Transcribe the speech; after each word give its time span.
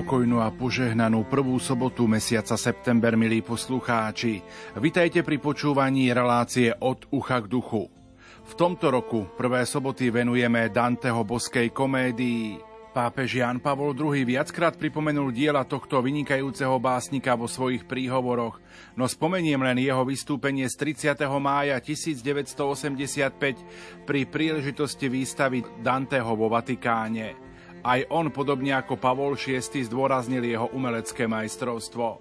pokojnú 0.00 0.40
a 0.40 0.48
požehnanú 0.48 1.28
prvú 1.28 1.60
sobotu 1.60 2.08
mesiaca 2.08 2.56
september, 2.56 3.20
milí 3.20 3.44
poslucháči. 3.44 4.40
Vitajte 4.80 5.20
pri 5.20 5.36
počúvaní 5.36 6.08
relácie 6.16 6.72
od 6.72 7.04
ucha 7.12 7.44
k 7.44 7.46
duchu. 7.52 7.92
V 8.48 8.52
tomto 8.56 8.88
roku 8.88 9.28
prvé 9.36 9.68
soboty 9.68 10.08
venujeme 10.08 10.72
Danteho 10.72 11.20
boskej 11.20 11.76
komédii. 11.76 12.56
Pápež 12.96 13.44
Jan 13.44 13.60
Pavol 13.60 13.92
II 13.92 14.24
viackrát 14.24 14.80
pripomenul 14.80 15.36
diela 15.36 15.68
tohto 15.68 16.00
vynikajúceho 16.00 16.80
básnika 16.80 17.36
vo 17.36 17.44
svojich 17.44 17.84
príhovoroch, 17.84 18.56
no 18.96 19.04
spomeniem 19.04 19.60
len 19.60 19.84
jeho 19.84 20.00
vystúpenie 20.08 20.64
z 20.64 20.96
30. 20.96 21.28
mája 21.36 21.76
1985 21.76 24.08
pri 24.08 24.20
príležitosti 24.24 25.12
výstavy 25.12 25.60
Danteho 25.84 26.32
vo 26.32 26.48
Vatikáne. 26.48 27.49
Aj 27.80 28.04
on, 28.12 28.28
podobne 28.28 28.76
ako 28.76 29.00
Pavol 29.00 29.40
VI, 29.40 29.64
zdôraznil 29.88 30.44
jeho 30.44 30.68
umelecké 30.76 31.24
majstrovstvo. 31.24 32.20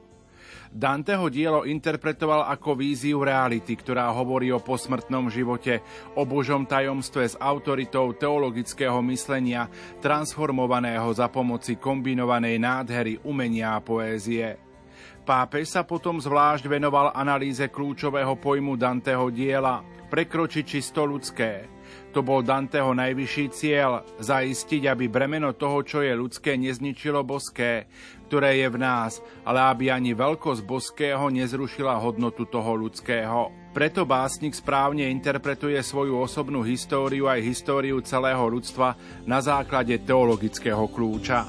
Danteho 0.70 1.34
dielo 1.34 1.66
interpretoval 1.66 2.46
ako 2.46 2.78
víziu 2.78 3.26
reality, 3.26 3.74
ktorá 3.74 4.06
hovorí 4.14 4.54
o 4.54 4.62
posmrtnom 4.62 5.28
živote, 5.34 5.82
o 6.14 6.24
Božom 6.30 6.64
tajomstve 6.64 7.26
s 7.26 7.36
autoritou 7.42 8.14
teologického 8.14 9.02
myslenia, 9.10 9.66
transformovaného 9.98 11.10
za 11.10 11.26
pomoci 11.26 11.76
kombinovanej 11.76 12.62
nádhery 12.62 13.14
umenia 13.26 13.74
a 13.76 13.82
poézie. 13.82 14.62
Pápež 15.26 15.74
sa 15.74 15.82
potom 15.82 16.22
zvlášť 16.22 16.70
venoval 16.70 17.18
analýze 17.18 17.66
kľúčového 17.66 18.38
pojmu 18.38 18.78
Danteho 18.78 19.34
diela, 19.34 19.82
prekročiť 20.08 20.64
čisto 20.64 21.02
ľudské– 21.04 21.66
to 22.10 22.26
bol 22.26 22.42
Danteho 22.42 22.94
najvyšší 22.98 23.46
cieľ, 23.54 24.02
zaistiť, 24.18 24.90
aby 24.90 25.06
bremeno 25.06 25.54
toho, 25.54 25.86
čo 25.86 26.02
je 26.02 26.14
ľudské, 26.14 26.58
nezničilo 26.58 27.22
boské, 27.22 27.86
ktoré 28.30 28.62
je 28.62 28.68
v 28.70 28.78
nás, 28.78 29.22
ale 29.46 29.62
aby 29.70 29.90
ani 29.90 30.14
veľkosť 30.14 30.62
boského 30.66 31.30
nezrušila 31.34 31.98
hodnotu 31.98 32.46
toho 32.46 32.78
ľudského. 32.78 33.50
Preto 33.70 34.06
básnik 34.06 34.58
správne 34.58 35.10
interpretuje 35.14 35.78
svoju 35.82 36.18
osobnú 36.18 36.66
históriu 36.66 37.30
aj 37.30 37.46
históriu 37.46 38.02
celého 38.02 38.42
ľudstva 38.50 38.98
na 39.30 39.42
základe 39.42 39.98
teologického 40.02 40.90
kľúča. 40.90 41.46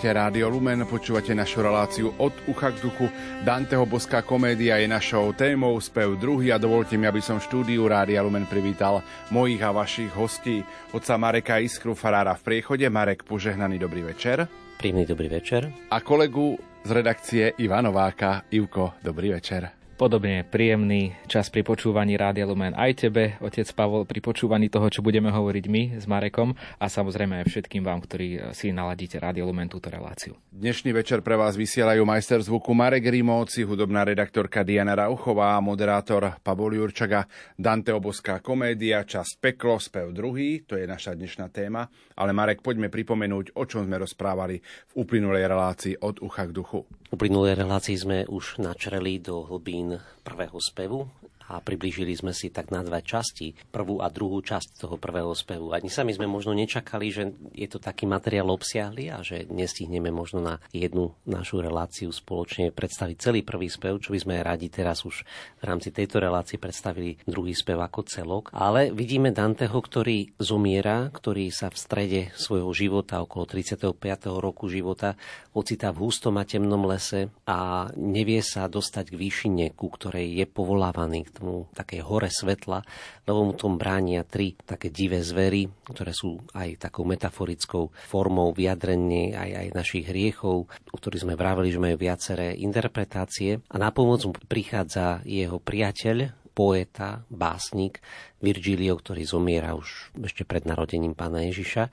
Počúvate 0.00 0.16
Rádio 0.16 0.48
Lumen, 0.48 0.80
počúvate 0.88 1.36
našu 1.36 1.60
reláciu 1.60 2.08
od 2.16 2.32
ucha 2.48 2.72
k 2.72 2.80
duchu. 2.80 3.12
Danteho 3.44 3.84
boská 3.84 4.24
komédia 4.24 4.80
je 4.80 4.88
našou 4.88 5.36
témou, 5.36 5.76
spev 5.76 6.16
druhý 6.16 6.48
a 6.48 6.56
dovolte 6.56 6.96
mi, 6.96 7.04
aby 7.04 7.20
som 7.20 7.36
v 7.36 7.44
štúdiu 7.44 7.84
Rádia 7.84 8.24
Lumen 8.24 8.48
privítal 8.48 9.04
mojich 9.28 9.60
a 9.60 9.76
vašich 9.76 10.08
hostí. 10.16 10.64
Otca 10.96 11.20
Mareka 11.20 11.60
Iskru, 11.60 11.92
farára 11.92 12.32
v 12.32 12.48
priechode. 12.48 12.88
Marek, 12.88 13.28
požehnaný 13.28 13.76
dobrý 13.76 14.08
večer. 14.08 14.48
Príjemný 14.80 15.04
dobrý 15.04 15.28
večer. 15.28 15.68
A 15.92 16.00
kolegu 16.00 16.56
z 16.80 16.90
redakcie 16.96 17.52
Ivanováka. 17.60 18.48
Ivko, 18.48 19.04
dobrý 19.04 19.36
večer. 19.36 19.79
Podobne 20.00 20.48
príjemný 20.48 21.12
čas 21.28 21.52
pri 21.52 21.60
počúvaní 21.60 22.16
Rádia 22.16 22.48
Lumen 22.48 22.72
aj 22.72 23.04
tebe, 23.04 23.36
otec 23.36 23.68
Pavol, 23.76 24.08
pri 24.08 24.24
počúvaní 24.24 24.72
toho, 24.72 24.88
čo 24.88 25.04
budeme 25.04 25.28
hovoriť 25.28 25.64
my 25.68 25.82
s 26.00 26.08
Marekom 26.08 26.56
a 26.56 26.88
samozrejme 26.88 27.44
aj 27.44 27.52
všetkým 27.52 27.84
vám, 27.84 28.00
ktorí 28.00 28.56
si 28.56 28.72
naladíte 28.72 29.20
Rádio 29.20 29.44
Lumen 29.44 29.68
túto 29.68 29.92
reláciu. 29.92 30.40
Dnešný 30.48 30.96
večer 30.96 31.20
pre 31.20 31.36
vás 31.36 31.52
vysielajú 31.52 32.00
majster 32.08 32.40
zvuku 32.40 32.72
Marek 32.72 33.12
Rimóci, 33.12 33.60
hudobná 33.60 34.08
redaktorka 34.08 34.64
Diana 34.64 34.96
Rauchová, 34.96 35.60
moderátor 35.60 36.32
Pavol 36.40 36.80
Jurčaga, 36.80 37.28
Dante 37.60 37.92
Oboská 37.92 38.40
komédia, 38.40 39.04
čas 39.04 39.36
Peklo, 39.36 39.76
spev 39.76 40.16
druhý, 40.16 40.64
to 40.64 40.80
je 40.80 40.88
naša 40.88 41.12
dnešná 41.12 41.52
téma. 41.52 41.84
Ale 42.16 42.32
Marek, 42.32 42.64
poďme 42.64 42.88
pripomenúť, 42.88 43.52
o 43.52 43.68
čom 43.68 43.84
sme 43.84 44.00
rozprávali 44.00 44.64
v 44.64 44.92
uplynulej 44.96 45.44
relácii 45.44 46.00
od 46.00 46.24
ucha 46.24 46.48
k 46.48 46.56
duchu. 46.56 46.88
V 46.88 47.18
uplynulej 47.18 47.58
relácii 47.58 47.96
sme 47.98 48.18
už 48.30 48.62
načreli 48.62 49.18
do 49.18 49.42
hlbín 49.42 49.89
prvého 50.22 50.58
spevu 50.60 51.10
a 51.50 51.58
priblížili 51.58 52.14
sme 52.14 52.30
si 52.30 52.54
tak 52.54 52.70
na 52.70 52.86
dve 52.86 53.02
časti, 53.02 53.58
prvú 53.74 53.98
a 53.98 54.06
druhú 54.06 54.38
časť 54.38 54.86
toho 54.86 54.94
prvého 54.94 55.34
spevu. 55.34 55.74
Ani 55.74 55.90
sami 55.90 56.14
sme 56.14 56.30
možno 56.30 56.54
nečakali, 56.54 57.10
že 57.10 57.34
je 57.50 57.66
to 57.66 57.82
taký 57.82 58.06
materiál 58.06 58.54
obsiahly 58.54 59.10
a 59.10 59.26
že 59.26 59.50
nestihneme 59.50 60.14
možno 60.14 60.38
na 60.38 60.62
jednu 60.70 61.10
našu 61.26 61.58
reláciu 61.58 62.14
spoločne 62.14 62.70
predstaviť 62.70 63.16
celý 63.18 63.40
prvý 63.42 63.66
spev, 63.66 63.98
čo 63.98 64.14
by 64.14 64.18
sme 64.22 64.46
radi 64.46 64.70
teraz 64.70 65.02
už 65.02 65.26
v 65.58 65.62
rámci 65.66 65.90
tejto 65.90 66.22
relácie 66.22 66.62
predstavili 66.62 67.18
druhý 67.26 67.52
spev 67.52 67.82
ako 67.82 68.06
celok. 68.06 68.44
Ale 68.54 68.94
vidíme 68.94 69.34
Danteho, 69.34 69.74
ktorý 69.74 70.38
zomiera, 70.38 71.10
ktorý 71.10 71.50
sa 71.50 71.72
v 71.72 71.76
strede 71.76 72.20
svojho 72.38 72.70
života, 72.70 73.24
okolo 73.24 73.50
35. 73.50 73.98
roku 74.38 74.70
života, 74.70 75.18
ocitá 75.56 75.90
v 75.90 76.06
hustom 76.06 76.38
a 76.38 76.46
temnom 76.46 76.86
lese 76.86 77.32
a 77.48 77.90
nevie 77.98 78.38
sa 78.44 78.70
dostať 78.70 79.10
k 79.10 79.18
výšine, 79.18 79.64
ku 79.74 79.90
ktorej 79.90 80.42
je 80.42 80.46
povolávaný, 80.46 81.26
tomu 81.40 81.66
také 81.72 82.04
hore 82.04 82.28
svetla, 82.28 82.84
lebo 83.24 83.48
mu 83.48 83.52
tom 83.56 83.80
bránia 83.80 84.28
tri 84.28 84.52
také 84.60 84.92
divé 84.92 85.24
zvery, 85.24 85.66
ktoré 85.88 86.12
sú 86.12 86.36
aj 86.52 86.92
takou 86.92 87.08
metaforickou 87.08 87.88
formou 88.12 88.52
vyjadrenie 88.52 89.32
aj, 89.32 89.50
aj 89.56 89.66
našich 89.72 90.04
hriechov, 90.12 90.68
o 90.68 90.96
ktorých 91.00 91.24
sme 91.24 91.34
vraveli, 91.40 91.72
že 91.72 91.80
majú 91.80 91.96
viaceré 91.96 92.52
interpretácie. 92.60 93.64
A 93.72 93.76
na 93.80 93.88
pomoc 93.88 94.20
mu 94.28 94.36
prichádza 94.36 95.24
jeho 95.24 95.56
priateľ, 95.56 96.36
poeta, 96.50 97.24
básnik 97.30 98.02
Virgilio, 98.42 98.98
ktorý 98.98 99.22
zomiera 99.24 99.72
už 99.72 100.12
ešte 100.20 100.44
pred 100.44 100.66
narodením 100.66 101.16
pána 101.16 101.46
Ježiša 101.46 101.88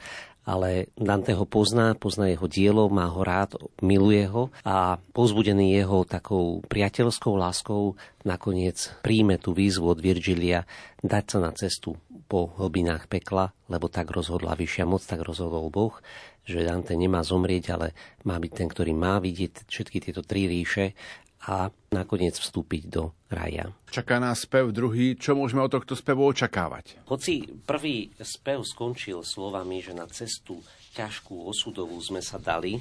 ale 0.47 0.87
Dante 0.95 1.35
ho 1.35 1.43
pozná, 1.43 1.91
pozná 1.99 2.31
jeho 2.31 2.47
dielo, 2.47 2.87
má 2.87 3.11
ho 3.11 3.19
rád, 3.19 3.59
miluje 3.83 4.23
ho 4.31 4.47
a 4.63 4.95
pozbudený 5.11 5.75
jeho 5.75 6.07
takou 6.07 6.63
priateľskou 6.71 7.35
láskou. 7.35 7.99
Nakoniec 8.23 8.95
príjme 9.03 9.35
tú 9.35 9.51
výzvu 9.51 9.91
od 9.91 9.99
Virgilia 9.99 10.63
dať 11.03 11.23
sa 11.27 11.37
na 11.43 11.51
cestu 11.51 11.99
po 12.31 12.55
hlbinách 12.55 13.11
pekla, 13.11 13.51
lebo 13.67 13.91
tak 13.91 14.07
rozhodla 14.07 14.55
vyššia 14.55 14.87
moc, 14.87 15.03
tak 15.03 15.19
rozhodol 15.19 15.67
Boh, 15.67 15.99
že 16.47 16.63
Dante 16.63 16.95
nemá 16.95 17.27
zomrieť, 17.27 17.75
ale 17.75 17.87
má 18.23 18.39
byť 18.39 18.51
ten, 18.55 18.67
ktorý 18.71 18.95
má 18.95 19.19
vidieť 19.19 19.67
všetky 19.67 19.99
tieto 19.99 20.23
tri 20.23 20.47
ríše 20.47 20.95
a 21.47 21.71
nakoniec 21.95 22.35
vstúpiť 22.35 22.83
do 22.91 23.15
raja. 23.31 23.71
Čaká 23.87 24.19
nás 24.19 24.43
spev 24.43 24.75
druhý. 24.75 25.15
Čo 25.15 25.39
môžeme 25.39 25.63
od 25.63 25.71
tohto 25.71 25.95
spevu 25.95 26.27
očakávať? 26.27 26.99
Hoci 27.07 27.47
prvý 27.63 28.11
spev 28.19 28.67
skončil 28.67 29.23
slovami, 29.23 29.79
že 29.79 29.95
na 29.95 30.05
cestu 30.11 30.59
ťažkú 30.99 31.47
osudovú 31.47 31.95
sme 32.03 32.19
sa 32.19 32.35
dali, 32.35 32.75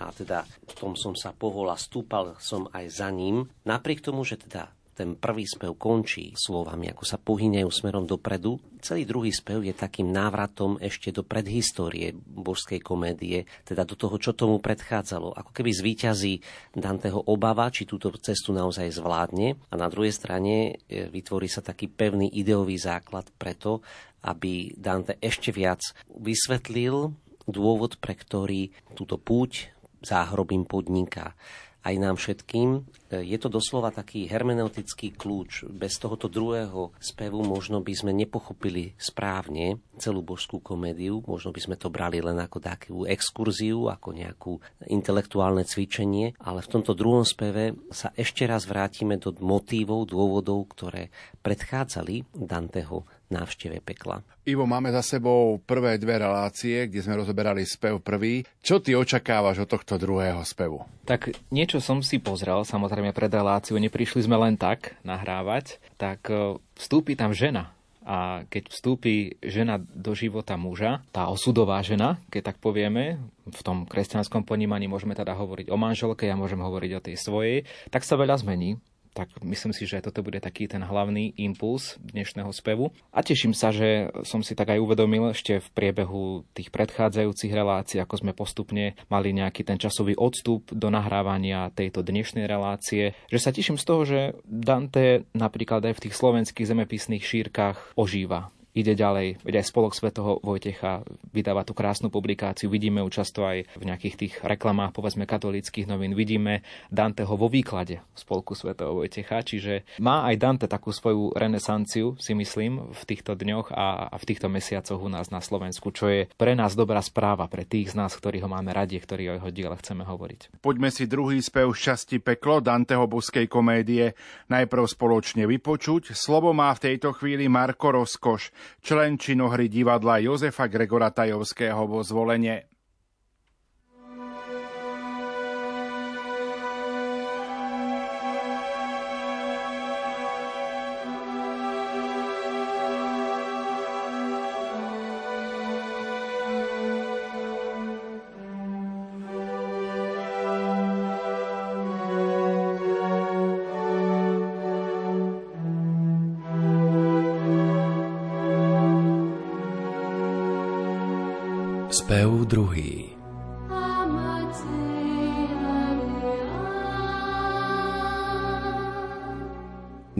a 0.00 0.12
teda 0.12 0.44
v 0.44 0.72
tom 0.76 0.92
som 0.96 1.16
sa 1.16 1.32
pohol 1.32 1.72
a 1.72 1.80
stúpal 1.80 2.36
som 2.40 2.68
aj 2.72 2.84
za 2.88 3.08
ním, 3.08 3.48
napriek 3.64 4.04
tomu, 4.04 4.24
že 4.24 4.40
teda 4.40 4.72
ten 5.00 5.16
prvý 5.16 5.48
spev 5.48 5.80
končí 5.80 6.36
slovami, 6.36 6.92
ako 6.92 7.08
sa 7.08 7.16
pohyňajú 7.16 7.68
smerom 7.72 8.04
dopredu. 8.04 8.60
Celý 8.84 9.08
druhý 9.08 9.32
spev 9.32 9.64
je 9.64 9.72
takým 9.72 10.12
návratom 10.12 10.76
ešte 10.76 11.08
do 11.08 11.24
predhistórie 11.24 12.12
božskej 12.12 12.84
komédie, 12.84 13.48
teda 13.64 13.88
do 13.88 13.96
toho, 13.96 14.20
čo 14.20 14.36
tomu 14.36 14.60
predchádzalo. 14.60 15.32
Ako 15.32 15.56
keby 15.56 15.72
zvíťazí 15.72 16.44
Danteho 16.76 17.16
obava, 17.32 17.72
či 17.72 17.88
túto 17.88 18.12
cestu 18.20 18.52
naozaj 18.52 18.92
zvládne. 18.92 19.56
A 19.72 19.74
na 19.80 19.88
druhej 19.88 20.12
strane 20.12 20.76
e, 20.84 21.08
vytvorí 21.08 21.48
sa 21.48 21.64
taký 21.64 21.88
pevný 21.88 22.28
ideový 22.36 22.76
základ 22.76 23.32
preto, 23.40 23.80
aby 24.28 24.76
Dante 24.76 25.16
ešte 25.16 25.48
viac 25.48 25.80
vysvetlil 26.12 27.16
dôvod, 27.48 27.96
pre 27.96 28.12
ktorý 28.12 28.68
túto 28.92 29.16
púť 29.16 29.72
záhrobím 30.04 30.68
podniká 30.68 31.32
aj 31.80 31.94
nám 31.96 32.16
všetkým. 32.20 32.84
Je 33.10 33.38
to 33.40 33.48
doslova 33.48 33.88
taký 33.90 34.28
hermeneutický 34.28 35.16
kľúč. 35.16 35.66
Bez 35.72 35.96
tohoto 35.96 36.28
druhého 36.28 36.92
spevu 37.00 37.40
možno 37.42 37.80
by 37.80 37.92
sme 37.96 38.12
nepochopili 38.12 38.94
správne 39.00 39.80
celú 39.96 40.20
božskú 40.20 40.60
komédiu. 40.60 41.24
Možno 41.24 41.50
by 41.50 41.60
sme 41.60 41.76
to 41.80 41.88
brali 41.88 42.20
len 42.20 42.36
ako 42.36 42.58
takú 42.60 42.96
exkurziu, 43.08 43.88
ako 43.88 44.12
nejakú 44.12 44.52
intelektuálne 44.92 45.64
cvičenie. 45.64 46.36
Ale 46.38 46.60
v 46.60 46.72
tomto 46.72 46.92
druhom 46.92 47.24
speve 47.24 47.76
sa 47.90 48.12
ešte 48.14 48.44
raz 48.44 48.68
vrátime 48.68 49.16
do 49.16 49.32
motívov, 49.40 50.06
dôvodov, 50.08 50.70
ktoré 50.76 51.08
predchádzali 51.40 52.28
Danteho 52.36 53.08
návšteve 53.30 53.78
pekla. 53.80 54.20
Ivo, 54.44 54.66
máme 54.66 54.90
za 54.90 55.00
sebou 55.00 55.62
prvé 55.62 55.96
dve 55.96 56.18
relácie, 56.18 56.90
kde 56.90 57.00
sme 57.00 57.18
rozoberali 57.22 57.62
spev 57.62 58.02
prvý. 58.02 58.42
Čo 58.60 58.82
ty 58.82 58.98
očakávaš 58.98 59.64
od 59.64 59.70
tohto 59.70 59.96
druhého 59.96 60.42
spevu? 60.42 60.82
Tak 61.06 61.32
niečo 61.54 61.78
som 61.78 62.02
si 62.02 62.18
pozrel, 62.18 62.66
samozrejme 62.66 63.14
pred 63.14 63.30
reláciu, 63.30 63.78
neprišli 63.78 64.26
sme 64.26 64.36
len 64.36 64.58
tak 64.58 64.98
nahrávať, 65.06 65.78
tak 65.96 66.26
e, 66.28 66.58
vstúpi 66.74 67.14
tam 67.14 67.30
žena 67.30 67.70
a 68.00 68.48
keď 68.48 68.72
vstúpi 68.72 69.36
žena 69.44 69.76
do 69.78 70.16
života 70.16 70.56
muža, 70.56 71.04
tá 71.12 71.28
osudová 71.28 71.78
žena, 71.84 72.18
keď 72.32 72.52
tak 72.52 72.56
povieme, 72.58 73.20
v 73.44 73.60
tom 73.62 73.84
kresťanskom 73.84 74.42
ponímaní 74.42 74.88
môžeme 74.88 75.12
teda 75.12 75.36
hovoriť 75.36 75.68
o 75.68 75.76
manželke, 75.76 76.24
ja 76.24 76.34
môžem 76.34 76.58
hovoriť 76.58 76.90
o 76.96 77.04
tej 77.04 77.16
svojej, 77.20 77.56
tak 77.92 78.02
sa 78.02 78.16
veľa 78.16 78.40
zmení 78.40 78.80
tak 79.12 79.30
myslím 79.42 79.74
si, 79.74 79.86
že 79.86 80.02
toto 80.02 80.22
bude 80.22 80.38
taký 80.38 80.70
ten 80.70 80.82
hlavný 80.82 81.34
impuls 81.36 81.98
dnešného 82.00 82.50
spevu. 82.54 82.94
A 83.10 83.20
teším 83.26 83.52
sa, 83.52 83.74
že 83.74 84.10
som 84.22 84.40
si 84.40 84.54
tak 84.54 84.74
aj 84.74 84.82
uvedomil 84.82 85.34
ešte 85.34 85.58
v 85.58 85.68
priebehu 85.74 86.46
tých 86.54 86.70
predchádzajúcich 86.70 87.52
relácií, 87.52 87.98
ako 87.98 88.14
sme 88.22 88.32
postupne 88.32 88.94
mali 89.10 89.34
nejaký 89.34 89.66
ten 89.66 89.78
časový 89.78 90.14
odstup 90.14 90.70
do 90.70 90.88
nahrávania 90.88 91.74
tejto 91.74 92.06
dnešnej 92.06 92.46
relácie, 92.46 93.18
že 93.26 93.38
sa 93.42 93.50
teším 93.50 93.76
z 93.78 93.84
toho, 93.86 94.02
že 94.06 94.20
Dante 94.46 95.26
napríklad 95.34 95.82
aj 95.90 95.94
v 95.98 96.02
tých 96.08 96.14
slovenských 96.14 96.68
zemepisných 96.70 97.24
šírkach 97.24 97.98
ožíva 97.98 98.54
ide 98.76 98.94
ďalej. 98.94 99.42
Veď 99.42 99.62
aj 99.62 99.66
Spolok 99.66 99.94
svätého 99.94 100.38
Vojtecha 100.40 101.02
vydáva 101.34 101.66
tú 101.66 101.74
krásnu 101.74 102.08
publikáciu. 102.08 102.70
Vidíme 102.70 103.02
ju 103.02 103.08
často 103.10 103.42
aj 103.42 103.66
v 103.76 103.84
nejakých 103.86 104.14
tých 104.16 104.34
reklamách, 104.42 104.94
povedzme, 104.94 105.26
katolických 105.26 105.90
novín. 105.90 106.14
Vidíme 106.14 106.62
Danteho 106.90 107.34
vo 107.34 107.50
výklade 107.50 108.02
Spolku 108.14 108.54
svätého 108.54 108.94
Vojtecha. 108.94 109.42
Čiže 109.42 109.86
má 109.98 110.26
aj 110.30 110.36
Dante 110.38 110.66
takú 110.70 110.94
svoju 110.94 111.34
renesanciu, 111.34 112.14
si 112.18 112.32
myslím, 112.34 112.94
v 112.94 113.02
týchto 113.06 113.34
dňoch 113.34 113.74
a, 113.74 114.14
v 114.14 114.24
týchto 114.26 114.46
mesiacoch 114.46 115.00
u 115.02 115.10
nás 115.10 115.34
na 115.34 115.42
Slovensku, 115.42 115.90
čo 115.90 116.06
je 116.06 116.20
pre 116.38 116.54
nás 116.54 116.78
dobrá 116.78 117.02
správa, 117.02 117.50
pre 117.50 117.66
tých 117.66 117.92
z 117.92 117.98
nás, 117.98 118.14
ktorí 118.14 118.38
ho 118.42 118.48
máme 118.50 118.70
radi, 118.70 118.98
ktorí 118.98 119.30
o 119.30 119.36
jeho 119.42 119.50
diele 119.50 119.76
chceme 119.78 120.06
hovoriť. 120.06 120.62
Poďme 120.62 120.94
si 120.94 121.10
druhý 121.10 121.42
spev 121.42 121.72
Šťastí 121.74 122.22
peklo 122.22 122.62
Danteho 122.62 123.10
boskej 123.10 123.50
komédie 123.50 124.14
najprv 124.52 124.84
spoločne 124.86 125.48
vypočuť. 125.48 126.14
Slovo 126.14 126.54
má 126.54 126.70
v 126.76 126.92
tejto 126.92 127.16
chvíli 127.16 127.50
Marko 127.50 127.90
Rozkoš, 127.90 128.52
člen 128.80 129.18
činohry 129.18 129.66
divadla 129.66 130.22
Jozefa 130.22 130.70
Gregora 130.70 131.10
Tajovského 131.10 131.84
vo 131.90 132.00
zvolenie. 132.06 132.69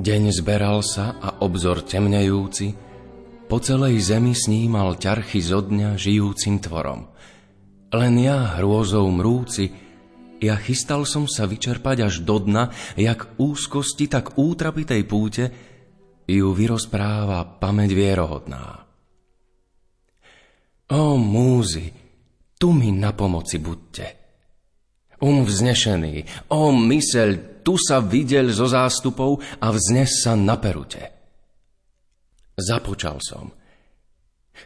Deň 0.00 0.32
zberal 0.32 0.80
sa 0.80 1.20
a 1.20 1.44
obzor 1.44 1.84
temnejúci 1.84 2.72
po 3.52 3.60
celej 3.60 4.00
zemi 4.00 4.32
snímal 4.32 4.96
ťarchy 4.96 5.44
zo 5.44 5.60
dňa 5.60 6.00
žijúcim 6.00 6.56
tvorom. 6.56 7.04
Len 7.92 8.14
ja, 8.16 8.56
hrôzou 8.56 9.04
mrúci, 9.12 9.68
ja 10.40 10.56
chystal 10.56 11.04
som 11.04 11.28
sa 11.28 11.44
vyčerpať 11.44 12.08
až 12.08 12.24
do 12.24 12.40
dna, 12.40 12.72
jak 12.96 13.36
úzkosti, 13.36 14.08
tak 14.08 14.40
útrapitej 14.40 15.04
púte, 15.04 15.44
ju 16.24 16.48
vyrozpráva 16.48 17.60
pamäť 17.60 17.92
vierohodná. 17.92 18.88
O 20.96 21.20
múzy, 21.20 21.92
tu 22.56 22.72
mi 22.72 22.88
na 22.88 23.12
pomoci 23.12 23.60
buďte. 23.60 24.06
Um 25.20 25.44
vznešený, 25.44 26.48
o 26.56 26.72
myseľ, 26.72 27.49
tu 27.70 27.78
sa 27.78 28.02
videl 28.02 28.50
zo 28.50 28.66
zástupov 28.66 29.38
a 29.62 29.70
vznes 29.70 30.26
sa 30.26 30.34
na 30.34 30.58
perute. 30.58 31.06
Započal 32.58 33.22
som. 33.22 33.54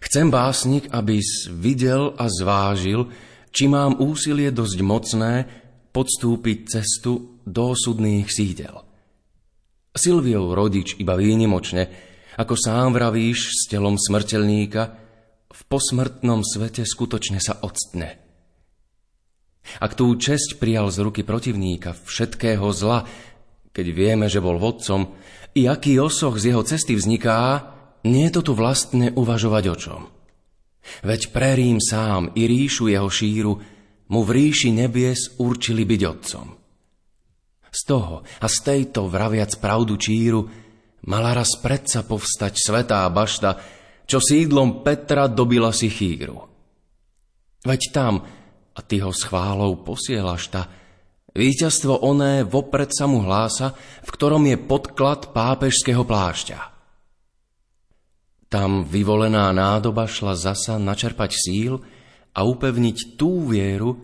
Chcem 0.01 0.33
básnik, 0.33 0.89
aby 0.89 1.21
videl 1.53 2.17
a 2.17 2.33
zvážil, 2.33 3.13
či 3.53 3.69
mám 3.69 4.01
úsilie 4.01 4.49
dosť 4.49 4.79
mocné 4.81 5.33
podstúpiť 5.93 6.59
cestu 6.81 7.45
do 7.45 7.77
osudných 7.77 8.25
sídel. 8.25 8.73
Silviov 9.93 10.57
rodič 10.57 10.97
iba 10.97 11.13
výnimočne, 11.13 11.93
ako 12.41 12.57
sám 12.57 12.97
vravíš 12.97 13.53
s 13.53 13.63
telom 13.69 14.01
smrteľníka, 14.01 14.83
v 15.53 15.61
posmrtnom 15.69 16.41
svete 16.41 16.89
skutočne 16.89 17.37
sa 17.37 17.61
odstne. 17.61 18.24
Ak 19.81 19.97
tú 19.97 20.13
česť 20.15 20.61
prijal 20.61 20.93
z 20.93 21.01
ruky 21.03 21.23
protivníka 21.25 21.97
všetkého 21.97 22.69
zla, 22.71 23.09
keď 23.75 23.87
vieme, 23.91 24.27
že 24.29 24.45
bol 24.45 24.61
vodcom, 24.61 25.17
i 25.55 25.67
aký 25.67 25.99
osoch 25.99 26.37
z 26.39 26.53
jeho 26.53 26.63
cesty 26.63 26.95
vzniká, 26.95 27.73
nie 28.05 28.29
je 28.29 28.39
to 28.39 28.51
tu 28.51 28.53
vlastne 28.53 29.11
uvažovať 29.17 29.65
o 29.71 29.77
čom. 29.77 30.03
Veď 31.01 31.33
pre 31.33 31.57
Rím 31.57 31.81
sám 31.81 32.37
i 32.37 32.45
ríšu 32.45 32.93
jeho 32.93 33.09
šíru 33.09 33.53
mu 34.13 34.21
v 34.21 34.31
ríši 34.31 34.69
nebies 34.69 35.41
určili 35.41 35.89
byť 35.89 36.03
otcom. 36.05 36.47
Z 37.75 37.81
toho 37.89 38.23
a 38.23 38.47
z 38.47 38.57
tejto 38.63 39.09
vraviac 39.11 39.57
pravdu 39.59 39.97
číru 39.99 40.47
mala 41.09 41.35
raz 41.35 41.59
predsa 41.59 42.07
povstať 42.07 42.55
svetá 42.55 43.03
bašta, 43.11 43.59
čo 44.05 44.21
sídlom 44.21 44.85
Petra 44.85 45.27
dobila 45.27 45.73
si 45.73 45.89
chýru. 45.89 46.45
Veď 47.65 47.83
tam, 47.91 48.21
a 48.75 48.81
ty 48.83 48.99
ho 48.99 49.15
s 49.15 49.23
chválou 49.27 49.79
posielaš 49.87 50.51
ta, 50.51 50.67
víťazstvo 51.35 52.03
oné 52.03 52.43
vopred 52.43 52.91
sa 52.91 53.07
mu 53.07 53.23
hlása, 53.23 53.75
v 54.03 54.11
ktorom 54.11 54.43
je 54.51 54.59
podklad 54.59 55.31
pápežského 55.31 56.03
plášťa. 56.03 56.59
Tam 58.51 58.87
vyvolená 58.87 59.51
nádoba 59.51 60.07
šla 60.07 60.39
zasa 60.39 60.79
načerpať 60.79 61.31
síl 61.35 61.83
a 62.35 62.47
upevniť 62.47 63.19
tú 63.19 63.51
vieru, 63.51 63.99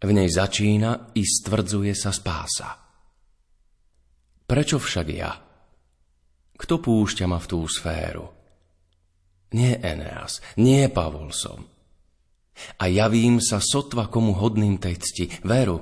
v 0.00 0.10
nej 0.16 0.32
začína 0.32 1.12
i 1.12 1.20
stvrdzuje 1.20 1.92
sa 1.92 2.08
spása. 2.08 2.80
Prečo 4.48 4.80
však 4.80 5.06
ja? 5.12 5.30
Kto 6.58 6.74
púšťa 6.82 7.24
ma 7.30 7.38
v 7.38 7.46
tú 7.46 7.62
sféru? 7.70 8.26
Nie 9.54 9.78
Eneas, 9.78 10.42
nie 10.58 10.90
Pavol 10.90 11.30
som. 11.30 11.69
A 12.80 12.88
javím 12.88 13.38
sa 13.38 13.60
sotva 13.60 14.08
komu 14.08 14.36
hodným 14.36 14.80
tej 14.80 14.96
cti, 15.00 15.24
veru. 15.44 15.80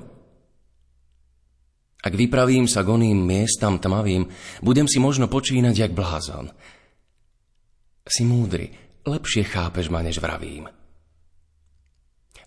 Ak 1.99 2.15
vypravím 2.15 2.63
sa 2.63 2.87
k 2.87 2.95
oným 2.95 3.19
miestam 3.19 3.75
tmavým, 3.75 4.23
budem 4.63 4.87
si 4.87 5.03
možno 5.03 5.27
počínať 5.27 5.75
jak 5.75 5.91
blázon. 5.91 6.47
Si 8.07 8.23
múdry, 8.23 8.71
lepšie 9.03 9.43
chápeš 9.43 9.91
ma, 9.91 9.99
než 9.99 10.23
vravím. 10.23 10.71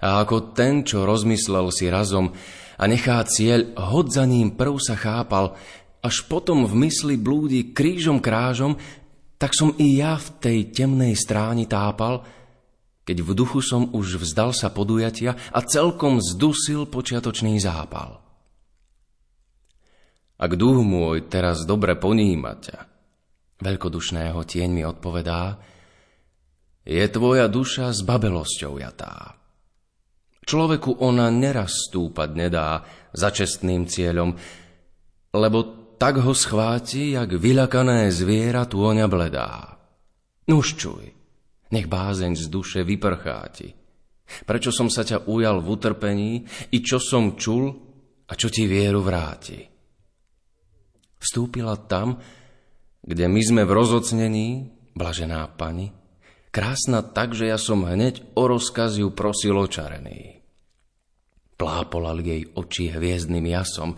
A 0.02 0.24
ako 0.24 0.56
ten, 0.56 0.82
čo 0.82 1.06
rozmyslel 1.06 1.70
si 1.70 1.86
razom 1.86 2.32
a 2.80 2.82
nechá 2.90 3.22
cieľ, 3.28 3.70
hod 3.78 4.10
za 4.10 4.26
ním 4.26 4.58
prv 4.58 4.74
sa 4.82 4.98
chápal, 4.98 5.54
až 6.02 6.26
potom 6.26 6.66
v 6.66 6.88
mysli 6.88 7.14
blúdi 7.14 7.70
krížom 7.70 8.18
krážom, 8.18 8.74
tak 9.38 9.54
som 9.54 9.70
i 9.78 10.02
ja 10.02 10.18
v 10.18 10.28
tej 10.42 10.58
temnej 10.74 11.14
stráni 11.14 11.70
tápal, 11.70 12.26
keď 13.02 13.16
v 13.22 13.30
duchu 13.34 13.58
som 13.62 13.90
už 13.90 14.22
vzdal 14.22 14.54
sa 14.54 14.70
podujatia 14.70 15.34
a 15.50 15.58
celkom 15.66 16.22
zdusil 16.22 16.86
počiatočný 16.86 17.58
zápal. 17.58 18.22
Ak 20.42 20.58
duch 20.58 20.82
môj 20.82 21.30
teraz 21.30 21.62
dobre 21.62 21.94
poníma 21.94 22.58
ťa, 22.58 22.78
veľkodušného 23.62 24.42
tieň 24.42 24.70
mi 24.70 24.82
odpovedá, 24.82 25.58
je 26.82 27.04
tvoja 27.06 27.46
duša 27.46 27.94
s 27.94 28.02
babelosťou 28.02 28.82
jatá. 28.82 29.38
Človeku 30.42 30.98
ona 30.98 31.30
neraz 31.30 31.86
stúpať 31.86 32.30
nedá 32.34 32.82
za 33.14 33.30
čestným 33.30 33.86
cieľom, 33.86 34.34
lebo 35.30 35.58
tak 35.94 36.18
ho 36.18 36.34
schváti, 36.34 37.14
jak 37.14 37.30
vyľakané 37.38 38.10
zviera 38.10 38.66
tôňa 38.66 39.06
bledá. 39.06 39.78
Nuž 40.50 40.74
čuj, 40.74 41.21
nech 41.72 41.88
bázeň 41.88 42.36
z 42.36 42.46
duše 42.52 42.80
vyprchá 42.84 43.40
ti. 43.50 43.72
Prečo 44.44 44.72
som 44.72 44.88
sa 44.88 45.04
ťa 45.04 45.28
ujal 45.28 45.60
v 45.60 45.68
utrpení, 45.72 46.32
i 46.72 46.78
čo 46.80 46.96
som 47.02 47.36
čul, 47.36 47.68
a 48.28 48.32
čo 48.32 48.48
ti 48.48 48.64
vieru 48.64 49.04
vráti. 49.04 49.60
Vstúpila 51.20 51.76
tam, 51.84 52.16
kde 53.04 53.26
my 53.28 53.42
sme 53.42 53.62
v 53.68 53.72
rozocnení, 53.76 54.48
blažená 54.96 55.52
pani, 55.54 55.92
krásna 56.48 57.04
tak, 57.04 57.36
že 57.36 57.50
ja 57.50 57.58
som 57.60 57.84
hneď 57.84 58.34
o 58.38 58.48
rozkaz 58.48 58.96
ju 58.96 59.12
prosil 59.12 59.58
očarený. 59.58 60.40
Plápolal 61.60 62.24
jej 62.24 62.42
oči 62.56 62.90
hviezdnym 62.90 63.46
jasom, 63.52 63.94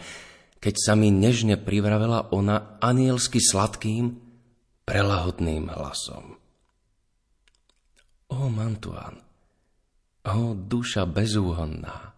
keď 0.61 0.75
sa 0.76 0.93
mi 0.97 1.12
nežne 1.12 1.61
privravela 1.61 2.33
ona 2.33 2.76
anielsky 2.81 3.40
sladkým, 3.40 4.21
prelahodným 4.85 5.73
hlasom. 5.73 6.37
O 8.33 8.49
Mantuan, 8.49 9.21
o 10.25 10.57
duša 10.57 11.04
bezúhonná, 11.04 12.16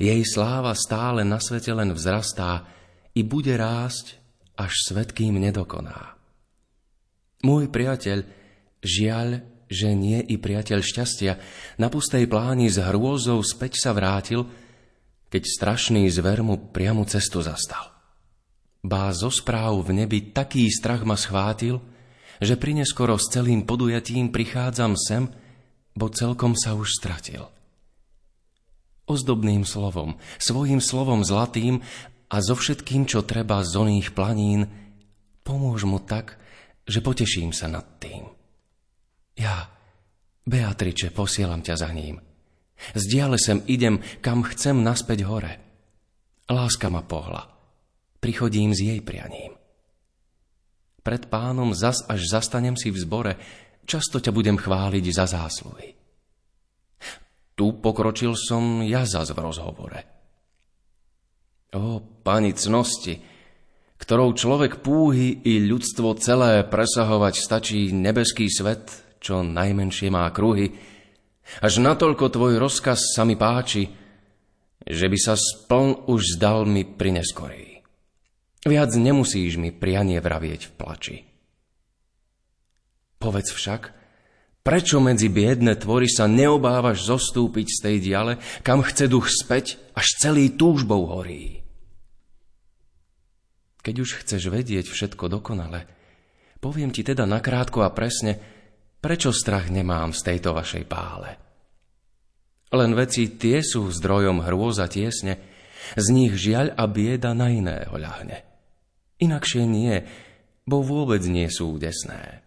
jej 0.00 0.24
sláva 0.24 0.72
stále 0.72 1.22
na 1.22 1.36
svete 1.36 1.72
len 1.72 1.92
vzrastá 1.92 2.64
i 3.12 3.20
bude 3.20 3.52
rásť, 3.54 4.16
až 4.58 4.72
svet 4.90 5.14
kým 5.14 5.38
nedokoná. 5.38 6.18
Môj 7.46 7.70
priateľ, 7.70 8.26
žiaľ, 8.82 9.44
že 9.70 9.92
nie 9.94 10.18
i 10.18 10.40
priateľ 10.40 10.80
šťastia, 10.82 11.32
na 11.78 11.86
pustej 11.92 12.26
pláni 12.26 12.72
s 12.72 12.80
hrôzou 12.80 13.38
späť 13.44 13.78
sa 13.78 13.94
vrátil, 13.94 14.48
keď 15.28 15.42
strašný 15.44 16.08
zver 16.08 16.40
mu 16.40 16.72
priamu 16.72 17.04
cestu 17.04 17.44
zastal. 17.44 17.94
Bá 18.80 19.12
zo 19.12 19.28
správ 19.28 19.84
v 19.84 20.02
nebi 20.02 20.32
taký 20.32 20.66
strach 20.72 21.04
ma 21.04 21.14
schvátil, 21.14 21.78
že 22.38 22.58
prineskoro 22.58 23.18
s 23.18 23.30
celým 23.30 23.66
podujatím 23.66 24.30
prichádzam 24.30 24.94
sem, 24.94 25.30
bo 25.98 26.06
celkom 26.10 26.54
sa 26.54 26.78
už 26.78 26.88
stratil. 26.94 27.50
Ozdobným 29.08 29.64
slovom, 29.66 30.20
svojim 30.38 30.78
slovom 30.78 31.26
zlatým 31.26 31.82
a 32.28 32.36
so 32.44 32.54
všetkým, 32.54 33.08
čo 33.08 33.24
treba 33.24 33.64
z 33.64 33.72
oných 33.74 34.12
planín, 34.12 34.68
pomôž 35.42 35.88
mu 35.88 35.98
tak, 35.98 36.36
že 36.84 37.02
poteším 37.02 37.50
sa 37.56 37.66
nad 37.66 37.84
tým. 37.98 38.28
Ja, 39.38 39.70
Beatriče, 40.48 41.12
posielam 41.12 41.60
ťa 41.60 41.74
za 41.76 41.90
ním. 41.92 42.20
Z 42.94 43.04
sem 43.36 43.58
idem, 43.66 44.00
kam 44.22 44.46
chcem 44.46 44.80
naspäť 44.80 45.26
hore. 45.26 45.54
Láska 46.48 46.88
ma 46.88 47.04
pohla. 47.04 47.44
Prichodím 48.22 48.72
s 48.72 48.80
jej 48.80 49.04
prianím. 49.04 49.57
Pred 51.08 51.32
pánom 51.32 51.72
zas 51.72 52.04
až 52.04 52.28
zastanem 52.28 52.76
si 52.76 52.92
v 52.92 53.00
zbore, 53.00 53.32
často 53.88 54.20
ťa 54.20 54.28
budem 54.28 54.60
chváliť 54.60 55.04
za 55.08 55.24
zásluhy. 55.24 55.96
Tu 57.56 57.66
pokročil 57.80 58.36
som 58.36 58.84
ja 58.84 59.08
zas 59.08 59.32
v 59.32 59.40
rozhovore. 59.40 60.04
O, 61.72 62.04
pani 62.20 62.52
cnosti, 62.52 63.24
ktorou 63.96 64.36
človek 64.36 64.84
púhy 64.84 65.48
i 65.48 65.64
ľudstvo 65.64 66.12
celé 66.20 66.60
presahovať 66.68 67.40
stačí 67.40 67.88
nebeský 67.88 68.44
svet, 68.52 69.16
čo 69.16 69.40
najmenšie 69.40 70.12
má 70.12 70.28
kruhy, 70.28 70.76
až 71.64 71.80
natoľko 71.80 72.28
tvoj 72.28 72.60
rozkaz 72.60 73.16
sa 73.16 73.24
mi 73.24 73.40
páči, 73.40 73.88
že 74.84 75.08
by 75.08 75.16
sa 75.16 75.40
spln 75.40 76.04
už 76.04 76.36
zdal 76.36 76.68
mi 76.68 76.84
pri 76.84 77.16
neskorej. 77.16 77.67
Viac 78.66 78.90
nemusíš 78.94 79.60
mi 79.60 79.70
prianie 79.70 80.18
vravieť 80.18 80.70
v 80.70 80.72
plači. 80.74 81.16
Povedz 83.18 83.54
však, 83.54 83.82
prečo 84.62 84.98
medzi 84.98 85.30
biedne 85.30 85.74
tvory 85.78 86.06
sa 86.10 86.30
neobávaš 86.30 87.06
zostúpiť 87.06 87.66
z 87.66 87.78
tej 87.82 87.96
diale, 88.02 88.32
kam 88.62 88.82
chce 88.82 89.06
duch 89.10 89.30
späť, 89.30 89.78
až 89.94 90.06
celý 90.18 90.54
túžbou 90.54 91.06
horí. 91.10 91.62
Keď 93.82 93.94
už 93.98 94.22
chceš 94.22 94.50
vedieť 94.50 94.90
všetko 94.90 95.30
dokonale, 95.30 95.86
poviem 96.58 96.90
ti 96.90 97.06
teda 97.06 97.26
nakrátko 97.26 97.86
a 97.86 97.94
presne, 97.94 98.58
Prečo 98.98 99.30
strach 99.30 99.70
nemám 99.70 100.10
z 100.10 100.26
tejto 100.26 100.50
vašej 100.50 100.84
pále? 100.90 101.30
Len 102.74 102.92
veci 102.98 103.38
tie 103.38 103.62
sú 103.62 103.86
zdrojom 103.94 104.42
hrôza 104.42 104.90
tiesne, 104.90 105.38
z 105.94 106.06
nich 106.10 106.34
žiaľ 106.34 106.74
a 106.74 106.84
bieda 106.90 107.30
na 107.30 107.48
iného 107.48 107.94
ľahne. 107.94 108.47
Inakšie 109.18 109.66
nie, 109.66 110.06
bo 110.68 110.82
vôbec 110.84 111.22
nie 111.26 111.50
sú 111.50 111.74
desné. 111.80 112.46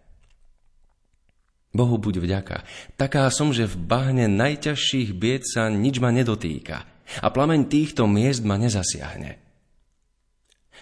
Bohu 1.72 1.96
buď 1.96 2.20
vďaka, 2.20 2.56
taká 3.00 3.28
som, 3.32 3.48
že 3.48 3.64
v 3.64 3.80
bahne 3.80 4.28
najťažších 4.28 5.16
bied 5.16 5.48
sa 5.48 5.72
nič 5.72 6.04
ma 6.04 6.12
nedotýka 6.12 6.84
a 7.24 7.26
plameň 7.32 7.68
týchto 7.68 8.04
miest 8.04 8.44
ma 8.44 8.60
nezasiahne. 8.60 9.40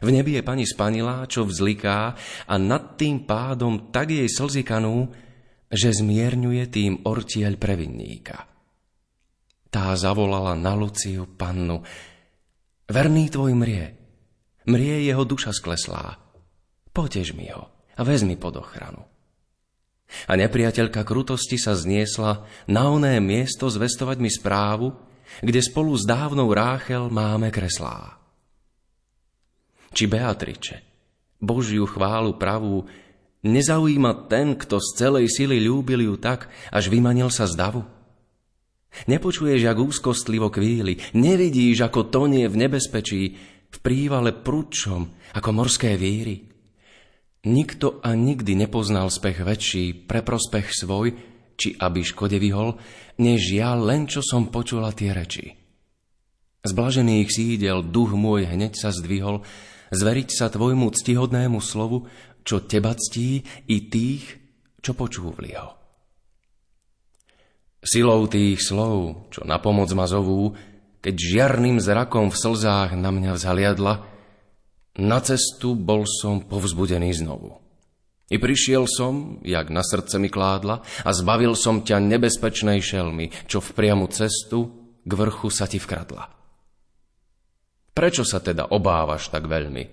V 0.00 0.09
nebi 0.11 0.35
je 0.38 0.42
pani 0.42 0.64
spanilá, 0.66 1.28
čo 1.30 1.47
vzliká 1.47 2.16
a 2.49 2.54
nad 2.56 2.97
tým 2.99 3.28
pádom 3.28 3.92
tak 3.92 4.11
jej 4.11 4.26
slzy 4.26 4.64
kanú, 4.66 5.12
že 5.70 5.94
zmierňuje 5.94 6.64
tým 6.66 6.92
ortieľ 7.06 7.54
previnníka. 7.54 8.49
Tá 9.70 9.94
zavolala 9.94 10.59
na 10.59 10.75
Luciu 10.75 11.30
pannu. 11.30 11.87
Verný 12.90 13.30
tvoj 13.30 13.54
mrie, 13.54 14.00
mrie 14.67 15.07
jeho 15.07 15.25
duša 15.25 15.55
skleslá. 15.55 16.19
Potež 16.90 17.33
mi 17.33 17.49
ho 17.52 17.71
a 17.97 18.00
vezmi 18.02 18.35
pod 18.35 18.59
ochranu. 18.59 19.05
A 20.26 20.35
nepriateľka 20.35 21.07
krutosti 21.07 21.55
sa 21.55 21.79
zniesla 21.79 22.43
na 22.67 22.90
oné 22.90 23.23
miesto 23.23 23.71
zvestovať 23.71 24.19
mi 24.19 24.26
správu, 24.26 24.90
kde 25.38 25.62
spolu 25.62 25.95
s 25.95 26.02
dávnou 26.02 26.50
Ráchel 26.50 27.07
máme 27.07 27.55
kreslá. 27.55 28.19
Či 29.95 30.11
Beatriče, 30.11 30.83
Božiu 31.38 31.87
chválu 31.87 32.35
pravú, 32.35 32.90
Nezaujíma 33.40 34.29
ten, 34.29 34.52
kto 34.52 34.76
z 34.76 34.88
celej 35.00 35.33
sily 35.33 35.64
ľúbil 35.64 36.05
ju 36.12 36.14
tak, 36.21 36.52
až 36.69 36.93
vymanil 36.93 37.33
sa 37.33 37.49
z 37.49 37.57
davu? 37.57 37.88
Nepočuješ, 39.09 39.64
jak 39.64 39.79
úzkostlivo 39.81 40.52
kvíli, 40.52 41.00
nevidíš, 41.17 41.81
ako 41.81 42.12
tonie 42.12 42.45
v 42.52 42.69
nebezpečí, 42.69 43.23
v 43.70 43.76
prívale 43.78 44.34
prúčom, 44.34 45.08
ako 45.34 45.48
morské 45.54 45.94
víry. 45.94 46.50
Nikto 47.46 48.04
a 48.04 48.12
nikdy 48.12 48.52
nepoznal 48.52 49.08
spech 49.08 49.40
väčší 49.40 50.04
pre 50.04 50.20
prospech 50.20 50.76
svoj, 50.76 51.16
či 51.56 51.76
aby 51.76 52.04
škode 52.04 52.36
vyhol, 52.36 52.76
než 53.20 53.52
ja 53.52 53.72
len 53.76 54.04
čo 54.04 54.20
som 54.20 54.52
počula 54.52 54.92
tie 54.92 55.12
reči. 55.12 55.56
Z 56.60 56.76
blažených 56.76 57.28
sídel 57.32 57.80
duch 57.88 58.12
môj 58.12 58.44
hneď 58.44 58.76
sa 58.76 58.92
zdvihol, 58.92 59.40
zveriť 59.88 60.28
sa 60.28 60.52
tvojmu 60.52 60.92
ctihodnému 60.92 61.56
slovu, 61.64 62.04
čo 62.44 62.64
teba 62.64 62.92
ctí, 62.92 63.40
i 63.72 63.76
tých, 63.88 64.24
čo 64.84 64.92
počúvli 64.92 65.56
ho. 65.56 65.76
Silou 67.80 68.28
tých 68.28 68.60
slov, 68.60 69.32
čo 69.32 69.48
na 69.48 69.56
pomoc 69.56 69.88
ma 69.96 70.04
zovú, 70.04 70.52
keď 71.00 71.14
žiarným 71.16 71.80
zrakom 71.80 72.28
v 72.28 72.37
slzách 72.37 72.97
na 72.97 73.09
mňa 73.12 73.33
vzhliadla, 73.37 73.95
na 75.00 75.19
cestu 75.25 75.73
bol 75.73 76.04
som 76.04 76.45
povzbudený 76.45 77.12
znovu. 77.16 77.57
I 78.30 78.38
prišiel 78.38 78.87
som, 78.87 79.42
jak 79.42 79.75
na 79.75 79.83
srdce 79.83 80.23
mi 80.23 80.30
kládla, 80.30 80.87
a 81.02 81.11
zbavil 81.11 81.59
som 81.59 81.83
ťa 81.83 81.99
nebezpečnej 81.99 82.78
šelmy, 82.78 83.35
čo 83.50 83.59
v 83.59 83.75
priamu 83.75 84.07
cestu 84.07 84.71
k 85.02 85.12
vrchu 85.16 85.50
sa 85.50 85.66
ti 85.66 85.83
vkradla. 85.83 86.30
Prečo 87.90 88.23
sa 88.23 88.38
teda 88.38 88.71
obávaš 88.71 89.35
tak 89.35 89.50
veľmi? 89.50 89.85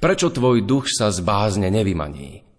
Prečo 0.00 0.32
tvoj 0.32 0.64
duch 0.64 0.88
sa 0.88 1.12
z 1.12 1.20
bázne 1.20 1.68
nevymaní? 1.68 2.49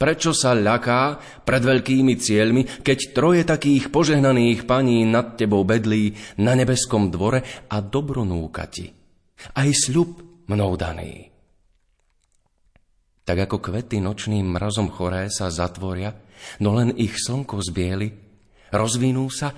Prečo 0.00 0.32
sa 0.32 0.56
ľaká 0.56 1.20
pred 1.44 1.60
veľkými 1.60 2.16
cieľmi, 2.16 2.80
keď 2.80 3.12
troje 3.12 3.44
takých 3.44 3.92
požehnaných 3.92 4.64
paní 4.64 5.04
nad 5.04 5.36
tebou 5.36 5.60
bedlí 5.68 6.16
na 6.40 6.56
nebeskom 6.56 7.12
dvore 7.12 7.44
a 7.68 7.84
dobro 7.84 8.24
núka 8.24 8.64
ti? 8.64 8.88
Aj 9.52 9.68
sľub 9.68 10.24
mnou 10.48 10.72
daný. 10.80 11.28
Tak 13.28 13.44
ako 13.44 13.60
kvety 13.60 14.00
nočným 14.00 14.56
mrazom 14.56 14.88
choré 14.88 15.28
sa 15.28 15.52
zatvoria, 15.52 16.16
no 16.64 16.72
len 16.72 16.96
ich 16.96 17.20
slnko 17.20 17.60
zbieli, 17.60 18.08
rozvinú 18.72 19.28
sa 19.28 19.52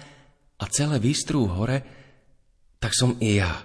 a 0.58 0.64
celé 0.66 0.99
vystrú 0.99 1.46
hore, 1.54 1.78
tak 2.82 2.99
som 2.99 3.14
i 3.22 3.38
ja 3.38 3.62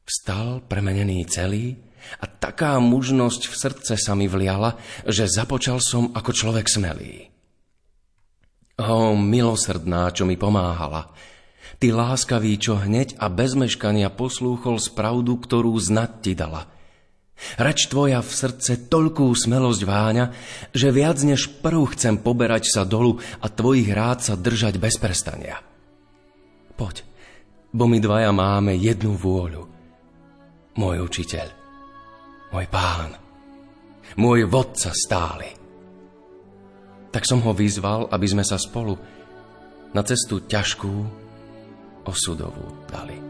vstal 0.00 0.64
premenený 0.64 1.28
celý, 1.28 1.76
a 2.20 2.24
taká 2.26 2.78
mužnosť 2.78 3.42
v 3.48 3.54
srdce 3.54 3.94
sa 3.98 4.12
mi 4.14 4.26
vliala, 4.30 4.78
že 5.04 5.28
započal 5.28 5.82
som 5.82 6.12
ako 6.14 6.30
človek 6.32 6.66
smelý. 6.68 7.28
O, 8.76 9.16
milosrdná, 9.16 10.12
čo 10.12 10.28
mi 10.28 10.36
pomáhala. 10.36 11.08
Ty 11.80 11.92
láskavý, 11.92 12.56
čo 12.60 12.76
hneď 12.76 13.16
a 13.16 13.28
bez 13.32 13.56
meškania 13.56 14.12
poslúchol 14.12 14.80
spravdu, 14.80 15.40
ktorú 15.40 15.76
znať 15.76 16.10
ti 16.20 16.32
dala. 16.36 16.68
Reč 17.60 17.92
tvoja 17.92 18.24
v 18.24 18.32
srdce 18.32 18.88
toľkú 18.88 19.28
smelosť 19.28 19.82
váňa, 19.84 20.32
že 20.72 20.88
viac 20.88 21.20
než 21.20 21.52
prv 21.60 21.92
chcem 21.92 22.16
poberať 22.16 22.72
sa 22.72 22.88
dolu 22.88 23.20
a 23.44 23.46
tvojich 23.52 23.92
rád 23.92 24.24
sa 24.24 24.34
držať 24.40 24.80
bez 24.80 24.96
prestania. 24.96 25.60
Poď, 26.76 27.04
bo 27.76 27.84
my 27.84 28.00
dvaja 28.00 28.32
máme 28.32 28.76
jednu 28.76 29.16
vôľu. 29.16 29.68
Môj 30.76 30.96
učiteľ, 31.00 31.55
môj 32.54 32.66
pán, 32.70 33.16
môj 34.18 34.46
vodca 34.46 34.94
stály. 34.94 35.50
Tak 37.10 37.22
som 37.24 37.40
ho 37.42 37.56
vyzval, 37.56 38.12
aby 38.12 38.26
sme 38.28 38.44
sa 38.44 38.60
spolu 38.60 38.94
na 39.96 40.04
cestu 40.04 40.44
ťažkú 40.44 40.92
osudovú 42.04 42.86
dali. 42.86 43.25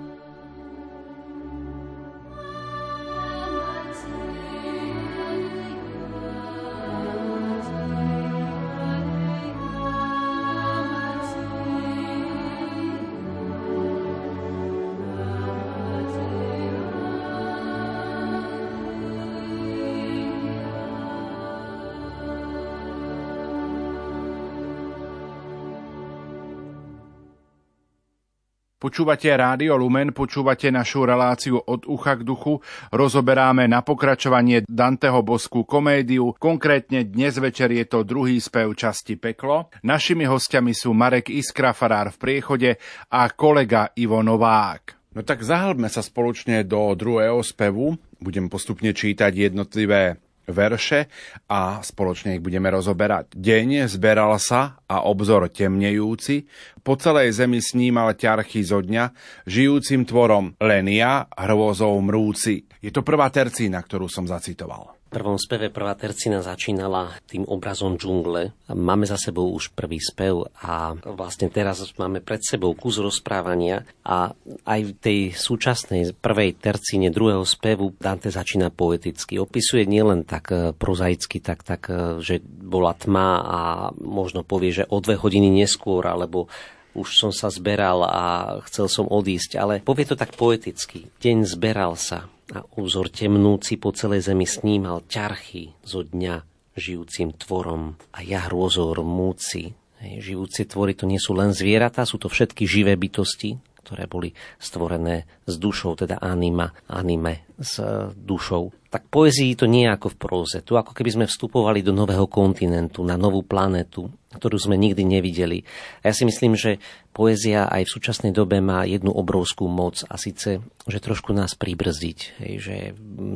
Počúvate 28.87 29.27
Rádio 29.35 29.75
Lumen, 29.75 30.15
počúvate 30.15 30.71
našu 30.71 31.03
reláciu 31.11 31.59
od 31.59 31.91
ucha 31.91 32.15
k 32.15 32.23
duchu. 32.23 32.63
Rozoberáme 32.95 33.67
na 33.67 33.83
pokračovanie 33.83 34.63
Danteho 34.63 35.27
boskú 35.27 35.67
komédiu. 35.67 36.31
Konkrétne 36.39 37.03
dnes 37.03 37.35
večer 37.35 37.75
je 37.75 37.83
to 37.83 38.07
druhý 38.07 38.39
spev 38.39 38.71
časti 38.79 39.19
Peklo. 39.19 39.75
Našimi 39.83 40.23
hostiami 40.31 40.71
sú 40.71 40.95
Marek 40.95 41.35
Iskra, 41.35 41.75
farár 41.75 42.15
v 42.15 42.31
priechode 42.31 42.71
a 43.11 43.27
kolega 43.35 43.91
Ivo 43.99 44.23
Novák. 44.23 45.11
No 45.19 45.27
tak 45.27 45.43
zahlbme 45.43 45.91
sa 45.91 45.99
spoločne 45.99 46.63
do 46.63 46.87
druhého 46.95 47.43
spevu. 47.43 47.99
Budem 48.23 48.47
postupne 48.47 48.95
čítať 48.95 49.51
jednotlivé 49.51 50.23
verše 50.49 51.13
a 51.51 51.83
spoločne 51.85 52.39
ich 52.39 52.43
budeme 52.43 52.73
rozoberať. 52.73 53.37
Deň 53.37 53.91
zberal 53.91 54.33
sa 54.41 54.81
a 54.89 55.05
obzor 55.05 55.47
temnejúci, 55.53 56.49
po 56.81 56.97
celej 56.97 57.37
zemi 57.37 57.61
snímal 57.61 58.15
ťarchy 58.17 58.65
zo 58.65 58.81
dňa, 58.81 59.13
žijúcim 59.45 60.07
tvorom 60.09 60.55
len 60.63 60.87
ja, 60.91 61.27
hrôzou 61.35 61.99
mrúci. 62.01 62.65
Je 62.81 62.95
to 62.95 63.05
prvá 63.05 63.29
tercína, 63.29 63.83
ktorú 63.83 64.07
som 64.09 64.25
zacitoval 64.25 64.96
prvom 65.09 65.39
speve 65.39 65.71
prvá 65.71 65.95
tercina 65.95 66.43
začínala 66.43 67.17
tým 67.25 67.47
obrazom 67.47 67.97
džungle. 67.97 68.53
Máme 68.75 69.07
za 69.07 69.17
sebou 69.17 69.49
už 69.55 69.73
prvý 69.73 70.03
spev 70.03 70.51
a 70.61 70.99
vlastne 71.07 71.49
teraz 71.49 71.83
máme 71.97 72.21
pred 72.21 72.43
sebou 72.43 72.75
kus 72.75 72.99
rozprávania 72.99 73.87
a 74.03 74.35
aj 74.67 74.81
v 74.83 74.93
tej 74.99 75.21
súčasnej 75.33 76.13
prvej 76.19 76.59
tercine 76.59 77.09
druhého 77.09 77.47
spevu 77.47 77.95
Dante 77.97 78.29
začína 78.29 78.75
poeticky. 78.75 79.39
Opisuje 79.39 79.87
nielen 79.87 80.27
tak 80.27 80.51
e, 80.53 80.75
prozaicky, 80.75 81.39
tak, 81.39 81.63
tak 81.63 81.89
e, 81.89 82.21
že 82.21 82.43
bola 82.45 82.93
tma 82.93 83.29
a 83.41 83.61
možno 83.97 84.43
povie, 84.43 84.83
že 84.83 84.89
o 84.91 84.99
dve 84.99 85.17
hodiny 85.17 85.49
neskôr, 85.49 86.05
alebo 86.05 86.51
už 86.97 87.09
som 87.21 87.31
sa 87.31 87.53
zberal 87.53 88.01
a 88.09 88.25
chcel 88.65 88.89
som 88.89 89.05
odísť, 89.05 89.61
ale 89.61 89.85
povie 89.85 90.09
to 90.09 90.17
tak 90.17 90.33
poeticky. 90.33 91.13
Deň 91.21 91.45
zberal 91.45 92.01
sa, 92.01 92.33
a 92.55 92.63
úzor 92.79 93.11
temnúci 93.11 93.75
po 93.75 93.91
celej 93.91 94.31
zemi 94.31 94.47
snímal 94.47 95.03
ťarchy 95.11 95.75
zo 95.83 96.07
dňa 96.07 96.47
žijúcim 96.79 97.35
tvorom 97.35 97.99
a 98.15 98.23
ja 98.23 98.47
hrôzor 98.47 99.03
múci. 99.03 99.75
Hej, 99.99 100.31
žijúce 100.31 100.69
tvory 100.69 100.93
to 100.93 101.09
nie 101.09 101.19
sú 101.19 101.33
len 101.33 101.51
zvieratá, 101.51 102.05
sú 102.05 102.21
to 102.21 102.29
všetky 102.29 102.69
živé 102.69 102.95
bytosti, 102.95 103.57
ktoré 103.87 104.11
boli 104.11 104.35
stvorené 104.59 105.31
s 105.47 105.55
dušou, 105.63 105.95
teda 105.95 106.19
anima, 106.19 106.75
anime 106.91 107.47
s 107.55 107.79
dušou. 108.19 108.91
Tak 108.91 109.07
poezii 109.07 109.55
to 109.55 109.71
nie 109.71 109.87
je 109.87 109.95
ako 109.95 110.09
v 110.11 110.19
próze. 110.19 110.59
Tu 110.67 110.75
ako 110.75 110.91
keby 110.91 111.11
sme 111.15 111.31
vstupovali 111.31 111.87
do 111.87 111.95
nového 111.95 112.27
kontinentu, 112.27 113.07
na 113.07 113.15
novú 113.15 113.47
planetu, 113.47 114.11
ktorú 114.35 114.59
sme 114.59 114.75
nikdy 114.75 115.07
nevideli. 115.07 115.63
A 116.03 116.11
ja 116.11 116.15
si 116.17 116.27
myslím, 116.27 116.59
že 116.59 116.83
poézia 117.15 117.71
aj 117.71 117.87
v 117.87 117.95
súčasnej 117.95 118.33
dobe 118.35 118.59
má 118.59 118.85
jednu 118.85 119.15
obrovskú 119.15 119.71
moc 119.71 120.03
a 120.11 120.19
síce, 120.19 120.61
že 120.85 120.99
trošku 120.99 121.33
nás 121.33 121.57
pribrzdiť. 121.57 122.19
Hej, 122.43 122.53
že 122.61 122.77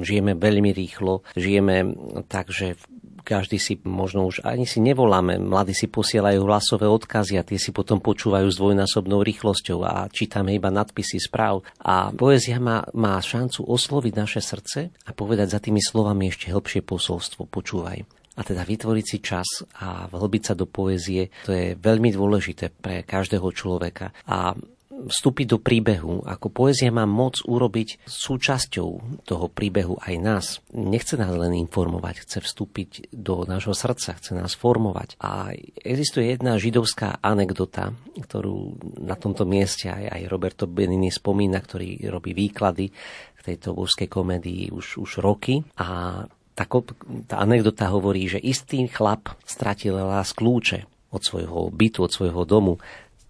žijeme 0.02 0.36
veľmi 0.36 0.74
rýchlo, 0.74 1.24
žijeme 1.38 1.94
tak, 2.28 2.52
že 2.52 2.76
každý 3.22 3.61
si 3.61 3.78
možno 3.85 4.26
už 4.26 4.42
ani 4.42 4.64
si 4.64 4.83
nevoláme. 4.83 5.38
Mladí 5.38 5.76
si 5.76 5.87
posielajú 5.87 6.44
hlasové 6.44 6.88
odkazy 6.88 7.38
a 7.38 7.46
tie 7.46 7.61
si 7.61 7.70
potom 7.70 8.00
počúvajú 8.02 8.48
s 8.50 8.59
dvojnásobnou 8.59 9.20
rýchlosťou 9.22 9.78
a 9.87 10.09
čítame 10.11 10.56
iba 10.56 10.72
nadpisy 10.72 11.22
správ. 11.22 11.62
A 11.80 12.11
poézia 12.11 12.59
má, 12.59 12.85
má 12.96 13.20
šancu 13.20 13.64
osloviť 13.64 14.12
naše 14.16 14.40
srdce 14.42 14.90
a 14.90 15.11
povedať 15.12 15.54
za 15.54 15.61
tými 15.61 15.80
slovami 15.80 16.33
ešte 16.33 16.50
hĺbšie 16.50 16.83
posolstvo. 16.83 17.46
Počúvaj. 17.46 17.98
A 18.38 18.40
teda 18.46 18.64
vytvoriť 18.64 19.04
si 19.04 19.18
čas 19.20 19.48
a 19.85 20.09
vhlbiť 20.09 20.42
sa 20.42 20.54
do 20.56 20.64
poézie, 20.64 21.28
to 21.44 21.52
je 21.52 21.76
veľmi 21.76 22.09
dôležité 22.09 22.72
pre 22.72 23.04
každého 23.04 23.44
človeka. 23.52 24.16
A 24.24 24.56
vstúpiť 24.90 25.46
do 25.46 25.59
príbehu. 25.62 26.26
Ako 26.26 26.50
poézia 26.50 26.90
má 26.90 27.07
moc 27.07 27.38
urobiť 27.46 28.03
súčasťou 28.05 29.22
toho 29.22 29.46
príbehu 29.46 29.96
aj 30.03 30.14
nás. 30.18 30.46
Nechce 30.74 31.14
nás 31.14 31.31
len 31.31 31.55
informovať, 31.55 32.26
chce 32.26 32.38
vstúpiť 32.42 33.14
do 33.14 33.46
nášho 33.46 33.72
srdca, 33.72 34.18
chce 34.18 34.35
nás 34.35 34.59
formovať. 34.59 35.14
A 35.22 35.55
existuje 35.81 36.35
jedna 36.35 36.59
židovská 36.59 37.22
anekdota, 37.22 37.94
ktorú 38.18 38.76
na 38.98 39.14
tomto 39.14 39.46
mieste 39.46 39.88
aj, 39.88 40.11
aj 40.11 40.22
Roberto 40.26 40.66
Benini 40.66 41.14
spomína, 41.14 41.62
ktorý 41.62 42.11
robí 42.11 42.35
výklady 42.35 42.90
k 43.38 43.40
tejto 43.40 43.72
božskej 43.72 44.11
komédii 44.11 44.74
už, 44.74 45.00
už 45.00 45.22
roky. 45.22 45.62
A 45.79 46.22
tá, 46.53 46.64
tá 47.31 47.37
anekdota 47.40 47.88
hovorí, 47.88 48.29
že 48.29 48.42
istý 48.42 48.85
chlap 48.90 49.33
stratil 49.46 49.96
lás 49.96 50.37
kľúče 50.37 50.85
od 51.11 51.22
svojho 51.22 51.70
bytu, 51.72 52.07
od 52.07 52.12
svojho 52.12 52.42
domu 52.44 52.79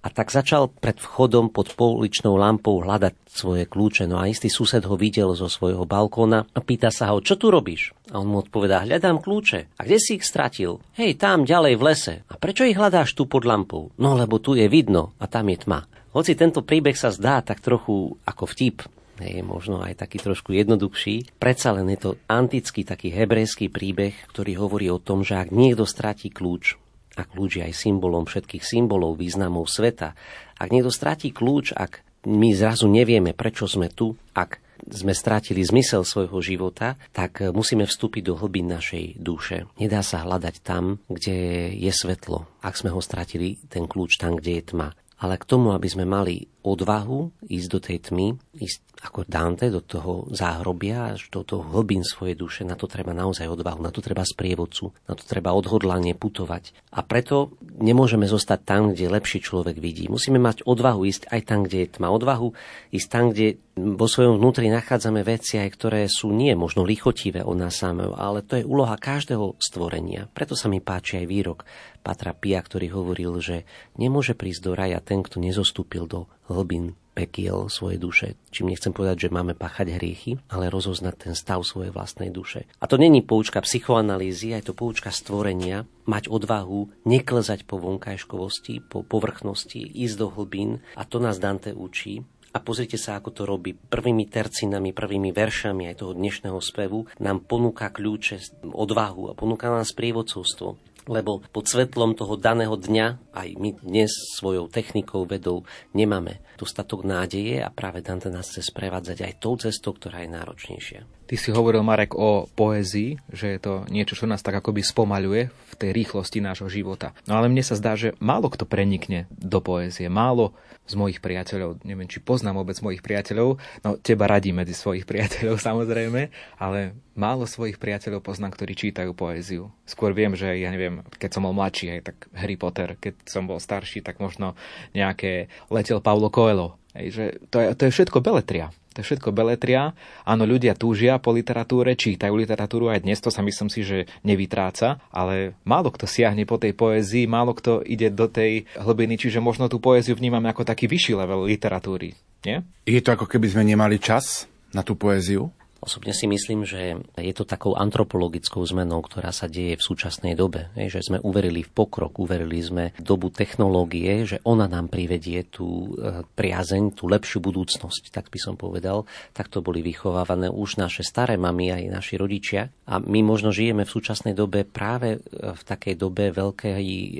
a 0.01 0.09
tak 0.09 0.33
začal 0.33 0.73
pred 0.73 0.97
vchodom 0.97 1.53
pod 1.53 1.77
pouličnou 1.77 2.41
lampou 2.41 2.81
hľadať 2.81 3.15
svoje 3.29 3.69
kľúče. 3.69 4.09
No 4.09 4.17
a 4.17 4.33
istý 4.33 4.49
sused 4.49 4.81
ho 4.89 4.97
videl 4.97 5.37
zo 5.37 5.47
svojho 5.47 5.85
balkóna 5.85 6.49
a 6.51 6.59
pýta 6.65 6.89
sa 6.89 7.13
ho, 7.13 7.21
čo 7.21 7.37
tu 7.37 7.53
robíš? 7.53 7.93
A 8.09 8.19
on 8.19 8.33
mu 8.33 8.41
odpovedá, 8.41 8.89
hľadám 8.89 9.21
kľúče. 9.21 9.77
A 9.77 9.81
kde 9.85 9.99
si 10.01 10.17
ich 10.17 10.25
stratil? 10.25 10.81
Hej, 10.97 11.21
tam 11.21 11.45
ďalej 11.45 11.75
v 11.77 11.83
lese. 11.85 12.15
A 12.33 12.35
prečo 12.41 12.65
ich 12.65 12.81
hľadáš 12.81 13.13
tu 13.13 13.29
pod 13.29 13.45
lampou? 13.45 13.93
No 14.01 14.17
lebo 14.17 14.41
tu 14.41 14.57
je 14.57 14.67
vidno 14.67 15.13
a 15.21 15.29
tam 15.29 15.53
je 15.53 15.63
tma. 15.63 15.85
Hoci 16.11 16.35
tento 16.35 16.67
príbeh 16.67 16.97
sa 16.99 17.15
zdá 17.15 17.39
tak 17.45 17.63
trochu 17.63 18.19
ako 18.27 18.45
vtip, 18.51 18.83
je 19.21 19.45
možno 19.45 19.85
aj 19.85 20.01
taký 20.01 20.17
trošku 20.17 20.57
jednoduchší. 20.57 21.37
Predsa 21.37 21.77
len 21.77 21.93
je 21.93 21.99
to 22.01 22.11
antický 22.25 22.89
taký 22.89 23.13
hebrejský 23.13 23.69
príbeh, 23.69 24.17
ktorý 24.33 24.57
hovorí 24.57 24.89
o 24.89 25.03
tom, 25.03 25.21
že 25.21 25.37
ak 25.37 25.53
niekto 25.53 25.85
stratí 25.85 26.33
kľúč, 26.33 26.81
a 27.21 27.29
kľúč 27.29 27.61
je 27.61 27.67
aj 27.69 27.75
symbolom 27.77 28.25
všetkých 28.25 28.65
symbolov, 28.65 29.21
významov 29.21 29.69
sveta. 29.69 30.17
Ak 30.57 30.73
niekto 30.73 30.89
stratí 30.89 31.31
kľúč, 31.31 31.77
ak 31.77 32.01
my 32.25 32.53
zrazu 32.57 32.89
nevieme, 32.89 33.37
prečo 33.37 33.69
sme 33.69 33.93
tu, 33.93 34.17
ak 34.33 34.61
sme 34.81 35.13
strátili 35.13 35.61
zmysel 35.61 36.09
svojho 36.09 36.41
života, 36.41 36.97
tak 37.13 37.45
musíme 37.53 37.85
vstúpiť 37.85 38.33
do 38.33 38.35
hlbín 38.41 38.73
našej 38.73 39.21
duše. 39.21 39.69
Nedá 39.77 40.01
sa 40.01 40.25
hľadať 40.25 40.65
tam, 40.65 41.05
kde 41.09 41.69
je 41.77 41.93
svetlo. 41.93 42.49
Ak 42.65 42.81
sme 42.81 42.89
ho 42.89 43.01
stratili, 43.05 43.61
ten 43.69 43.85
kľúč 43.85 44.17
tam, 44.17 44.41
kde 44.41 44.61
je 44.61 44.65
tma. 44.73 44.97
Ale 45.21 45.37
k 45.37 45.45
tomu, 45.45 45.77
aby 45.77 45.85
sme 45.85 46.09
mali 46.09 46.49
odvahu 46.63 47.33
ísť 47.47 47.69
do 47.69 47.79
tej 47.81 47.99
tmy, 48.11 48.29
ísť 48.57 48.81
ako 49.01 49.25
Dante 49.25 49.73
do 49.73 49.81
toho 49.81 50.29
záhrobia, 50.29 51.17
až 51.17 51.33
do 51.33 51.41
toho 51.41 51.65
hlbín 51.65 52.05
svojej 52.05 52.37
duše, 52.37 52.69
na 52.69 52.77
to 52.77 52.85
treba 52.85 53.17
naozaj 53.17 53.49
odvahu, 53.49 53.81
na 53.81 53.89
to 53.89 54.05
treba 54.05 54.21
sprievodcu, 54.29 54.93
na 55.09 55.17
to 55.17 55.25
treba 55.25 55.57
odhodlanie 55.57 56.13
putovať. 56.13 56.77
A 56.93 57.01
preto 57.01 57.57
nemôžeme 57.65 58.29
zostať 58.29 58.61
tam, 58.61 58.83
kde 58.93 59.09
lepší 59.09 59.41
človek 59.41 59.81
vidí. 59.81 60.13
Musíme 60.13 60.37
mať 60.37 60.69
odvahu 60.69 61.09
ísť 61.09 61.33
aj 61.33 61.41
tam, 61.49 61.65
kde 61.65 61.89
je 61.89 61.89
tma. 61.97 62.13
Odvahu 62.13 62.53
ísť 62.93 63.09
tam, 63.09 63.33
kde 63.33 63.57
vo 63.81 64.05
svojom 64.05 64.37
vnútri 64.37 64.69
nachádzame 64.69 65.25
veci, 65.25 65.57
aj 65.57 65.69
ktoré 65.73 66.05
sú 66.05 66.29
nie 66.29 66.53
možno 66.53 66.85
lichotivé 66.85 67.41
od 67.41 67.57
nás 67.57 67.81
samého, 67.81 68.13
ale 68.13 68.45
to 68.45 68.61
je 68.61 68.69
úloha 68.69 69.01
každého 69.01 69.57
stvorenia. 69.57 70.29
Preto 70.37 70.53
sa 70.53 70.69
mi 70.69 70.85
páči 70.85 71.25
aj 71.25 71.27
výrok 71.27 71.59
Patra 72.05 72.37
Pia, 72.37 72.61
ktorý 72.61 72.93
hovoril, 72.93 73.41
že 73.41 73.65
nemôže 73.97 74.37
prísť 74.37 74.61
do 74.61 74.73
raja 74.77 75.01
ten, 75.01 75.25
kto 75.25 75.41
nezostúpil 75.41 76.05
do 76.05 76.29
hlbín 76.51 76.99
pekiel 77.21 77.69
svojej 77.69 77.99
duše. 78.01 78.27
Čím 78.55 78.73
nechcem 78.73 78.95
povedať, 78.95 79.29
že 79.29 79.35
máme 79.35 79.53
páchať 79.59 79.99
hriechy, 79.99 80.41
ale 80.49 80.73
rozoznať 80.73 81.15
ten 81.29 81.35
stav 81.37 81.61
svojej 81.67 81.93
vlastnej 81.93 82.31
duše. 82.33 82.65
A 82.81 82.89
to 82.89 82.97
není 82.97 83.21
poučka 83.21 83.61
psychoanalýzy, 83.61 84.55
aj 84.57 84.71
to 84.71 84.73
poučka 84.73 85.13
stvorenia, 85.13 85.85
mať 86.07 86.31
odvahu 86.31 87.05
neklezať 87.05 87.67
po 87.67 87.77
vonkajškovosti, 87.83 88.89
po 88.89 89.05
povrchnosti, 89.05 89.85
ísť 89.85 90.17
do 90.17 90.29
hlbín 90.33 90.71
a 90.97 91.03
to 91.05 91.21
nás 91.21 91.37
Dante 91.43 91.75
učí. 91.75 92.25
A 92.51 92.59
pozrite 92.59 92.99
sa, 92.99 93.15
ako 93.15 93.31
to 93.31 93.43
robí. 93.47 93.79
Prvými 93.79 94.27
tercinami, 94.27 94.91
prvými 94.91 95.31
veršami 95.31 95.87
aj 95.87 96.03
toho 96.03 96.19
dnešného 96.19 96.59
spevu 96.59 97.07
nám 97.23 97.47
ponúka 97.47 97.95
kľúče, 97.95 98.67
odvahu 98.67 99.31
a 99.31 99.39
ponúka 99.39 99.71
nám 99.71 99.87
sprievodcovstvo 99.87 100.90
lebo 101.11 101.43
pod 101.51 101.67
svetlom 101.67 102.15
toho 102.15 102.39
daného 102.39 102.79
dňa 102.79 103.35
aj 103.35 103.49
my 103.59 103.71
dnes 103.83 104.15
svojou 104.39 104.71
technikou, 104.71 105.27
vedou 105.27 105.67
nemáme 105.91 106.39
dostatok 106.55 107.03
nádeje 107.03 107.59
a 107.59 107.69
práve 107.75 107.99
Dante 107.99 108.31
nás 108.31 108.47
chce 108.47 108.71
sprevádzať 108.71 109.19
aj 109.27 109.33
tou 109.43 109.59
cestou, 109.59 109.91
ktorá 109.91 110.23
je 110.23 110.31
náročnejšia. 110.31 111.20
Ty 111.31 111.39
si 111.39 111.55
hovoril, 111.55 111.87
Marek, 111.87 112.19
o 112.19 112.51
poézii, 112.59 113.15
že 113.31 113.55
je 113.55 113.61
to 113.63 113.87
niečo, 113.87 114.19
čo 114.19 114.27
nás 114.27 114.43
tak 114.43 114.59
akoby 114.59 114.83
spomaľuje 114.83 115.43
v 115.47 115.75
tej 115.79 115.91
rýchlosti 115.95 116.43
nášho 116.43 116.67
života. 116.67 117.15
No 117.31 117.39
ale 117.39 117.47
mne 117.47 117.63
sa 117.63 117.79
zdá, 117.79 117.95
že 117.95 118.19
málo 118.19 118.51
kto 118.51 118.67
prenikne 118.67 119.31
do 119.31 119.63
poézie. 119.63 120.11
Málo 120.11 120.59
z 120.91 120.99
mojich 120.99 121.23
priateľov, 121.23 121.87
neviem, 121.87 122.11
či 122.11 122.19
poznám 122.19 122.67
vôbec 122.67 122.75
mojich 122.83 122.99
priateľov, 122.99 123.63
no 123.63 123.89
teba 124.03 124.27
radí 124.27 124.51
medzi 124.51 124.75
svojich 124.75 125.07
priateľov 125.07 125.63
samozrejme, 125.71 126.35
ale 126.59 126.99
málo 127.15 127.47
svojich 127.47 127.79
priateľov 127.79 128.27
poznám, 128.27 128.59
ktorí 128.59 128.75
čítajú 128.75 129.15
poéziu. 129.15 129.71
Skôr 129.87 130.11
viem, 130.11 130.35
že 130.35 130.51
ja 130.59 130.75
neviem, 130.75 131.07
keď 131.23 131.31
som 131.39 131.47
bol 131.47 131.55
mladší, 131.55 131.95
aj 131.95 132.11
tak 132.11 132.17
Harry 132.35 132.59
Potter, 132.59 132.99
keď 132.99 133.23
som 133.31 133.47
bol 133.47 133.63
starší, 133.63 134.03
tak 134.03 134.19
možno 134.19 134.59
nejaké 134.99 135.47
letel 135.71 136.03
Paulo 136.03 136.27
Coelho. 136.27 136.75
Hej, 136.91 137.07
že 137.15 137.25
to, 137.55 137.63
je, 137.63 137.67
to 137.79 137.83
je 137.87 137.95
všetko 137.95 138.19
beletria. 138.19 138.75
To 138.91 139.01
je 139.01 139.07
všetko 139.07 139.31
beletria. 139.31 139.95
Áno, 140.27 140.43
ľudia 140.43 140.75
túžia 140.75 141.23
po 141.23 141.31
literatúre, 141.31 141.95
čítajú 141.95 142.35
literatúru 142.35 142.91
aj 142.91 143.07
dnes, 143.07 143.23
to 143.23 143.31
sa 143.31 143.39
myslím 143.39 143.71
si, 143.71 143.87
že 143.87 144.11
nevytráca, 144.27 144.99
ale 145.15 145.55
málo 145.63 145.95
kto 145.95 146.11
siahne 146.11 146.43
po 146.43 146.59
tej 146.59 146.75
poézii, 146.75 147.31
málo 147.31 147.55
kto 147.55 147.87
ide 147.87 148.11
do 148.11 148.27
tej 148.27 148.67
hlbiny, 148.75 149.15
čiže 149.15 149.39
možno 149.39 149.71
tú 149.71 149.79
poéziu 149.79 150.19
vnímame 150.19 150.51
ako 150.51 150.67
taký 150.67 150.91
vyšší 150.91 151.15
level 151.15 151.47
literatúry. 151.47 152.19
Nie? 152.43 152.67
Je 152.83 152.99
to 152.99 153.15
ako 153.15 153.31
keby 153.31 153.47
sme 153.53 153.63
nemali 153.63 154.03
čas 154.03 154.51
na 154.75 154.83
tú 154.83 154.99
poéziu? 154.99 155.55
Osobne 155.81 156.13
si 156.13 156.29
myslím, 156.29 156.69
že 156.69 157.01
je 157.17 157.33
to 157.33 157.49
takou 157.49 157.73
antropologickou 157.73 158.61
zmenou, 158.69 159.01
ktorá 159.01 159.33
sa 159.33 159.49
deje 159.49 159.81
v 159.81 159.87
súčasnej 159.89 160.37
dobe. 160.37 160.69
Že 160.77 161.01
sme 161.01 161.19
uverili 161.25 161.65
v 161.65 161.73
pokrok, 161.73 162.21
uverili 162.21 162.61
sme 162.61 162.85
dobu 163.01 163.33
technológie, 163.33 164.29
že 164.29 164.45
ona 164.45 164.69
nám 164.69 164.93
privedie 164.93 165.49
tú 165.49 165.97
e, 165.97 166.21
priazeň, 166.37 166.93
tú 166.93 167.09
lepšiu 167.09 167.41
budúcnosť, 167.41 168.13
tak 168.13 168.29
by 168.29 168.37
som 168.37 168.61
povedal. 168.61 169.09
Takto 169.33 169.65
boli 169.65 169.81
vychovávané 169.81 170.53
už 170.53 170.77
naše 170.77 171.01
staré 171.01 171.41
mamy 171.41 171.73
aj 171.73 171.83
naši 171.89 172.21
rodičia. 172.21 172.69
A 172.85 173.01
my 173.01 173.25
možno 173.25 173.49
žijeme 173.49 173.89
v 173.89 173.95
súčasnej 173.97 174.37
dobe 174.37 174.69
práve 174.69 175.17
e, 175.17 175.19
v 175.33 175.63
takej 175.65 175.97
dobe 175.97 176.29
veľkej 176.29 176.85
e, 176.85 177.13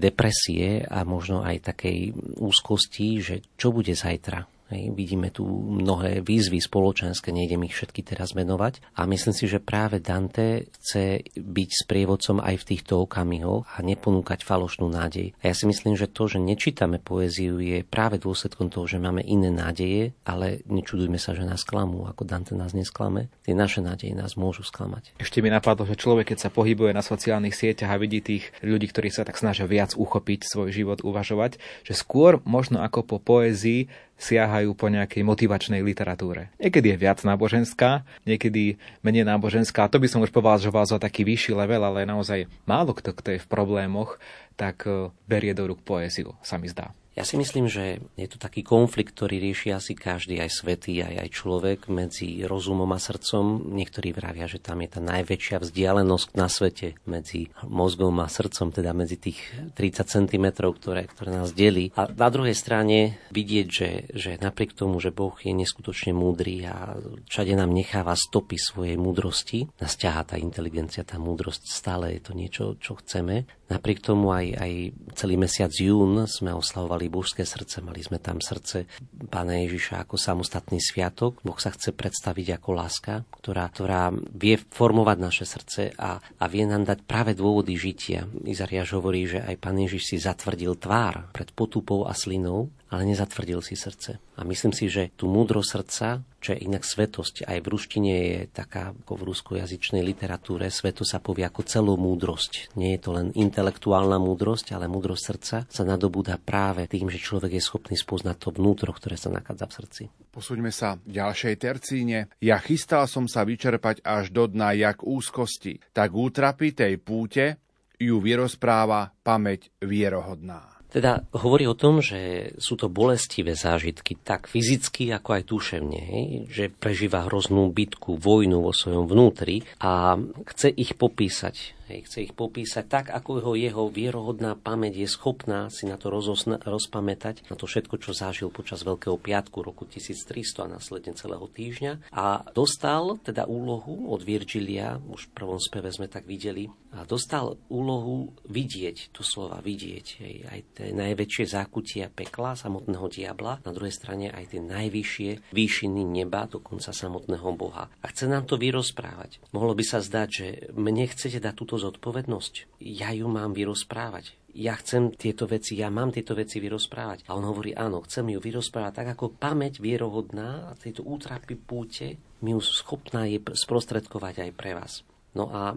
depresie 0.00 0.88
a 0.88 1.04
možno 1.04 1.44
aj 1.44 1.68
takej 1.68 2.16
úzkosti, 2.40 3.08
že 3.20 3.34
čo 3.60 3.76
bude 3.76 3.92
zajtra 3.92 4.55
Hej, 4.66 4.98
vidíme 4.98 5.30
tu 5.30 5.46
mnohé 5.46 6.26
výzvy 6.26 6.58
spoločenské, 6.58 7.30
nejdem 7.30 7.62
ich 7.70 7.78
všetky 7.78 8.02
teraz 8.02 8.34
menovať. 8.34 8.82
A 8.98 9.06
myslím 9.06 9.30
si, 9.30 9.46
že 9.46 9.62
práve 9.62 10.02
Dante 10.02 10.66
chce 10.74 11.22
byť 11.38 11.70
sprievodcom 11.86 12.42
aj 12.42 12.66
v 12.66 12.68
týchto 12.74 13.06
okamihoch 13.06 13.62
a 13.62 13.78
neponúkať 13.86 14.42
falošnú 14.42 14.90
nádej. 14.90 15.38
A 15.38 15.50
ja 15.50 15.54
si 15.54 15.70
myslím, 15.70 15.94
že 15.94 16.10
to, 16.10 16.26
že 16.26 16.42
nečítame 16.42 16.98
poéziu, 16.98 17.62
je 17.62 17.86
práve 17.86 18.18
dôsledkom 18.18 18.66
toho, 18.66 18.90
že 18.90 18.98
máme 18.98 19.22
iné 19.22 19.54
nádeje, 19.54 20.18
ale 20.26 20.66
nečudujme 20.66 21.22
sa, 21.22 21.38
že 21.38 21.46
nás 21.46 21.62
klamú, 21.62 22.10
ako 22.10 22.26
Dante 22.26 22.58
nás 22.58 22.74
nesklame. 22.74 23.30
Tie 23.46 23.54
naše 23.54 23.78
nádeje 23.78 24.18
nás 24.18 24.34
môžu 24.34 24.66
sklamať. 24.66 25.14
Ešte 25.22 25.46
mi 25.46 25.50
napadlo, 25.54 25.86
že 25.86 25.94
človek, 25.94 26.34
keď 26.34 26.38
sa 26.42 26.50
pohybuje 26.50 26.90
na 26.90 27.06
sociálnych 27.06 27.54
sieťach 27.54 27.94
a 27.94 28.02
vidí 28.02 28.18
tých 28.18 28.50
ľudí, 28.66 28.90
ktorí 28.90 29.14
sa 29.14 29.22
tak 29.22 29.38
snažia 29.38 29.70
viac 29.70 29.94
uchopiť 29.94 30.42
svoj 30.42 30.74
život, 30.74 31.06
uvažovať, 31.06 31.62
že 31.86 31.94
skôr 31.94 32.42
možno 32.42 32.82
ako 32.82 33.06
po 33.06 33.22
poézii 33.22 33.86
siahajú 34.16 34.72
po 34.72 34.88
nejakej 34.88 35.22
motivačnej 35.22 35.84
literatúre. 35.84 36.48
Niekedy 36.56 36.96
je 36.96 37.00
viac 37.00 37.20
náboženská, 37.20 38.04
niekedy 38.24 38.80
menej 39.04 39.28
náboženská. 39.28 39.88
To 39.92 40.00
by 40.00 40.08
som 40.08 40.24
už 40.24 40.32
považoval 40.32 40.88
za 40.88 40.96
taký 40.96 41.22
vyšší 41.22 41.52
level, 41.52 41.84
ale 41.84 42.08
naozaj 42.08 42.48
málo 42.64 42.96
kto, 42.96 43.12
kto 43.12 43.28
je 43.36 43.40
v 43.44 43.50
problémoch, 43.50 44.16
tak 44.56 44.88
eh, 44.88 45.12
berie 45.28 45.52
do 45.52 45.68
rúk 45.68 45.84
poéziu, 45.84 46.34
sa 46.40 46.56
mi 46.56 46.66
zdá. 46.66 46.92
Ja 47.16 47.24
si 47.24 47.40
myslím, 47.40 47.64
že 47.64 48.04
je 48.12 48.28
to 48.28 48.36
taký 48.36 48.60
konflikt, 48.60 49.16
ktorý 49.16 49.40
rieši 49.40 49.72
asi 49.72 49.96
každý, 49.96 50.36
aj 50.36 50.52
svetý, 50.52 51.00
aj, 51.00 51.24
aj 51.24 51.28
človek 51.32 51.78
medzi 51.88 52.44
rozumom 52.44 52.92
a 52.92 53.00
srdcom. 53.00 53.72
Niektorí 53.72 54.12
vravia, 54.12 54.44
že 54.44 54.60
tam 54.60 54.84
je 54.84 54.92
tá 54.92 55.00
najväčšia 55.00 55.64
vzdialenosť 55.64 56.36
na 56.36 56.52
svete 56.52 57.00
medzi 57.08 57.48
mozgom 57.64 58.20
a 58.20 58.28
srdcom, 58.28 58.68
teda 58.68 58.92
medzi 58.92 59.16
tých 59.16 59.40
30 59.72 60.04
cm, 60.04 60.46
ktoré, 60.60 61.08
ktoré 61.08 61.30
nás 61.32 61.56
delí. 61.56 61.88
A 61.96 62.04
na 62.04 62.28
druhej 62.28 62.52
strane 62.52 63.16
vidieť, 63.32 63.66
že, 63.72 63.90
že 64.12 64.30
napriek 64.36 64.76
tomu, 64.76 65.00
že 65.00 65.08
Boh 65.08 65.32
je 65.40 65.56
neskutočne 65.56 66.12
múdry 66.12 66.68
a 66.68 67.00
všade 67.32 67.56
nám 67.56 67.72
necháva 67.72 68.12
stopy 68.12 68.60
svojej 68.60 69.00
múdrosti, 69.00 69.72
nás 69.80 69.96
ťahá 69.96 70.20
tá 70.28 70.36
inteligencia, 70.36 71.00
tá 71.00 71.16
múdrosť, 71.16 71.64
stále 71.64 72.12
je 72.12 72.28
to 72.28 72.36
niečo, 72.36 72.76
čo 72.76 73.00
chceme. 73.00 73.48
Napriek 73.66 73.98
tomu 73.98 74.30
aj, 74.30 74.46
aj 74.62 74.72
celý 75.18 75.34
mesiac 75.34 75.74
jún 75.74 76.22
sme 76.30 76.54
oslavovali 76.54 77.10
božské 77.10 77.42
srdce, 77.42 77.82
mali 77.82 77.98
sme 77.98 78.22
tam 78.22 78.38
srdce 78.38 78.86
Pána 79.26 79.58
Ježiša 79.66 80.06
ako 80.06 80.14
samostatný 80.14 80.78
sviatok. 80.78 81.42
Boh 81.42 81.58
sa 81.58 81.74
chce 81.74 81.90
predstaviť 81.90 82.62
ako 82.62 82.70
láska, 82.78 83.26
ktorá, 83.42 83.66
ktorá 83.66 84.14
vie 84.14 84.54
formovať 84.54 85.16
naše 85.18 85.44
srdce 85.44 85.90
a, 85.98 86.22
a 86.22 86.44
vie 86.46 86.62
nám 86.62 86.86
dať 86.86 87.02
práve 87.02 87.34
dôvody 87.34 87.74
žitia. 87.74 88.30
Izariáš 88.46 88.94
hovorí, 88.94 89.26
že 89.26 89.42
aj 89.42 89.58
Pán 89.58 89.82
Ježiš 89.82 90.14
si 90.14 90.16
zatvrdil 90.22 90.78
tvár 90.78 91.26
pred 91.34 91.50
potupou 91.50 92.06
a 92.06 92.14
slinou, 92.14 92.70
ale 92.90 93.02
nezatvrdil 93.08 93.58
si 93.62 93.74
srdce. 93.74 94.22
A 94.38 94.46
myslím 94.46 94.70
si, 94.70 94.86
že 94.86 95.10
tú 95.18 95.26
múdro 95.26 95.64
srdca, 95.64 96.22
čo 96.38 96.54
je 96.54 96.62
inak 96.62 96.86
svetosť, 96.86 97.48
aj 97.48 97.58
v 97.58 97.70
ruštine 97.70 98.12
je 98.14 98.38
taká, 98.46 98.94
ako 98.94 99.18
v 99.18 99.26
ruskojazyčnej 99.34 100.06
literatúre, 100.06 100.70
sveto 100.70 101.02
sa 101.02 101.18
povie 101.18 101.42
ako 101.42 101.66
celú 101.66 101.94
múdrosť. 101.98 102.78
Nie 102.78 102.94
je 102.94 103.00
to 103.02 103.10
len 103.16 103.34
intelektuálna 103.34 104.22
múdrosť, 104.22 104.78
ale 104.78 104.86
múdrosť 104.86 105.22
srdca 105.22 105.56
sa 105.66 105.82
nadobúda 105.82 106.38
práve 106.38 106.86
tým, 106.86 107.10
že 107.10 107.18
človek 107.18 107.58
je 107.58 107.62
schopný 107.64 107.96
spoznať 107.98 108.36
to 108.38 108.48
vnútro, 108.54 108.94
ktoré 108.94 109.18
sa 109.18 109.34
nachádza 109.34 109.66
v 109.66 109.76
srdci. 109.82 110.02
Posúďme 110.30 110.70
sa 110.70 111.00
v 111.02 111.16
ďalšej 111.18 111.54
tercíne. 111.58 112.30
Ja 112.38 112.62
chystal 112.62 113.10
som 113.10 113.26
sa 113.26 113.42
vyčerpať 113.42 114.04
až 114.06 114.30
do 114.30 114.46
dna 114.46 114.76
jak 114.76 115.02
úzkosti, 115.02 115.82
tak 115.90 116.14
útrapy 116.14 116.76
tej 116.76 117.00
púte 117.02 117.58
ju 117.96 118.20
vyrozpráva 118.20 119.16
pamäť 119.24 119.72
vierohodná. 119.80 120.75
Teda 120.96 121.28
hovorí 121.36 121.68
o 121.68 121.76
tom, 121.76 122.00
že 122.00 122.52
sú 122.56 122.72
to 122.80 122.88
bolestivé 122.88 123.52
zážitky, 123.52 124.16
tak 124.16 124.48
fyzicky, 124.48 125.12
ako 125.12 125.36
aj 125.36 125.42
duševne. 125.44 126.00
Hej? 126.00 126.26
Že 126.48 126.64
prežíva 126.72 127.28
hroznú 127.28 127.68
bitku, 127.68 128.16
vojnu 128.16 128.64
vo 128.64 128.72
svojom 128.72 129.04
vnútri 129.04 129.60
a 129.76 130.16
chce 130.48 130.72
ich 130.72 130.96
popísať 130.96 131.75
Hej, 131.86 132.10
chce 132.10 132.18
ich 132.26 132.34
popísať 132.34 132.84
tak, 132.90 133.06
ako 133.14 133.46
ho 133.46 133.52
jeho 133.54 133.86
vierohodná 133.86 134.58
pamäť 134.58 135.06
je 135.06 135.08
schopná 135.08 135.70
si 135.70 135.86
na 135.86 135.94
to 135.94 136.10
rozosna, 136.10 136.58
rozpamätať, 136.58 137.46
na 137.46 137.54
to 137.54 137.70
všetko, 137.70 138.02
čo 138.02 138.10
zažil 138.10 138.50
počas 138.50 138.82
Veľkého 138.82 139.14
piatku 139.14 139.62
roku 139.62 139.86
1300 139.86 140.66
a 140.66 140.72
následne 140.78 141.14
celého 141.14 141.46
týždňa. 141.46 142.10
A 142.10 142.42
dostal 142.50 143.22
teda 143.22 143.46
úlohu 143.46 144.10
od 144.10 144.18
Virgilia, 144.26 144.98
už 144.98 145.30
v 145.30 145.34
prvom 145.38 145.62
speve 145.62 145.94
sme 145.94 146.10
tak 146.10 146.26
videli, 146.26 146.66
a 146.96 147.04
dostal 147.04 147.60
úlohu 147.68 148.32
vidieť, 148.48 149.12
to 149.12 149.20
slova 149.20 149.60
vidieť, 149.60 150.06
hej, 150.24 150.34
aj 150.48 150.60
tie 150.74 150.88
najväčšie 150.96 151.44
zákutia 151.44 152.08
pekla 152.08 152.56
samotného 152.56 153.06
diabla, 153.12 153.60
na 153.62 153.72
druhej 153.76 153.92
strane 153.92 154.32
aj 154.32 154.56
tie 154.56 154.64
najvyššie 154.64 155.52
výšiny 155.52 156.02
neba, 156.02 156.48
dokonca 156.48 156.96
samotného 156.96 157.52
Boha. 157.52 157.92
A 158.00 158.06
chce 158.08 158.26
nám 158.32 158.48
to 158.48 158.56
vyrozprávať. 158.56 159.44
Mohlo 159.52 159.76
by 159.76 159.84
sa 159.84 160.00
zdať, 160.00 160.28
že 160.32 160.46
mne 160.72 161.04
chcete 161.04 161.36
dať 161.36 161.52
túto 161.52 161.75
zodpovednosť. 161.76 162.82
Ja 162.82 163.12
ju 163.12 163.28
mám 163.28 163.52
vyrozprávať. 163.56 164.36
Ja 164.56 164.72
chcem 164.80 165.12
tieto 165.12 165.44
veci, 165.44 165.76
ja 165.76 165.92
mám 165.92 166.16
tieto 166.16 166.32
veci 166.32 166.56
vyrozprávať. 166.64 167.28
A 167.28 167.36
on 167.36 167.44
hovorí, 167.44 167.76
áno, 167.76 168.00
chcem 168.08 168.24
ju 168.32 168.40
vyrozprávať 168.40 168.92
tak, 169.04 169.08
ako 169.12 169.36
pamäť 169.36 169.84
vierohodná 169.84 170.72
a 170.72 170.78
tieto 170.80 171.04
útrapy 171.04 171.60
púte 171.60 172.16
mi 172.40 172.52
ju 172.52 172.60
schopná 172.60 173.24
je 173.24 173.40
sprostredkovať 173.40 174.48
aj 174.48 174.50
pre 174.56 174.76
vás. 174.76 175.04
No 175.32 175.48
a 175.52 175.76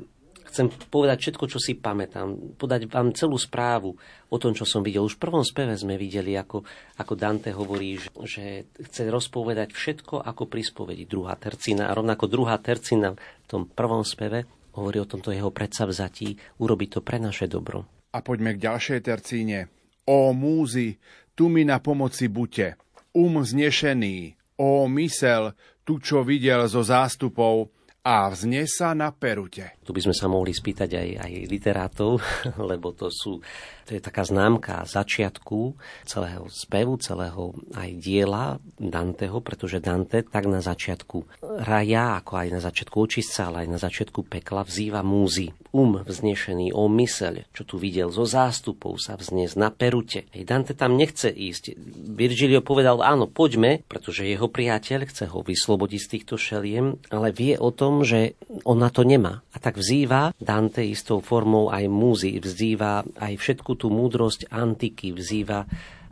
chcem 0.50 0.68
povedať 0.90 1.18
všetko, 1.30 1.46
čo 1.46 1.60
si 1.62 1.78
pamätám, 1.78 2.58
podať 2.58 2.90
vám 2.90 3.14
celú 3.14 3.38
správu 3.38 3.96
o 4.28 4.38
tom, 4.42 4.58
čo 4.58 4.66
som 4.66 4.82
videl. 4.82 5.06
Už 5.06 5.16
v 5.16 5.24
prvom 5.30 5.46
speve 5.46 5.78
sme 5.78 5.96
videli, 5.96 6.34
ako, 6.36 6.66
ako 7.00 7.14
Dante 7.16 7.54
hovorí, 7.54 8.02
že, 8.02 8.10
že 8.26 8.46
chce 8.76 9.08
rozpovedať 9.08 9.72
všetko 9.72 10.20
ako 10.26 10.44
pri 10.50 10.62
spovedi 10.66 11.04
druhá 11.06 11.38
tercina. 11.38 11.88
A 11.88 11.96
rovnako 11.96 12.26
druhá 12.28 12.58
tercina 12.60 13.14
v 13.14 13.48
tom 13.48 13.70
prvom 13.70 14.02
speve 14.02 14.59
hovorí 14.80 15.04
o 15.04 15.10
tomto 15.10 15.36
jeho 15.36 15.52
predsavzatí, 15.52 16.40
urobiť 16.64 16.90
to 16.96 17.00
pre 17.04 17.20
naše 17.20 17.52
dobro. 17.52 17.84
A 18.16 18.24
poďme 18.24 18.56
k 18.56 18.64
ďalšej 18.66 19.00
tercíne. 19.04 19.68
Ó 20.08 20.32
múzy, 20.34 20.98
tu 21.36 21.52
mi 21.52 21.68
na 21.68 21.84
pomoci 21.84 22.32
buďte. 22.32 22.80
Um 23.14 23.44
znešený, 23.44 24.40
ó 24.58 24.88
mysel, 24.88 25.54
tu 25.84 26.00
čo 26.00 26.24
videl 26.24 26.66
zo 26.66 26.82
zástupov, 26.82 27.70
a 28.00 28.32
vzne 28.32 28.64
sa 28.64 28.96
na 28.96 29.12
perute. 29.12 29.76
Tu 29.84 29.92
by 29.92 30.00
sme 30.00 30.16
sa 30.16 30.32
mohli 30.32 30.56
spýtať 30.56 30.90
aj, 30.96 31.10
aj 31.20 31.34
literátov, 31.52 32.24
lebo 32.72 32.96
to 32.96 33.12
sú 33.12 33.44
to 33.90 33.98
je 33.98 34.06
taká 34.06 34.22
známka 34.22 34.86
začiatku 34.86 35.74
celého 36.06 36.46
spevu, 36.54 37.02
celého 37.02 37.58
aj 37.74 37.90
diela 37.98 38.62
Danteho, 38.78 39.42
pretože 39.42 39.82
Dante 39.82 40.22
tak 40.22 40.46
na 40.46 40.62
začiatku 40.62 41.42
raja, 41.66 42.22
ako 42.22 42.38
aj 42.38 42.48
na 42.54 42.62
začiatku 42.62 42.94
očistca, 43.02 43.50
ale 43.50 43.66
aj 43.66 43.70
na 43.74 43.80
začiatku 43.82 44.30
pekla 44.30 44.62
vzýva 44.62 45.02
múzy. 45.02 45.58
Um 45.74 46.06
vznešený, 46.06 46.74
o 46.74 46.86
myseľ, 46.86 47.50
čo 47.50 47.66
tu 47.66 47.82
videl 47.82 48.14
zo 48.14 48.30
zástupov 48.30 49.02
sa 49.02 49.18
vzniesť 49.18 49.56
na 49.58 49.74
perute. 49.74 50.30
Ej, 50.38 50.46
Dante 50.46 50.78
tam 50.78 50.94
nechce 50.94 51.34
ísť. 51.34 51.74
Virgilio 52.14 52.62
povedal, 52.62 53.02
áno, 53.02 53.26
poďme, 53.26 53.82
pretože 53.90 54.30
jeho 54.30 54.46
priateľ 54.50 55.10
chce 55.10 55.34
ho 55.34 55.42
vyslobodiť 55.42 56.02
z 56.02 56.12
týchto 56.14 56.36
šeliem, 56.38 56.98
ale 57.10 57.34
vie 57.34 57.58
o 57.58 57.74
tom, 57.74 58.06
že 58.06 58.38
on 58.70 58.78
na 58.78 58.94
to 58.94 59.02
nemá. 59.02 59.42
A 59.54 59.58
tak 59.58 59.82
vzýva 59.82 60.38
Dante 60.38 60.86
istou 60.86 61.22
formou 61.22 61.74
aj 61.74 61.90
múzy, 61.90 62.38
vzýva 62.38 63.02
aj 63.18 63.34
všetku 63.40 63.79
tú 63.80 63.88
múdrosť 63.88 64.52
antiky, 64.52 65.16
vzýva 65.16 65.64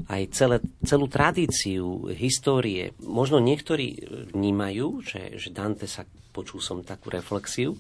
aj 0.08 0.22
celé, 0.32 0.58
celú 0.88 1.12
tradíciu 1.12 2.08
histórie. 2.16 2.96
Možno 3.04 3.44
niektorí 3.44 4.00
vnímajú, 4.32 5.04
že, 5.04 5.36
že 5.36 5.52
Dante 5.52 5.92
sa, 5.92 6.08
počul 6.32 6.64
som 6.64 6.88
takú 6.88 7.12
reflexiu, 7.12 7.76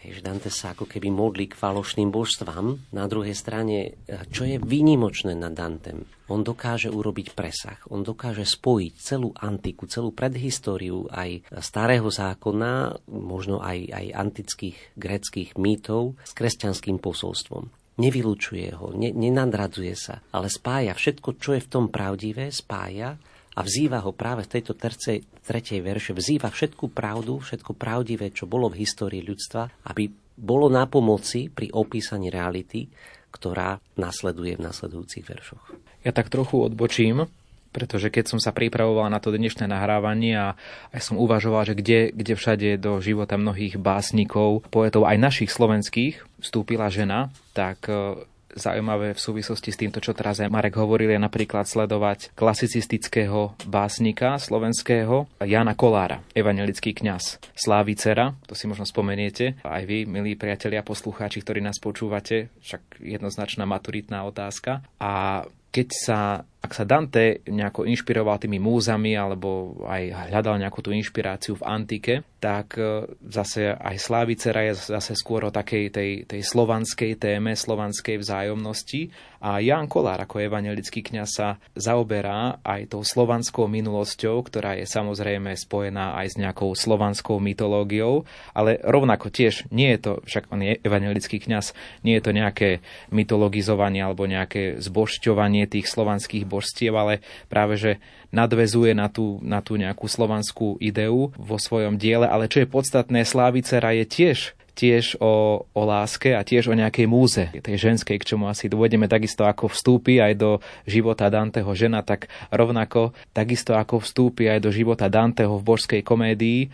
že 0.00 0.24
Dante 0.24 0.48
sa 0.48 0.72
ako 0.72 0.88
keby 0.88 1.12
modlí 1.12 1.52
k 1.52 1.58
falošným 1.60 2.08
božstvám. 2.08 2.92
Na 2.96 3.04
druhej 3.04 3.36
strane, 3.36 4.00
čo 4.32 4.48
je 4.48 4.56
výnimočné 4.56 5.36
na 5.36 5.52
Dantem? 5.52 6.08
On 6.32 6.40
dokáže 6.40 6.88
urobiť 6.88 7.36
presah, 7.36 7.76
on 7.92 8.00
dokáže 8.00 8.48
spojiť 8.48 8.92
celú 8.96 9.34
antiku, 9.36 9.84
celú 9.90 10.14
predhistóriu 10.14 11.10
aj 11.12 11.44
starého 11.60 12.08
zákona, 12.08 13.02
možno 13.12 13.60
aj, 13.60 13.92
aj 13.92 14.06
antických 14.14 14.76
greckých 14.96 15.60
mýtov 15.60 16.16
s 16.24 16.32
kresťanským 16.32 16.96
posolstvom 17.02 17.79
nevylučuje 18.00 18.68
ho, 18.80 18.96
ne, 18.96 19.12
nenadradzuje 19.12 19.94
sa, 19.94 20.24
ale 20.32 20.48
spája 20.48 20.96
všetko, 20.96 21.36
čo 21.36 21.52
je 21.52 21.60
v 21.60 21.70
tom 21.70 21.84
pravdivé, 21.92 22.48
spája 22.48 23.20
a 23.52 23.60
vzýva 23.60 24.00
ho 24.00 24.16
práve 24.16 24.48
v 24.48 24.52
tejto 24.56 24.72
tercej, 24.72 25.20
tretej 25.44 25.84
verše, 25.84 26.16
vzýva 26.16 26.48
všetku 26.48 26.88
pravdu, 26.96 27.44
všetko 27.44 27.76
pravdivé, 27.76 28.32
čo 28.32 28.48
bolo 28.48 28.72
v 28.72 28.80
histórii 28.80 29.20
ľudstva, 29.20 29.84
aby 29.92 30.08
bolo 30.40 30.72
na 30.72 30.88
pomoci 30.88 31.52
pri 31.52 31.68
opísaní 31.76 32.32
reality, 32.32 32.88
ktorá 33.30 33.76
nasleduje 34.00 34.56
v 34.56 34.64
nasledujúcich 34.64 35.24
veršoch. 35.28 35.64
Ja 36.00 36.16
tak 36.16 36.32
trochu 36.32 36.64
odbočím, 36.64 37.28
pretože 37.70 38.10
keď 38.10 38.36
som 38.36 38.38
sa 38.42 38.50
pripravoval 38.50 39.10
na 39.10 39.22
to 39.22 39.30
dnešné 39.30 39.70
nahrávanie 39.70 40.34
a 40.34 40.48
aj 40.90 41.00
som 41.00 41.16
uvažoval, 41.16 41.70
že 41.70 41.78
kde, 41.78 42.00
kde 42.14 42.34
všade 42.34 42.68
do 42.82 42.98
života 42.98 43.38
mnohých 43.38 43.78
básnikov, 43.78 44.66
poetov, 44.68 45.06
aj 45.06 45.18
našich 45.18 45.50
slovenských 45.50 46.22
vstúpila 46.42 46.90
žena, 46.90 47.30
tak 47.54 47.86
e, 47.86 48.26
zaujímavé 48.54 49.14
v 49.14 49.20
súvislosti 49.20 49.70
s 49.70 49.78
týmto, 49.78 50.02
čo 50.02 50.16
teraz 50.16 50.42
aj 50.42 50.50
Marek 50.50 50.74
hovoril, 50.74 51.14
je 51.14 51.20
napríklad 51.22 51.66
sledovať 51.68 52.34
klasicistického 52.34 53.54
básnika 53.70 54.34
slovenského 54.40 55.30
Jana 55.44 55.78
Kolára, 55.78 56.24
evangelický 56.34 56.96
kňaz 56.96 57.38
Slávicera, 57.54 58.34
to 58.50 58.58
si 58.58 58.66
možno 58.66 58.88
spomeniete, 58.88 59.62
aj 59.62 59.84
vy, 59.86 60.08
milí 60.08 60.34
priatelia, 60.34 60.82
poslucháči, 60.82 61.44
ktorí 61.44 61.62
nás 61.62 61.78
počúvate, 61.78 62.50
však 62.64 62.98
jednoznačná 62.98 63.62
maturitná 63.68 64.26
otázka. 64.26 64.82
A 64.98 65.44
keď 65.70 65.88
sa 65.94 66.20
ak 66.60 66.76
sa 66.76 66.84
Dante 66.84 67.40
nejako 67.48 67.88
inšpiroval 67.88 68.36
tými 68.36 68.60
múzami 68.60 69.16
alebo 69.16 69.80
aj 69.88 70.28
hľadal 70.28 70.60
nejakú 70.60 70.84
tú 70.84 70.92
inšpiráciu 70.92 71.56
v 71.56 71.64
antike, 71.64 72.14
tak 72.36 72.76
e, 72.76 73.08
zase 73.32 73.72
aj 73.72 73.96
Slávicera 73.96 74.68
je 74.68 74.76
zase 74.92 75.16
skôr 75.16 75.48
o 75.48 75.54
takej 75.54 75.88
tej, 75.88 76.10
tej 76.28 76.44
slovanskej 76.44 77.16
téme, 77.16 77.56
slovanskej 77.56 78.20
vzájomnosti. 78.20 79.08
A 79.40 79.56
Jan 79.64 79.88
Kolár 79.88 80.20
ako 80.20 80.36
evangelický 80.36 81.00
kňaz 81.00 81.30
sa 81.32 81.48
zaoberá 81.72 82.60
aj 82.60 82.92
tou 82.92 83.00
slovanskou 83.00 83.72
minulosťou, 83.72 84.36
ktorá 84.44 84.76
je 84.76 84.84
samozrejme 84.84 85.56
spojená 85.56 86.12
aj 86.20 86.26
s 86.28 86.34
nejakou 86.36 86.76
slovanskou 86.76 87.40
mytológiou, 87.40 88.28
ale 88.52 88.76
rovnako 88.84 89.32
tiež 89.32 89.64
nie 89.72 89.96
je 89.96 89.98
to, 90.04 90.12
však 90.28 90.52
on 90.52 90.60
je 90.60 90.76
evangelický 90.84 91.40
kňaz, 91.40 91.72
nie 92.04 92.20
je 92.20 92.24
to 92.28 92.36
nejaké 92.36 92.84
mytologizovanie 93.08 94.04
alebo 94.04 94.28
nejaké 94.28 94.76
zbožťovanie 94.76 95.64
tých 95.64 95.88
slovanských 95.88 96.44
božstiev, 96.44 96.92
ale 96.92 97.24
práve, 97.48 97.80
že 97.80 97.92
nadvezuje 98.36 98.92
na 98.92 99.08
tú, 99.08 99.40
na 99.40 99.64
tú 99.64 99.80
nejakú 99.80 100.04
slovanskú 100.04 100.76
ideu 100.84 101.32
vo 101.34 101.56
svojom 101.56 101.96
diele, 101.96 102.28
ale 102.28 102.46
čo 102.46 102.60
je 102.60 102.68
podstatné, 102.68 103.24
Slávicera 103.24 103.96
je 103.96 104.04
tiež 104.04 104.38
tiež 104.72 105.18
o, 105.20 105.64
o 105.66 105.82
láske 105.84 106.32
a 106.32 106.46
tiež 106.46 106.70
o 106.70 106.78
nejakej 106.78 107.06
múze, 107.10 107.50
tej 107.50 107.76
ženskej, 107.76 108.16
k 108.18 108.28
čomu 108.34 108.48
asi 108.48 108.70
dôjdeme. 108.70 109.10
Takisto 109.10 109.44
ako 109.44 109.70
vstúpi 109.70 110.22
aj 110.22 110.32
do 110.38 110.50
života 110.86 111.28
Danteho 111.28 111.70
žena, 111.74 112.00
tak 112.06 112.30
rovnako 112.48 113.12
takisto 113.34 113.74
ako 113.74 114.00
vstúpi 114.00 114.48
aj 114.48 114.64
do 114.64 114.70
života 114.70 115.10
Danteho 115.10 115.58
v 115.58 115.66
božskej 115.66 116.00
komédii, 116.06 116.70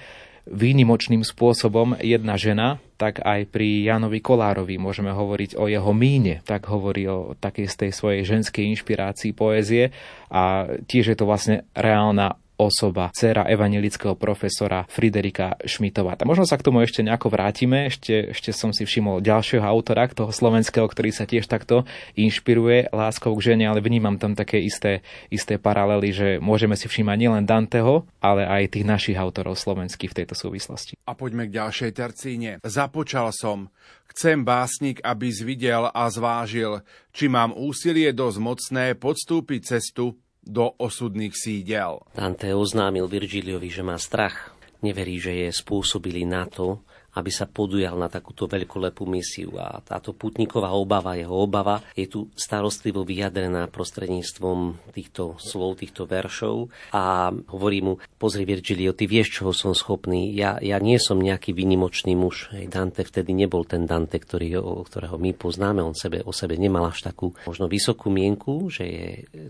výnimočným 0.47 1.27
spôsobom 1.27 1.99
jedna 1.99 2.39
žena, 2.39 2.79
tak 2.97 3.19
aj 3.21 3.51
pri 3.51 3.83
Janovi 3.83 4.23
Kolárovi 4.23 4.79
môžeme 4.79 5.11
hovoriť 5.11 5.59
o 5.59 5.67
jeho 5.67 5.91
míne, 5.91 6.41
tak 6.47 6.71
hovorí 6.71 7.11
o 7.11 7.35
takej 7.35 7.67
z 7.67 7.75
tej 7.77 7.91
svojej 7.91 8.23
ženskej 8.23 8.65
inšpirácii 8.79 9.35
poézie 9.35 9.91
a 10.31 10.71
tiež 10.87 11.13
je 11.13 11.17
to 11.19 11.27
vlastne 11.27 11.67
reálna 11.75 12.39
osoba, 12.57 13.13
dcera 13.13 13.47
evangelického 13.47 14.17
profesora 14.17 14.89
Friderika 14.89 15.61
Šmitova. 15.63 16.17
A 16.17 16.25
možno 16.25 16.49
sa 16.49 16.57
k 16.57 16.67
tomu 16.67 16.81
ešte 16.83 17.05
nejako 17.05 17.29
vrátime. 17.31 17.87
Ešte, 17.93 18.33
ešte 18.33 18.51
som 18.57 18.73
si 18.73 18.89
všimol 18.89 19.21
ďalšieho 19.21 19.65
autora, 19.65 20.09
toho 20.17 20.33
slovenského, 20.33 20.89
ktorý 20.89 21.13
sa 21.13 21.29
tiež 21.29 21.45
takto 21.45 21.85
inšpiruje 22.17 22.89
láskou 22.91 23.37
k 23.37 23.53
žene, 23.53 23.69
ale 23.69 23.85
vnímam 23.85 24.17
tam 24.17 24.33
také 24.33 24.65
isté, 24.65 25.05
isté 25.29 25.61
paralely, 25.61 26.11
že 26.11 26.29
môžeme 26.41 26.73
si 26.79 26.89
všímať 26.89 27.17
nielen 27.21 27.45
Danteho, 27.45 28.09
ale 28.25 28.49
aj 28.49 28.73
tých 28.73 28.87
našich 28.89 29.17
autorov 29.21 29.61
slovenských 29.61 30.11
v 30.13 30.19
tejto 30.25 30.35
súvislosti. 30.35 30.97
A 31.05 31.13
poďme 31.13 31.51
k 31.51 31.61
ďalšej 31.61 31.91
tercíne. 31.93 32.51
Započal 32.65 33.31
som. 33.37 33.69
Chcem 34.09 34.47
básnik, 34.47 35.03
aby 35.05 35.29
zvidel 35.29 35.93
a 35.93 36.09
zvážil, 36.09 36.81
či 37.13 37.29
mám 37.29 37.53
úsilie 37.53 38.17
dosť 38.17 38.39
mocné 38.41 38.85
podstúpiť 38.97 39.77
cestu 39.77 40.17
do 40.47 40.73
osudných 40.79 41.35
sídel. 41.35 42.01
Dante 42.15 42.55
oznámil 42.55 43.11
Virgiliovi, 43.11 43.67
že 43.67 43.83
má 43.83 43.99
strach. 43.99 44.55
Neverí, 44.81 45.19
že 45.19 45.35
je 45.35 45.49
spôsobili 45.51 46.23
na 46.23 46.47
to, 46.47 46.87
aby 47.17 47.31
sa 47.33 47.49
podujal 47.49 47.97
na 47.97 48.13
takúto 48.13 48.45
veľkolepú 48.45 49.09
misiu. 49.09 49.57
A 49.57 49.81
táto 49.81 50.13
putníková 50.13 50.77
obava, 50.77 51.17
jeho 51.17 51.33
obava, 51.33 51.81
je 51.97 52.05
tu 52.05 52.29
starostlivo 52.37 53.09
vyjadrená 53.09 53.73
prostredníctvom 53.73 54.93
týchto 54.93 55.41
slov, 55.41 55.81
týchto 55.81 56.05
veršov. 56.05 56.69
A 56.93 57.33
hovorí 57.33 57.81
mu, 57.81 57.97
pozri 58.21 58.45
Virgilio, 58.45 58.93
ty 58.93 59.09
vieš, 59.09 59.41
čoho 59.41 59.57
som 59.57 59.73
schopný. 59.73 60.37
Ja, 60.37 60.61
ja 60.61 60.77
nie 60.77 61.01
som 61.01 61.17
nejaký 61.17 61.57
vynimočný 61.57 62.13
muž. 62.13 62.53
Dante 62.69 63.01
vtedy 63.01 63.33
nebol 63.33 63.65
ten 63.65 63.89
Dante, 63.89 64.21
ktorý, 64.21 64.61
ktorého 64.85 65.17
my 65.17 65.33
poznáme. 65.33 65.81
On 65.81 65.97
sebe, 65.97 66.21
o 66.21 66.37
sebe 66.37 66.61
nemal 66.61 66.93
až 66.93 67.09
takú 67.09 67.33
možno 67.49 67.65
vysokú 67.65 68.13
mienku, 68.13 68.69
že 68.69 68.85
je 68.85 69.07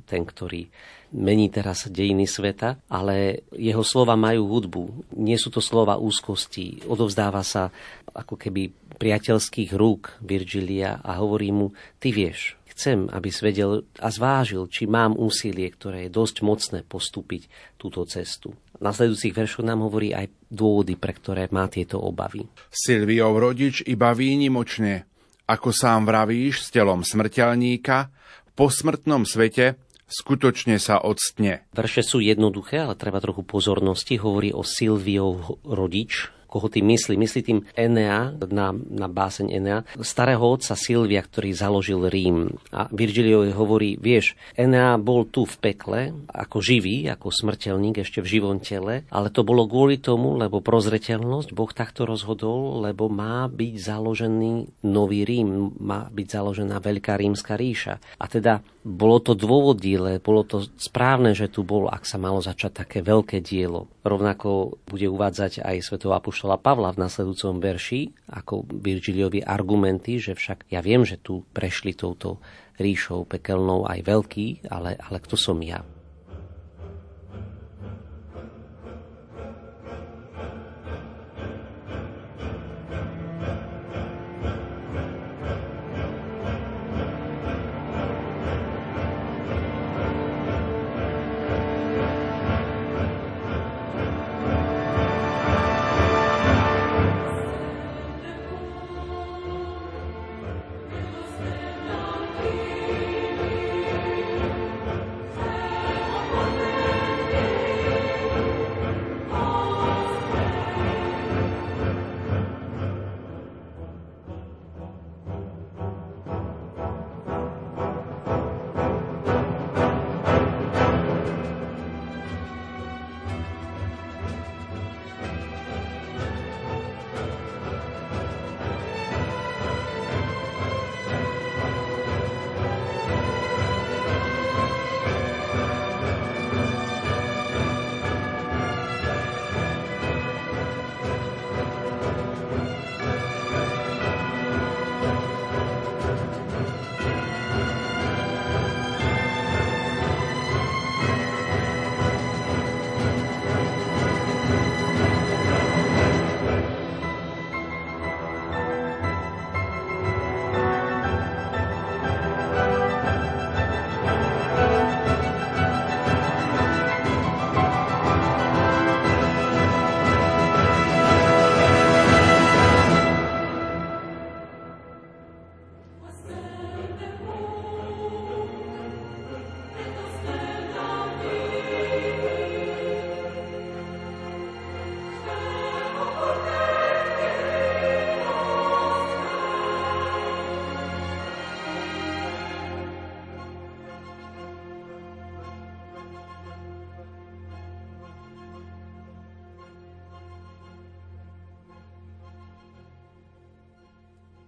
ten, 0.06 0.22
ktorý 0.22 0.70
mení 1.14 1.52
teraz 1.52 1.86
dejiny 1.86 2.26
sveta, 2.26 2.82
ale 2.90 3.46
jeho 3.54 3.82
slova 3.86 4.18
majú 4.18 4.50
hudbu. 4.50 5.14
Nie 5.20 5.38
sú 5.38 5.52
to 5.54 5.62
slova 5.62 6.00
úzkosti. 6.00 6.86
Odovzdáva 6.86 7.44
sa 7.46 7.70
ako 8.16 8.34
keby 8.40 8.72
priateľských 8.96 9.76
rúk 9.76 10.16
Virgilia 10.24 10.98
a 11.04 11.20
hovorí 11.20 11.52
mu, 11.52 11.76
ty 12.00 12.10
vieš, 12.10 12.56
chcem, 12.76 13.08
aby 13.08 13.28
svedel 13.32 13.88
a 14.00 14.08
zvážil, 14.12 14.68
či 14.68 14.84
mám 14.84 15.16
úsilie, 15.16 15.68
ktoré 15.72 16.08
je 16.08 16.16
dosť 16.16 16.36
mocné 16.44 16.78
postúpiť 16.84 17.48
túto 17.80 18.04
cestu. 18.04 18.52
V 18.76 18.82
nasledujúcich 18.84 19.32
veršoch 19.32 19.64
nám 19.64 19.88
hovorí 19.88 20.12
aj 20.12 20.28
dôvody, 20.52 21.00
pre 21.00 21.16
ktoré 21.16 21.48
má 21.48 21.64
tieto 21.72 21.96
obavy. 21.96 22.44
Silviov 22.68 23.40
rodič 23.40 23.80
iba 23.88 24.12
výnimočne, 24.12 25.08
ako 25.48 25.72
sám 25.72 26.04
vravíš, 26.04 26.68
s 26.68 26.68
telom 26.68 27.00
smrteľníka, 27.00 28.12
v 28.44 28.50
posmrtnom 28.52 29.24
svete 29.24 29.80
skutočne 30.06 30.78
sa 30.78 30.98
odstne. 31.02 31.66
Verše 31.74 32.02
sú 32.06 32.22
jednoduché, 32.22 32.82
ale 32.86 32.94
treba 32.98 33.18
trochu 33.18 33.42
pozornosti. 33.42 34.18
Hovorí 34.18 34.54
o 34.54 34.62
Silviov 34.62 35.62
rodič, 35.66 36.30
koho 36.56 36.72
tým 36.72 36.88
myslí. 36.88 37.20
Myslí 37.20 37.40
tým 37.44 37.60
Enea, 37.76 38.32
na, 38.48 38.72
na 38.72 39.06
báseň 39.12 39.52
Enea, 39.52 39.84
starého 40.00 40.40
otca 40.40 40.72
Silvia, 40.72 41.20
ktorý 41.20 41.52
založil 41.52 42.08
Rím. 42.08 42.56
A 42.72 42.88
Virgilio 42.88 43.44
hovorí, 43.52 44.00
vieš, 44.00 44.32
Enea 44.56 44.96
bol 44.96 45.28
tu 45.28 45.44
v 45.44 45.56
pekle, 45.60 46.00
ako 46.32 46.64
živý, 46.64 47.12
ako 47.12 47.28
smrteľník 47.28 48.00
ešte 48.00 48.24
v 48.24 48.40
živom 48.40 48.56
tele, 48.64 49.04
ale 49.12 49.28
to 49.28 49.44
bolo 49.44 49.68
kvôli 49.68 50.00
tomu, 50.00 50.40
lebo 50.40 50.64
prozreteľnosť, 50.64 51.52
Boh 51.52 51.68
takto 51.76 52.08
rozhodol, 52.08 52.80
lebo 52.80 53.12
má 53.12 53.44
byť 53.52 53.74
založený 53.76 54.80
nový 54.88 55.28
Rím, 55.28 55.76
má 55.76 56.08
byť 56.08 56.26
založená 56.32 56.80
veľká 56.80 57.20
rímska 57.20 57.60
ríša. 57.60 58.00
A 58.16 58.24
teda 58.24 58.64
bolo 58.86 59.18
to 59.18 59.34
dôvodile, 59.34 60.22
bolo 60.22 60.46
to 60.46 60.62
správne, 60.78 61.34
že 61.34 61.50
tu 61.50 61.66
bol, 61.66 61.90
ak 61.90 62.06
sa 62.06 62.22
malo 62.22 62.38
začať 62.38 62.86
také 62.86 63.02
veľké 63.02 63.42
dielo. 63.42 63.90
Rovnako 64.06 64.78
bude 64.86 65.10
uvádzať 65.10 65.66
aj 65.66 65.76
svetov 65.82 66.14
Apoštola 66.46 66.62
Pavla 66.62 66.94
v 66.94 67.02
nasledujúcom 67.02 67.58
verši, 67.58 68.00
ako 68.30 68.70
Virgiliovi 68.78 69.42
argumenty, 69.42 70.22
že 70.22 70.38
však 70.38 70.70
ja 70.70 70.78
viem, 70.78 71.02
že 71.02 71.18
tu 71.18 71.42
prešli 71.50 71.90
touto 71.98 72.38
ríšou 72.78 73.26
pekelnou 73.26 73.82
aj 73.82 74.06
veľký, 74.06 74.70
ale, 74.70 74.94
ale 74.94 75.18
kto 75.18 75.34
som 75.34 75.58
ja? 75.58 75.82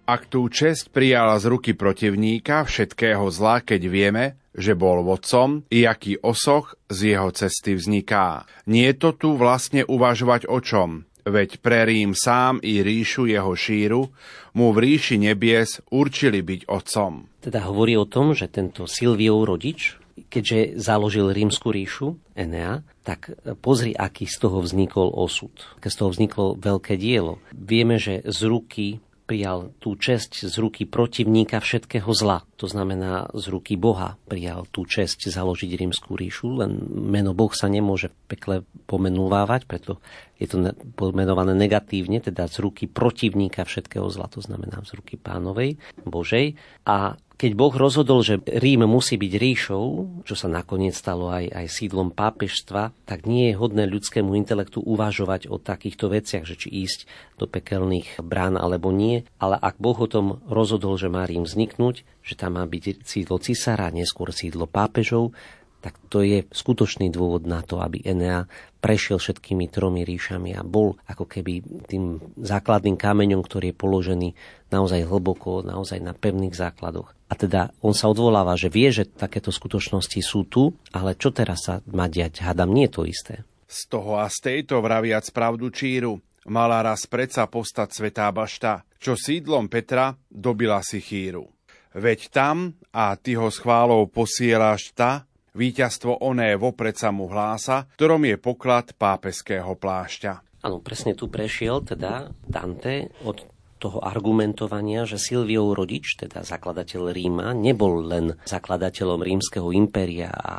Ak 0.09 0.25
tú 0.25 0.49
čest 0.49 0.89
prijala 0.89 1.37
z 1.37 1.53
ruky 1.53 1.77
protivníka 1.77 2.65
všetkého 2.65 3.29
zla, 3.29 3.61
keď 3.61 3.81
vieme, 3.85 4.41
že 4.57 4.73
bol 4.73 5.05
vodcom 5.05 5.61
i 5.69 5.85
aký 5.85 6.17
osoch 6.25 6.73
z 6.89 7.13
jeho 7.13 7.29
cesty 7.29 7.77
vzniká. 7.77 8.49
Nie 8.65 8.97
to 8.97 9.13
tu 9.13 9.37
vlastne 9.37 9.85
uvažovať 9.85 10.49
o 10.49 10.57
čom, 10.65 11.05
veď 11.29 11.61
pre 11.61 11.85
Rím 11.85 12.17
sám 12.17 12.57
i 12.65 12.81
ríšu 12.81 13.29
jeho 13.29 13.53
šíru 13.53 14.09
mu 14.57 14.73
v 14.73 14.77
ríši 14.81 15.21
nebies 15.21 15.77
určili 15.93 16.41
byť 16.41 16.65
otcom. 16.65 17.29
Teda 17.45 17.69
hovorí 17.69 17.93
o 17.93 18.09
tom, 18.09 18.33
že 18.33 18.49
tento 18.49 18.89
Silviov 18.89 19.45
rodič, 19.45 19.93
keďže 20.25 20.81
založil 20.81 21.29
rímsku 21.29 21.69
ríšu, 21.69 22.17
Enea, 22.33 22.81
tak 23.05 23.37
pozri, 23.61 23.93
aký 23.93 24.25
z 24.25 24.41
toho 24.41 24.65
vznikol 24.65 25.13
osud. 25.13 25.53
Keď 25.77 25.89
z 25.93 25.97
toho 26.01 26.09
vzniklo 26.09 26.45
veľké 26.57 26.97
dielo. 26.97 27.37
Vieme, 27.53 28.01
že 28.01 28.25
z 28.25 28.49
ruky 28.49 29.05
prijal 29.29 29.69
tú 29.77 29.93
česť 29.93 30.49
z 30.49 30.55
ruky 30.57 30.89
protivníka 30.89 31.61
všetkého 31.61 32.09
zla. 32.17 32.41
To 32.57 32.65
znamená, 32.65 33.29
z 33.37 33.45
ruky 33.53 33.77
Boha 33.77 34.17
prijal 34.25 34.65
tú 34.73 34.89
česť 34.89 35.29
založiť 35.29 35.69
rímskú 35.77 36.17
ríšu, 36.17 36.65
len 36.65 36.81
meno 36.89 37.37
Boh 37.37 37.53
sa 37.53 37.69
nemôže 37.69 38.09
pekle 38.25 38.65
pomenúvávať, 38.89 39.69
preto 39.69 40.01
je 40.41 40.49
to 40.49 40.73
pomenované 40.97 41.53
negatívne, 41.53 42.17
teda 42.17 42.49
z 42.49 42.57
ruky 42.57 42.89
protivníka 42.89 43.61
všetkého 43.69 44.09
zla, 44.09 44.25
to 44.33 44.41
znamená 44.41 44.81
z 44.81 44.97
ruky 44.97 45.21
pánovej, 45.21 45.77
Božej. 46.09 46.57
A 46.89 47.13
keď 47.39 47.51
Boh 47.55 47.71
rozhodol, 47.71 48.19
že 48.19 48.43
Rím 48.43 48.83
musí 48.83 49.15
byť 49.15 49.33
ríšou, 49.39 49.85
čo 50.27 50.35
sa 50.35 50.51
nakoniec 50.51 50.91
stalo 50.91 51.31
aj, 51.31 51.47
aj 51.55 51.71
sídlom 51.71 52.11
pápežstva, 52.11 52.91
tak 53.07 53.23
nie 53.23 53.47
je 53.47 53.55
hodné 53.55 53.87
ľudskému 53.87 54.35
intelektu 54.35 54.83
uvažovať 54.83 55.47
o 55.47 55.55
takýchto 55.55 56.11
veciach, 56.11 56.43
že 56.43 56.59
či 56.59 56.67
ísť 56.83 57.07
do 57.39 57.47
pekelných 57.47 58.19
brán 58.19 58.59
alebo 58.59 58.91
nie. 58.91 59.23
Ale 59.39 59.55
ak 59.55 59.79
Boh 59.79 59.95
o 59.95 60.11
tom 60.11 60.43
rozhodol, 60.51 60.99
že 60.99 61.07
má 61.07 61.23
Rím 61.23 61.47
vzniknúť, 61.47 62.03
že 62.27 62.35
tam 62.35 62.59
má 62.59 62.67
byť 62.67 63.07
sídlo 63.07 63.39
cisára, 63.39 63.87
neskôr 63.87 64.35
sídlo 64.35 64.67
pápežov, 64.67 65.31
tak 65.79 65.95
to 66.11 66.19
je 66.27 66.43
skutočný 66.51 67.07
dôvod 67.07 67.47
na 67.47 67.63
to, 67.63 67.79
aby 67.79 68.03
Enea 68.03 68.51
prešiel 68.83 69.15
všetkými 69.15 69.71
tromi 69.71 70.03
ríšami 70.03 70.51
a 70.59 70.67
bol 70.67 70.99
ako 71.07 71.23
keby 71.23 71.87
tým 71.87 72.19
základným 72.35 72.99
kameňom, 72.99 73.39
ktorý 73.39 73.71
je 73.71 73.79
položený 73.79 74.29
naozaj 74.75 75.07
hlboko, 75.07 75.63
naozaj 75.63 76.03
na 76.03 76.11
pevných 76.11 76.51
základoch. 76.51 77.18
A 77.29 77.33
teda 77.37 77.69
on 77.85 77.93
sa 77.93 78.09
odvoláva, 78.09 78.57
že 78.57 78.73
vie, 78.73 78.89
že 78.89 79.05
takéto 79.05 79.53
skutočnosti 79.53 80.19
sú 80.25 80.49
tu, 80.49 80.73
ale 80.89 81.13
čo 81.13 81.29
teraz 81.29 81.69
sa 81.69 81.85
má 81.93 82.09
diať? 82.09 82.41
Hadam, 82.41 82.73
nie 82.73 82.89
je 82.89 82.93
to 82.97 83.03
isté. 83.05 83.35
Z 83.69 83.85
toho 83.85 84.17
a 84.17 84.25
z 84.25 84.37
tejto 84.41 84.81
vraviac 84.81 85.29
pravdu 85.29 85.69
číru, 85.69 86.17
mala 86.49 86.81
raz 86.81 87.05
predsa 87.05 87.45
postať 87.45 87.93
svetá 87.93 88.25
bašta, 88.33 88.81
čo 88.97 89.13
sídlom 89.13 89.69
Petra 89.69 90.17
dobila 90.25 90.81
si 90.81 90.97
chýru. 90.97 91.45
Veď 91.93 92.33
tam, 92.33 92.73
a 92.89 93.13
ty 93.13 93.37
ho 93.37 93.49
s 93.49 93.61
chválou 93.61 94.09
posieláš 94.09 94.93
ta, 94.97 95.29
Výťazstvo 95.49 96.21
oné 96.21 96.53
vopred 96.55 96.93
sa 96.93 97.09
mu 97.09 97.25
hlása, 97.25 97.89
ktorom 97.97 98.21
je 98.29 98.37
poklad 98.37 98.93
pápeského 98.93 99.73
plášťa. 99.73 100.61
Áno, 100.61 100.77
presne 100.79 101.17
tu 101.17 101.31
prešiel 101.31 101.81
teda 101.81 102.29
Dante 102.45 103.09
od 103.25 103.43
toho 103.79 104.03
argumentovania, 104.03 105.07
že 105.07 105.15
Silviov 105.15 105.73
rodič, 105.73 106.19
teda 106.19 106.43
zakladateľ 106.43 107.15
Ríma, 107.15 107.55
nebol 107.55 108.03
len 108.03 108.35
zakladateľom 108.43 109.23
rímskeho 109.23 109.71
impéria 109.71 110.29
a 110.29 110.53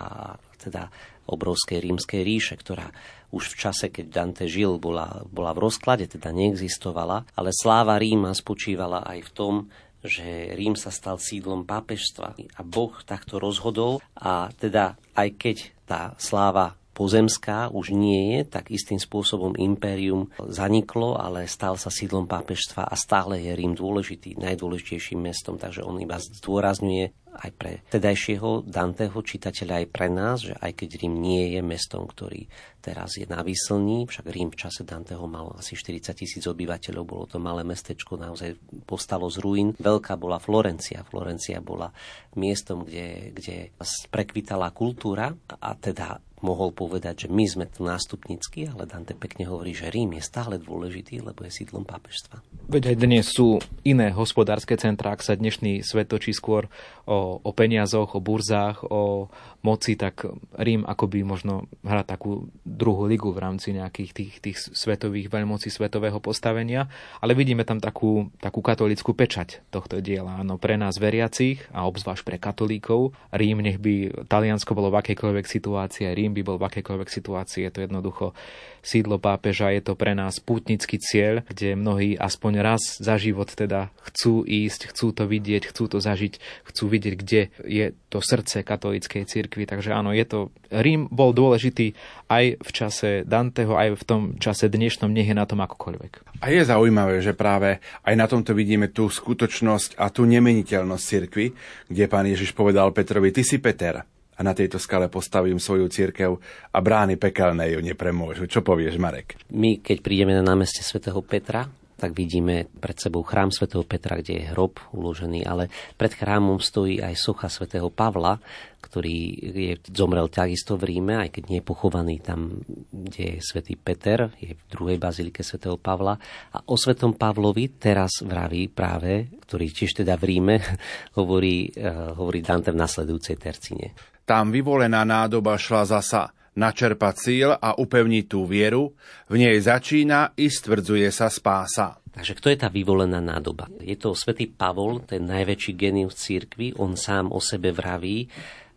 teda 0.56 0.88
obrovskej 1.30 1.78
rímskej 1.84 2.20
ríše, 2.26 2.58
ktorá 2.58 2.90
už 3.30 3.54
v 3.54 3.58
čase, 3.62 3.86
keď 3.94 4.06
Dante 4.10 4.44
žil, 4.50 4.82
bola, 4.82 5.22
bola 5.30 5.54
v 5.54 5.70
rozklade, 5.70 6.10
teda 6.10 6.34
neexistovala, 6.34 7.30
ale 7.38 7.54
sláva 7.54 7.94
Ríma 8.00 8.34
spočívala 8.34 9.06
aj 9.06 9.18
v 9.22 9.30
tom, 9.30 9.54
že 10.00 10.56
Rím 10.56 10.74
sa 10.74 10.90
stal 10.90 11.20
sídlom 11.20 11.68
pápežstva. 11.68 12.34
A 12.34 12.60
Boh 12.64 12.96
takto 13.04 13.36
rozhodol 13.36 14.00
a 14.16 14.48
teda 14.56 14.96
aj 15.14 15.28
keď 15.36 15.56
tá 15.84 16.00
sláva 16.16 16.79
pozemská 16.96 17.70
už 17.70 17.94
nie 17.94 18.36
je, 18.36 18.40
tak 18.48 18.68
istým 18.72 18.98
spôsobom 18.98 19.54
impérium 19.56 20.28
zaniklo, 20.42 21.16
ale 21.16 21.46
stal 21.46 21.78
sa 21.78 21.88
sídlom 21.88 22.26
pápežstva 22.26 22.86
a 22.86 22.94
stále 22.98 23.40
je 23.40 23.52
Rím 23.54 23.78
dôležitý, 23.78 24.36
najdôležitejším 24.40 25.20
mestom, 25.22 25.56
takže 25.56 25.86
on 25.86 25.98
iba 26.02 26.18
zdôrazňuje 26.18 27.19
aj 27.30 27.50
pre 27.54 27.72
tedajšieho 27.88 28.66
Danteho 28.66 29.14
čitateľa, 29.14 29.86
aj 29.86 29.88
pre 29.88 30.08
nás, 30.10 30.42
že 30.42 30.54
aj 30.58 30.72
keď 30.74 30.88
Rím 31.00 31.14
nie 31.22 31.54
je 31.54 31.60
mestom, 31.62 32.04
ktorý 32.04 32.50
teraz 32.82 33.20
je 33.20 33.28
na 33.28 33.44
výslní, 33.44 34.08
však 34.08 34.26
Rím 34.26 34.50
v 34.50 34.60
čase 34.66 34.82
Danteho 34.82 35.28
mal 35.30 35.54
asi 35.54 35.76
40 35.76 36.16
tisíc 36.16 36.44
obyvateľov, 36.48 37.04
bolo 37.04 37.24
to 37.28 37.38
malé 37.38 37.62
mestečko, 37.62 38.16
naozaj 38.18 38.56
povstalo 38.88 39.28
z 39.28 39.38
ruín. 39.38 39.68
Veľká 39.76 40.16
bola 40.16 40.40
Florencia. 40.40 41.04
Florencia 41.06 41.60
bola 41.60 41.92
miestom, 42.34 42.82
kde, 42.82 43.36
kde 43.36 43.70
prekvitala 44.10 44.72
kultúra 44.72 45.30
a 45.60 45.70
teda 45.76 46.18
mohol 46.40 46.72
povedať, 46.72 47.26
že 47.26 47.28
my 47.28 47.44
sme 47.44 47.64
tu 47.68 47.84
nástupnícky, 47.84 48.72
ale 48.72 48.88
Dante 48.88 49.12
pekne 49.12 49.48
hovorí, 49.48 49.76
že 49.76 49.92
Rím 49.92 50.16
je 50.16 50.24
stále 50.24 50.56
dôležitý, 50.56 51.20
lebo 51.20 51.44
je 51.44 51.52
sídlom 51.52 51.84
pápežstva. 51.84 52.40
Veď 52.72 52.92
aj 52.92 52.96
dnes 52.96 53.24
sú 53.28 53.60
iné 53.84 54.08
hospodárske 54.12 54.74
centrá, 54.80 55.12
ak 55.12 55.24
sa 55.24 55.36
dnešný 55.36 55.84
svet 55.84 56.08
točí 56.08 56.32
skôr 56.32 56.66
o, 57.04 57.19
o 57.40 57.50
peniazoch, 57.52 58.16
o 58.16 58.20
burzách, 58.20 58.84
o 58.88 59.28
moci, 59.60 59.96
tak 59.96 60.24
Rím 60.56 60.88
akoby 60.88 61.20
možno 61.20 61.68
hrá 61.84 62.00
takú 62.00 62.48
druhú 62.64 63.04
ligu 63.04 63.28
v 63.30 63.42
rámci 63.42 63.76
nejakých 63.76 64.10
tých, 64.16 64.32
tých 64.40 64.56
svetových 64.72 65.28
veľmocí 65.28 65.68
svetového 65.68 66.16
postavenia, 66.18 66.88
ale 67.20 67.36
vidíme 67.36 67.64
tam 67.68 67.78
takú, 67.78 68.32
takú 68.40 68.64
katolickú 68.64 69.12
pečať 69.12 69.60
tohto 69.68 70.00
diela. 70.00 70.40
Áno, 70.40 70.56
pre 70.56 70.80
nás 70.80 70.96
veriacich 70.96 71.60
a 71.76 71.84
obzvlášť 71.84 72.22
pre 72.24 72.36
katolíkov, 72.40 73.12
Rím 73.36 73.60
nech 73.60 73.76
by 73.76 74.24
Taliansko 74.26 74.72
bolo 74.72 74.88
v 74.88 75.04
akejkoľvek 75.04 75.46
situácii, 75.46 76.08
Rím 76.16 76.32
by 76.36 76.42
bol 76.44 76.56
v 76.56 76.66
akejkoľvek 76.72 77.08
situácii, 77.12 77.68
je 77.68 77.72
to 77.72 77.84
jednoducho 77.84 78.32
sídlo 78.80 79.20
pápeža, 79.20 79.72
je 79.72 79.82
to 79.84 79.92
pre 79.96 80.16
nás 80.16 80.40
pútnický 80.40 81.00
cieľ, 81.00 81.44
kde 81.48 81.76
mnohí 81.76 82.16
aspoň 82.16 82.52
raz 82.60 82.82
za 83.00 83.16
život 83.20 83.48
teda 83.52 83.92
chcú 84.10 84.44
ísť, 84.44 84.92
chcú 84.92 85.12
to 85.12 85.24
vidieť, 85.28 85.68
chcú 85.70 85.84
to 85.86 85.98
zažiť, 86.00 86.40
chcú 86.68 86.84
vidieť, 86.88 87.14
kde 87.16 87.40
je 87.64 87.86
to 88.10 88.18
srdce 88.18 88.66
katolíckej 88.66 89.24
cirkvi. 89.28 89.64
Takže 89.68 89.94
áno, 89.94 90.10
je 90.10 90.24
to... 90.26 90.38
Rím 90.70 91.10
bol 91.10 91.34
dôležitý 91.34 91.94
aj 92.30 92.62
v 92.62 92.70
čase 92.70 93.08
Danteho, 93.26 93.74
aj 93.74 93.98
v 93.98 94.04
tom 94.06 94.22
čase 94.38 94.70
dnešnom, 94.70 95.10
nech 95.10 95.26
je 95.26 95.36
na 95.36 95.46
tom 95.46 95.62
akokoľvek. 95.62 96.42
A 96.42 96.50
je 96.50 96.62
zaujímavé, 96.62 97.20
že 97.22 97.36
práve 97.36 97.82
aj 98.06 98.14
na 98.16 98.26
tomto 98.26 98.54
vidíme 98.54 98.88
tú 98.90 99.10
skutočnosť 99.10 99.98
a 99.98 100.08
tú 100.08 100.26
nemeniteľnosť 100.26 101.04
cirkvi, 101.04 101.46
kde 101.90 102.04
pán 102.06 102.26
Ježiš 102.26 102.54
povedal 102.54 102.94
Petrovi, 102.94 103.34
ty 103.34 103.42
si 103.42 103.58
Peter, 103.58 104.06
a 104.40 104.42
na 104.42 104.56
tejto 104.56 104.80
skale 104.80 105.12
postavím 105.12 105.60
svoju 105.60 105.92
církev 105.92 106.32
a 106.72 106.78
brány 106.80 107.20
pekelné 107.20 107.76
ju 107.76 107.84
nepremôžu. 107.84 108.48
Čo 108.48 108.64
povieš, 108.64 108.96
Marek? 108.96 109.36
My, 109.52 109.84
keď 109.84 110.00
prídeme 110.00 110.32
na 110.32 110.40
námestie 110.40 110.80
svätého 110.80 111.20
Petra, 111.20 111.68
tak 112.00 112.16
vidíme 112.16 112.64
pred 112.80 112.96
sebou 112.96 113.20
chrám 113.20 113.52
svätého 113.52 113.84
Petra, 113.84 114.16
kde 114.16 114.40
je 114.40 114.48
hrob 114.56 114.80
uložený, 114.96 115.44
ale 115.44 115.68
pred 116.00 116.16
chrámom 116.16 116.56
stojí 116.56 117.04
aj 117.04 117.12
socha 117.12 117.52
svätého 117.52 117.92
Pavla, 117.92 118.40
ktorý 118.80 119.16
je, 119.52 119.72
zomrel 119.92 120.32
takisto 120.32 120.80
v 120.80 120.96
Ríme, 120.96 121.20
aj 121.20 121.28
keď 121.28 121.42
nie 121.52 121.60
je 121.60 121.68
pochovaný 121.68 122.24
tam, 122.24 122.64
kde 122.88 123.36
je 123.36 123.44
svätý 123.44 123.76
Peter, 123.76 124.32
je 124.40 124.56
v 124.56 124.62
druhej 124.72 124.96
bazilike 124.96 125.44
svätého 125.44 125.76
Pavla. 125.76 126.16
A 126.56 126.64
o 126.64 126.80
svetom 126.80 127.12
Pavlovi 127.12 127.76
teraz 127.76 128.24
vraví 128.24 128.72
práve, 128.72 129.28
ktorý 129.44 129.68
tiež 129.68 130.00
teda 130.00 130.16
v 130.16 130.24
Ríme, 130.24 130.56
hovorí, 131.20 131.68
uh, 131.76 132.16
hovorí 132.16 132.40
Dante 132.40 132.72
v 132.72 132.80
nasledujúcej 132.80 133.36
tercine. 133.36 133.92
Tam 134.30 134.54
vyvolená 134.54 135.02
nádoba 135.02 135.58
šla 135.58 135.90
zasa 135.90 136.30
načerpať 136.54 137.14
síl 137.18 137.50
a 137.50 137.74
upevniť 137.74 138.24
tú 138.30 138.46
vieru, 138.46 138.94
v 139.26 139.42
nej 139.42 139.58
začína 139.58 140.38
i 140.38 140.46
stvrdzuje 140.46 141.10
sa 141.10 141.26
spása. 141.26 141.98
Takže 142.14 142.38
kto 142.38 142.46
je 142.54 142.58
tá 142.62 142.70
vyvolená 142.70 143.18
nádoba? 143.18 143.66
Je 143.82 143.98
to 143.98 144.14
svätý 144.14 144.46
Pavol, 144.46 145.02
ten 145.02 145.26
najväčší 145.26 145.74
genius 145.74 146.14
církvy, 146.14 146.78
on 146.78 146.94
sám 146.94 147.34
o 147.34 147.42
sebe 147.42 147.74
vraví, 147.74 148.30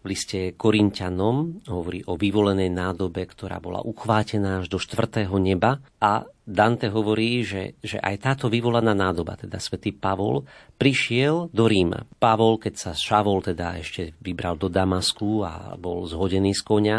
v 0.04 0.12
liste 0.12 0.52
Korintianom 0.60 1.64
hovorí 1.72 2.04
o 2.12 2.20
vyvolenej 2.20 2.68
nádobe, 2.68 3.24
ktorá 3.24 3.64
bola 3.64 3.80
uchvátená 3.80 4.60
až 4.60 4.68
do 4.68 4.76
štvrtého 4.76 5.32
neba 5.40 5.80
a 6.04 6.28
Dante 6.44 6.92
hovorí, 6.92 7.40
že, 7.48 7.80
že 7.80 8.04
aj 8.04 8.16
táto 8.20 8.46
vyvolaná 8.52 8.92
nádoba, 8.92 9.40
teda 9.40 9.64
svätý 9.64 9.96
Pavol, 9.96 10.44
prišiel 10.76 11.48
do 11.56 11.72
Ríma. 11.72 12.04
Pavol, 12.20 12.60
keď 12.60 12.74
sa 12.76 12.92
Šavol 12.92 13.40
teda 13.40 13.80
ešte 13.80 14.12
vybral 14.20 14.60
do 14.60 14.68
Damasku 14.68 15.48
a 15.48 15.80
bol 15.80 16.04
zhodený 16.04 16.52
z 16.52 16.62
konia, 16.68 16.98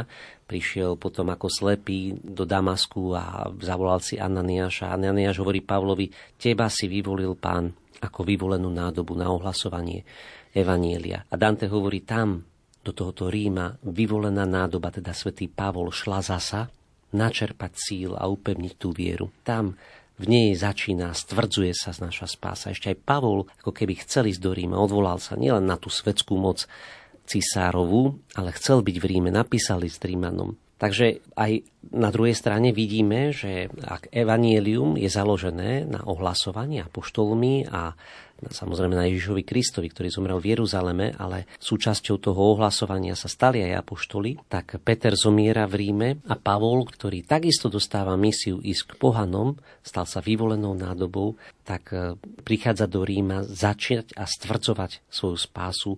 prišiel 0.48 0.96
potom 0.96 1.28
ako 1.28 1.52
slepý 1.52 2.16
do 2.24 2.48
Damasku 2.48 3.12
a 3.12 3.52
zavolal 3.60 4.00
si 4.00 4.16
Ananiáša. 4.16 4.96
Ananiáš 4.96 5.44
hovorí 5.44 5.60
Pavlovi, 5.60 6.08
teba 6.40 6.72
si 6.72 6.88
vyvolil 6.88 7.36
pán 7.36 7.68
ako 8.00 8.24
vyvolenú 8.24 8.72
nádobu 8.72 9.12
na 9.12 9.28
ohlasovanie 9.28 10.08
Evanielia. 10.56 11.28
A 11.28 11.36
Dante 11.36 11.68
hovorí, 11.68 12.00
tam 12.00 12.53
do 12.84 12.92
tohoto 12.92 13.32
Ríma 13.32 13.80
vyvolená 13.80 14.44
nádoba, 14.44 14.92
teda 14.92 15.16
svätý 15.16 15.48
Pavol, 15.48 15.88
šla 15.88 16.20
zasa 16.20 16.68
načerpať 17.14 17.72
síl 17.72 18.12
a 18.12 18.28
upevniť 18.28 18.74
tú 18.76 18.92
vieru. 18.92 19.32
Tam 19.46 19.78
v 20.14 20.24
nej 20.30 20.48
začína, 20.54 21.10
stvrdzuje 21.10 21.74
sa 21.74 21.90
z 21.90 22.06
naša 22.06 22.30
spása. 22.30 22.70
Ešte 22.70 22.94
aj 22.94 23.02
Pavol, 23.02 23.50
ako 23.64 23.72
keby 23.74 24.04
chcel 24.04 24.30
ísť 24.30 24.42
do 24.42 24.52
Ríma, 24.54 24.78
odvolal 24.78 25.18
sa 25.18 25.34
nielen 25.34 25.66
na 25.66 25.74
tú 25.74 25.90
svetskú 25.90 26.38
moc 26.38 26.68
cisárovú, 27.24 28.20
ale 28.36 28.54
chcel 28.54 28.84
byť 28.84 28.96
v 29.00 29.08
Ríme, 29.08 29.30
napísali 29.32 29.88
s 29.88 29.98
Rímanom. 29.98 30.54
Takže 30.74 31.22
aj 31.38 31.64
na 31.94 32.10
druhej 32.10 32.36
strane 32.36 32.74
vidíme, 32.74 33.32
že 33.32 33.72
ak 33.80 34.10
evanielium 34.10 34.98
je 35.00 35.06
založené 35.08 35.86
na 35.86 36.02
ohlasovaní 36.04 36.82
apoštolmi 36.82 37.70
a 37.70 37.96
samozrejme 38.42 38.94
na 38.94 39.06
Ježišovi 39.08 39.42
Kristovi, 39.46 39.88
ktorý 39.88 40.08
zomrel 40.10 40.38
v 40.42 40.56
Jeruzaleme, 40.56 41.14
ale 41.16 41.46
súčasťou 41.58 42.16
toho 42.18 42.40
ohlasovania 42.56 43.14
sa 43.14 43.30
stali 43.30 43.62
aj 43.64 43.86
apoštoli, 43.86 44.36
tak 44.50 44.78
Peter 44.82 45.14
zomiera 45.14 45.64
v 45.70 45.74
Ríme 45.80 46.08
a 46.28 46.34
Pavol, 46.36 46.84
ktorý 46.86 47.24
takisto 47.24 47.70
dostáva 47.70 48.18
misiu 48.18 48.60
ísť 48.60 48.94
k 48.94 48.98
pohanom, 48.98 49.56
stal 49.80 50.04
sa 50.04 50.20
vyvolenou 50.20 50.74
nádobou, 50.76 51.38
tak 51.62 51.94
e, 51.94 52.18
prichádza 52.42 52.90
do 52.90 53.06
Ríma 53.06 53.46
začať 53.46 54.12
a 54.18 54.28
stvrdzovať 54.28 55.06
svoju 55.08 55.36
spásu 55.38 55.92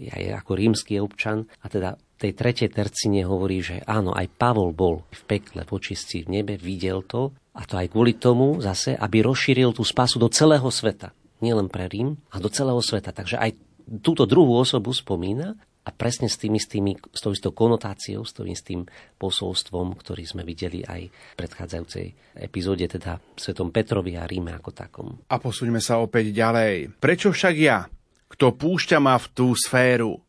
aj 0.00 0.40
ako 0.40 0.52
rímsky 0.56 0.96
občan 0.96 1.44
a 1.60 1.68
teda 1.68 2.00
tej 2.20 2.32
tretej 2.32 2.72
tercine 2.72 3.24
hovorí, 3.24 3.60
že 3.60 3.80
áno, 3.84 4.16
aj 4.16 4.32
Pavol 4.36 4.72
bol 4.72 5.04
v 5.12 5.20
pekle, 5.28 5.64
v 5.64 5.72
očistci 5.72 6.24
v 6.24 6.40
nebe, 6.40 6.54
videl 6.56 7.04
to 7.04 7.32
a 7.56 7.64
to 7.64 7.80
aj 7.80 7.92
kvôli 7.92 8.16
tomu 8.16 8.60
zase, 8.60 8.96
aby 8.96 9.24
rozšíril 9.24 9.72
tú 9.72 9.84
spasu 9.84 10.20
do 10.20 10.28
celého 10.28 10.68
sveta. 10.68 11.12
Nielen 11.40 11.72
pre 11.72 11.88
Rím, 11.88 12.20
a 12.32 12.38
do 12.38 12.52
celého 12.52 12.80
sveta. 12.80 13.10
Takže 13.10 13.40
aj 13.40 13.56
túto 14.04 14.28
druhú 14.28 14.60
osobu 14.60 14.94
spomína 14.94 15.56
a 15.80 15.90
presne 15.90 16.28
s, 16.28 16.36
tými, 16.36 16.60
s, 16.60 16.68
tými, 16.68 16.92
s 17.10 17.20
tou 17.24 17.32
istou 17.32 17.50
konotáciou, 17.56 18.22
s 18.22 18.36
tým 18.36 18.52
istým 18.52 18.80
posolstvom, 19.16 19.96
ktorý 19.96 20.22
sme 20.28 20.44
videli 20.44 20.84
aj 20.84 21.08
v 21.08 21.34
predchádzajúcej 21.40 22.06
epizóde, 22.36 22.84
teda 22.84 23.16
Svetom 23.34 23.72
Petrovi 23.72 24.20
a 24.20 24.28
Ríme 24.28 24.52
ako 24.52 24.70
takom. 24.70 25.08
A 25.32 25.40
posúďme 25.40 25.80
sa 25.80 25.98
opäť 25.98 26.36
ďalej. 26.36 27.00
Prečo 27.00 27.32
však 27.32 27.54
ja, 27.56 27.88
kto 28.30 28.54
púšťa 28.54 28.98
ma 29.00 29.16
v 29.16 29.26
tú 29.32 29.56
sféru, 29.56 30.20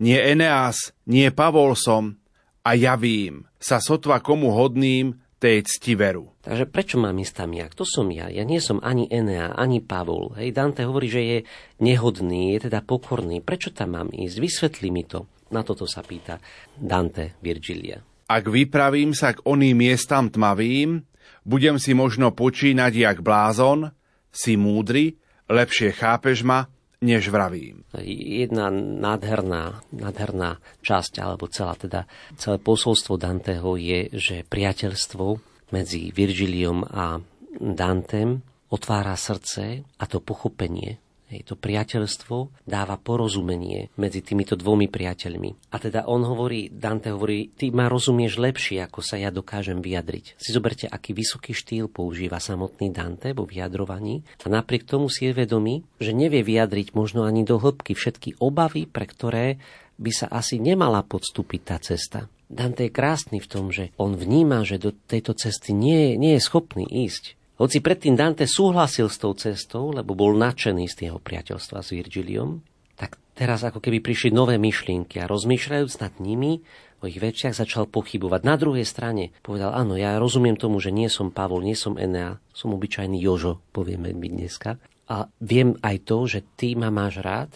nie 0.00 0.16
Eneas, 0.16 0.92
nie 1.08 1.32
Pavol 1.32 1.72
som, 1.76 2.20
a 2.60 2.76
ja 2.76 2.92
vím, 2.94 3.48
sa 3.56 3.80
sotva 3.80 4.20
komu 4.20 4.52
hodným 4.52 5.16
tej 5.40 5.64
ctiveru. 5.64 6.28
Takže 6.44 6.68
prečo 6.68 7.00
mám 7.00 7.16
ísť 7.16 7.34
tam 7.34 7.56
ja? 7.56 7.66
Kto 7.72 7.88
som 7.88 8.12
ja? 8.12 8.28
Ja 8.28 8.44
nie 8.44 8.60
som 8.60 8.76
ani 8.84 9.08
Enea, 9.08 9.56
ani 9.56 9.80
Pavol. 9.80 10.36
Hej, 10.36 10.52
Dante 10.52 10.84
hovorí, 10.84 11.08
že 11.08 11.22
je 11.24 11.38
nehodný, 11.80 12.54
je 12.54 12.68
teda 12.68 12.84
pokorný. 12.84 13.40
Prečo 13.40 13.72
tam 13.72 13.96
mám 13.96 14.12
ísť? 14.12 14.36
Vysvetli 14.36 14.92
mi 14.92 15.08
to. 15.08 15.24
Na 15.50 15.64
toto 15.64 15.88
sa 15.88 16.04
pýta 16.04 16.38
Dante 16.76 17.40
Virgilia. 17.40 17.98
Ak 18.30 18.46
vypravím 18.46 19.16
sa 19.16 19.34
k 19.34 19.42
oným 19.42 19.82
miestam 19.82 20.30
tmavým, 20.30 21.02
budem 21.42 21.80
si 21.82 21.96
možno 21.96 22.30
počínať 22.30 22.92
jak 22.94 23.18
blázon, 23.24 23.90
si 24.30 24.54
múdry, 24.54 25.18
lepšie 25.50 25.90
chápeš 25.90 26.46
ma, 26.46 26.70
než 27.00 27.28
vravím. 27.28 27.84
Jedna 28.04 28.68
nádherná, 28.72 29.80
nádherná 29.92 30.60
časť, 30.84 31.18
alebo 31.24 31.48
celá 31.48 31.74
teda, 31.74 32.04
celé 32.36 32.60
posolstvo 32.60 33.16
Danteho 33.16 33.76
je, 33.80 34.12
že 34.12 34.44
priateľstvo 34.44 35.24
medzi 35.72 36.12
Virgiliom 36.12 36.84
a 36.84 37.20
Dantem 37.60 38.40
otvára 38.70 39.18
srdce 39.18 39.82
a 39.82 40.04
to 40.06 40.22
pochopenie 40.22 41.09
Hej, 41.30 41.46
to 41.46 41.54
priateľstvo 41.54 42.66
dáva 42.66 42.98
porozumenie 42.98 43.94
medzi 43.94 44.18
týmito 44.18 44.58
dvomi 44.58 44.90
priateľmi. 44.90 45.70
A 45.70 45.78
teda 45.78 46.10
on 46.10 46.26
hovorí, 46.26 46.74
Dante 46.74 47.14
hovorí, 47.14 47.54
ty 47.54 47.70
ma 47.70 47.86
rozumieš 47.86 48.42
lepšie, 48.42 48.82
ako 48.82 48.98
sa 48.98 49.14
ja 49.14 49.30
dokážem 49.30 49.78
vyjadriť. 49.78 50.34
Si 50.34 50.50
zoberte, 50.50 50.90
aký 50.90 51.14
vysoký 51.14 51.54
štýl 51.54 51.86
používa 51.86 52.42
samotný 52.42 52.90
Dante 52.90 53.30
vo 53.30 53.46
vyjadrovaní 53.46 54.26
a 54.42 54.50
napriek 54.50 54.82
tomu 54.82 55.06
si 55.06 55.30
je 55.30 55.38
vedomý, 55.38 55.86
že 56.02 56.10
nevie 56.10 56.42
vyjadriť 56.42 56.98
možno 56.98 57.22
ani 57.22 57.46
do 57.46 57.62
hĺbky 57.62 57.94
všetky 57.94 58.42
obavy, 58.42 58.90
pre 58.90 59.06
ktoré 59.06 59.62
by 60.02 60.10
sa 60.10 60.26
asi 60.34 60.58
nemala 60.58 61.06
podstúpiť 61.06 61.60
tá 61.62 61.78
cesta. 61.78 62.26
Dante 62.50 62.90
je 62.90 62.96
krásny 62.96 63.38
v 63.38 63.46
tom, 63.46 63.70
že 63.70 63.94
on 63.94 64.18
vníma, 64.18 64.66
že 64.66 64.82
do 64.82 64.90
tejto 64.90 65.38
cesty 65.38 65.70
nie, 65.70 66.18
nie 66.18 66.34
je 66.34 66.42
schopný 66.42 66.82
ísť. 66.82 67.38
Hoci 67.60 67.84
predtým 67.84 68.16
Dante 68.16 68.48
súhlasil 68.48 69.12
s 69.12 69.20
tou 69.20 69.36
cestou, 69.36 69.92
lebo 69.92 70.16
bol 70.16 70.32
nadšený 70.32 70.88
z 70.88 71.12
jeho 71.12 71.20
priateľstva 71.20 71.84
s 71.84 71.92
Virgiliom, 71.92 72.64
tak 72.96 73.20
teraz 73.36 73.60
ako 73.68 73.84
keby 73.84 74.00
prišli 74.00 74.32
nové 74.32 74.56
myšlienky 74.56 75.20
a 75.20 75.28
rozmýšľajúc 75.28 75.92
nad 76.00 76.16
nimi, 76.24 76.64
o 77.00 77.04
ich 77.04 77.20
veciach 77.20 77.52
začal 77.52 77.84
pochybovať. 77.84 78.48
Na 78.48 78.56
druhej 78.56 78.88
strane 78.88 79.36
povedal, 79.44 79.76
áno, 79.76 80.00
ja 80.00 80.16
rozumiem 80.16 80.56
tomu, 80.56 80.80
že 80.80 80.88
nie 80.88 81.12
som 81.12 81.28
Pavol, 81.28 81.60
nie 81.60 81.76
som 81.76 82.00
Enea, 82.00 82.40
som 82.56 82.72
obyčajný 82.72 83.20
Jožo, 83.20 83.60
povieme 83.76 84.08
my 84.16 84.28
dneska. 84.40 84.80
A 85.12 85.28
viem 85.44 85.76
aj 85.84 85.96
to, 86.08 86.24
že 86.24 86.40
ty 86.56 86.72
ma 86.72 86.88
máš 86.88 87.20
rád, 87.20 87.52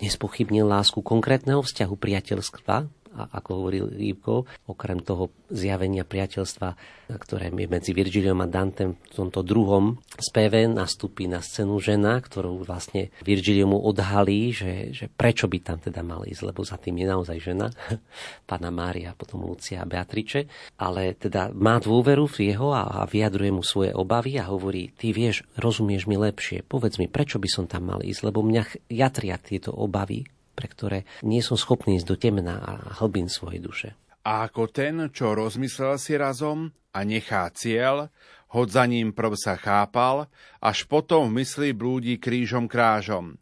nespochybnil 0.00 0.64
lásku 0.64 1.04
konkrétneho 1.04 1.60
vzťahu 1.60 1.92
priateľstva, 2.00 2.88
ako 3.12 3.50
hovoril 3.62 3.86
Rýbko, 3.92 4.48
okrem 4.68 5.04
toho 5.04 5.28
zjavenia 5.52 6.02
priateľstva, 6.08 6.68
ktoré 7.12 7.52
je 7.52 7.68
medzi 7.68 7.92
Virgiliom 7.92 8.40
a 8.40 8.48
Dantem 8.48 8.96
v 8.96 9.12
tomto 9.12 9.44
druhom 9.44 10.00
speve 10.16 10.64
nastúpi 10.64 11.28
na 11.28 11.44
scénu 11.44 11.76
žena, 11.76 12.16
ktorú 12.18 12.64
vlastne 12.64 13.12
Virgilio 13.20 13.68
mu 13.68 13.78
odhalí, 13.78 14.50
že, 14.56 14.96
že 14.96 15.06
prečo 15.12 15.44
by 15.46 15.58
tam 15.60 15.78
teda 15.78 16.00
mal 16.00 16.24
ísť, 16.24 16.42
lebo 16.48 16.64
za 16.64 16.80
tým 16.80 17.04
je 17.04 17.06
naozaj 17.06 17.38
žena, 17.38 17.68
pána 18.50 18.72
Mária, 18.72 19.12
potom 19.12 19.44
Lucia 19.44 19.84
a 19.84 19.88
Beatriče, 19.88 20.48
ale 20.80 21.12
teda 21.12 21.52
má 21.52 21.76
dôveru 21.76 22.24
v 22.24 22.52
jeho 22.52 22.72
a, 22.72 23.04
a 23.04 23.04
vyjadruje 23.04 23.52
mu 23.52 23.62
svoje 23.62 23.92
obavy 23.92 24.40
a 24.40 24.48
hovorí, 24.48 24.88
ty 24.96 25.12
vieš, 25.12 25.44
rozumieš 25.60 26.08
mi 26.08 26.16
lepšie, 26.16 26.64
povedz 26.64 26.96
mi, 26.96 27.06
prečo 27.12 27.36
by 27.36 27.48
som 27.48 27.64
tam 27.68 27.92
mal 27.92 28.00
ísť, 28.00 28.20
lebo 28.32 28.40
mňa 28.40 28.88
jatria 28.88 29.36
tieto 29.36 29.74
obavy, 29.76 30.24
pre 30.52 30.68
ktoré 30.68 30.98
nie 31.24 31.40
som 31.40 31.56
schopný 31.56 31.98
ísť 32.00 32.08
do 32.08 32.16
temna 32.16 32.60
a 32.60 32.72
hlbín 33.02 33.28
svojej 33.28 33.60
duše. 33.60 33.88
A 34.22 34.46
ako 34.46 34.70
ten, 34.70 35.10
čo 35.10 35.34
rozmyslel 35.34 35.98
si 35.98 36.14
razom 36.14 36.70
a 36.94 36.98
nechá 37.02 37.50
cieľ, 37.50 38.06
hod 38.54 38.68
za 38.70 38.86
ním 38.86 39.10
prv 39.10 39.34
sa 39.34 39.58
chápal, 39.58 40.30
až 40.62 40.86
potom 40.86 41.32
v 41.32 41.42
mysli 41.42 41.74
blúdi 41.74 42.20
krížom 42.20 42.70
krážom. 42.70 43.40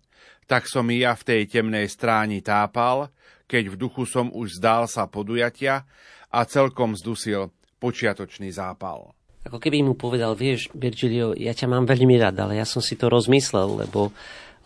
Tak 0.49 0.67
som 0.67 0.89
i 0.89 1.05
ja 1.05 1.15
v 1.15 1.27
tej 1.27 1.43
temnej 1.47 1.87
stráni 1.91 2.41
tápal, 2.41 3.13
keď 3.51 3.75
v 3.75 3.77
duchu 3.77 4.07
som 4.07 4.31
už 4.31 4.63
zdal 4.63 4.87
sa 4.87 5.11
podujatia 5.11 5.85
a 6.31 6.47
celkom 6.47 6.95
zdusil 6.95 7.51
počiatočný 7.83 8.55
zápal. 8.55 9.11
Ako 9.41 9.57
keby 9.57 9.81
mu 9.81 9.97
povedal, 9.97 10.37
vieš, 10.37 10.69
Virgilio, 10.77 11.33
ja 11.33 11.57
ťa 11.57 11.67
mám 11.67 11.89
veľmi 11.89 12.21
rád, 12.21 12.37
ale 12.45 12.61
ja 12.61 12.69
som 12.69 12.85
si 12.85 12.95
to 12.95 13.09
rozmyslel, 13.09 13.89
lebo 13.89 14.13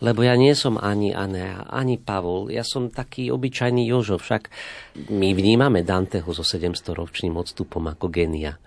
lebo 0.03 0.23
ja 0.27 0.35
nie 0.35 0.51
som 0.57 0.75
ani 0.75 1.15
Anea, 1.15 1.67
ani 1.71 1.95
Pavol, 1.95 2.51
ja 2.51 2.67
som 2.67 2.91
taký 2.91 3.31
obyčajný 3.31 3.87
Jožo, 3.87 4.19
však 4.19 4.51
my 5.11 5.31
vnímame 5.31 5.87
Danteho 5.87 6.27
so 6.35 6.43
700-ročným 6.43 7.35
odstupom 7.39 7.83
ako 7.87 8.11
genia 8.11 8.59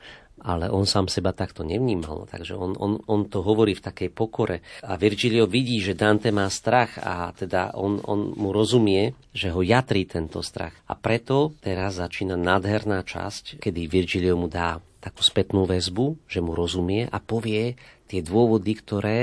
ale 0.42 0.70
on 0.70 0.86
sám 0.86 1.10
seba 1.10 1.34
takto 1.34 1.66
nevnímal. 1.66 2.28
Takže 2.30 2.54
on, 2.54 2.78
on, 2.78 3.02
on 3.10 3.26
to 3.26 3.42
hovorí 3.42 3.74
v 3.74 3.84
takej 3.84 4.10
pokore. 4.14 4.62
A 4.86 4.94
Virgilio 4.94 5.50
vidí, 5.50 5.82
že 5.82 5.98
Dante 5.98 6.30
má 6.30 6.46
strach 6.46 6.98
a 7.02 7.34
teda 7.34 7.74
on, 7.74 7.98
on 8.06 8.38
mu 8.38 8.54
rozumie, 8.54 9.18
že 9.34 9.50
ho 9.50 9.60
jatrí 9.62 10.06
tento 10.06 10.38
strach. 10.44 10.74
A 10.86 10.94
preto 10.94 11.58
teraz 11.58 11.98
začína 11.98 12.38
nádherná 12.38 13.02
časť, 13.02 13.58
kedy 13.58 13.80
Virgilio 13.90 14.38
mu 14.38 14.46
dá 14.46 14.78
takú 14.98 15.22
spätnú 15.22 15.66
väzbu, 15.66 16.26
že 16.26 16.42
mu 16.42 16.54
rozumie 16.54 17.06
a 17.06 17.18
povie 17.22 17.78
tie 18.10 18.20
dôvody, 18.24 18.72
ktoré 18.78 19.18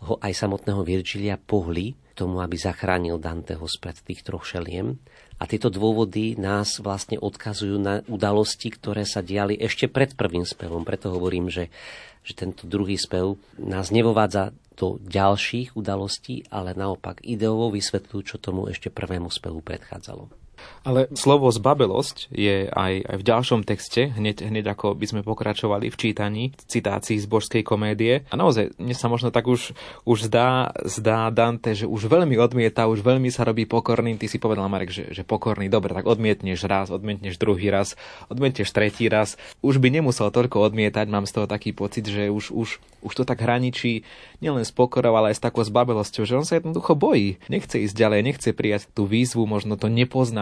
ho 0.00 0.16
aj 0.20 0.32
samotného 0.32 0.80
Virgilia 0.80 1.36
pohli 1.36 1.92
tomu, 2.16 2.40
aby 2.44 2.56
zachránil 2.56 3.16
Danteho 3.16 3.64
spred 3.64 3.96
tých 4.00 4.20
troch 4.24 4.44
šeliem. 4.44 5.00
A 5.40 5.48
tieto 5.48 5.72
dôvody 5.72 6.36
nás 6.36 6.76
vlastne 6.84 7.16
odkazujú 7.16 7.80
na 7.80 8.04
udalosti, 8.04 8.68
ktoré 8.68 9.08
sa 9.08 9.24
diali 9.24 9.56
ešte 9.56 9.88
pred 9.88 10.12
prvým 10.12 10.44
spevom. 10.44 10.84
Preto 10.84 11.08
hovorím, 11.12 11.48
že, 11.48 11.72
že 12.20 12.36
tento 12.36 12.68
druhý 12.68 13.00
spev 13.00 13.40
nás 13.56 13.88
nevovádza 13.88 14.52
do 14.76 15.00
ďalších 15.00 15.76
udalostí, 15.76 16.44
ale 16.48 16.76
naopak 16.76 17.20
ideovo 17.24 17.72
vysvetľujú, 17.72 18.20
čo 18.24 18.36
tomu 18.40 18.68
ešte 18.68 18.92
prvému 18.92 19.28
spevu 19.28 19.60
predchádzalo. 19.60 20.39
Ale 20.80 21.12
slovo 21.12 21.52
zbabelosť 21.52 22.32
je 22.32 22.72
aj, 22.72 22.92
aj 23.04 23.16
v 23.20 23.26
ďalšom 23.26 23.60
texte, 23.68 24.16
hneď, 24.16 24.48
hneď 24.48 24.72
ako 24.72 24.96
by 24.96 25.06
sme 25.12 25.20
pokračovali 25.20 25.92
v 25.92 25.96
čítaní 26.00 26.44
citácií 26.64 27.20
z 27.20 27.28
božskej 27.28 27.60
komédie. 27.60 28.24
A 28.32 28.34
naozaj, 28.40 28.72
mne 28.80 28.96
sa 28.96 29.12
možno 29.12 29.28
tak 29.28 29.44
už, 29.44 29.76
už 30.08 30.32
zdá, 30.32 30.72
zdá 30.88 31.28
Dante, 31.28 31.76
že 31.76 31.84
už 31.84 32.08
veľmi 32.08 32.40
odmieta, 32.40 32.88
už 32.88 33.04
veľmi 33.04 33.28
sa 33.28 33.44
robí 33.44 33.68
pokorným. 33.68 34.16
Ty 34.16 34.32
si 34.32 34.40
povedal, 34.40 34.64
Marek, 34.72 34.88
že, 34.88 35.12
že 35.12 35.20
pokorný, 35.20 35.68
dobre, 35.68 35.92
tak 35.92 36.08
odmietneš 36.08 36.64
raz, 36.64 36.88
odmietneš 36.88 37.36
druhý 37.36 37.68
raz, 37.68 38.00
odmietneš 38.32 38.72
tretí 38.72 39.12
raz. 39.12 39.36
Už 39.60 39.76
by 39.76 39.92
nemusel 39.92 40.32
toľko 40.32 40.64
odmietať, 40.64 41.12
mám 41.12 41.28
z 41.28 41.36
toho 41.36 41.46
taký 41.46 41.76
pocit, 41.76 42.08
že 42.08 42.32
už, 42.32 42.56
už, 42.56 42.68
už 43.04 43.12
to 43.12 43.28
tak 43.28 43.44
hraničí 43.44 44.08
nielen 44.40 44.64
s 44.64 44.72
pokorou, 44.72 45.12
ale 45.12 45.36
aj 45.36 45.36
s 45.36 45.44
takou 45.44 45.60
zbabelosťou, 45.60 46.24
že 46.24 46.38
on 46.40 46.48
sa 46.48 46.56
jednoducho 46.56 46.96
bojí. 46.96 47.36
Nechce 47.52 47.76
ísť 47.84 47.92
ďalej, 47.92 48.20
nechce 48.24 48.48
prijať 48.56 48.88
tú 48.96 49.04
výzvu, 49.04 49.44
možno 49.44 49.76
to 49.76 49.92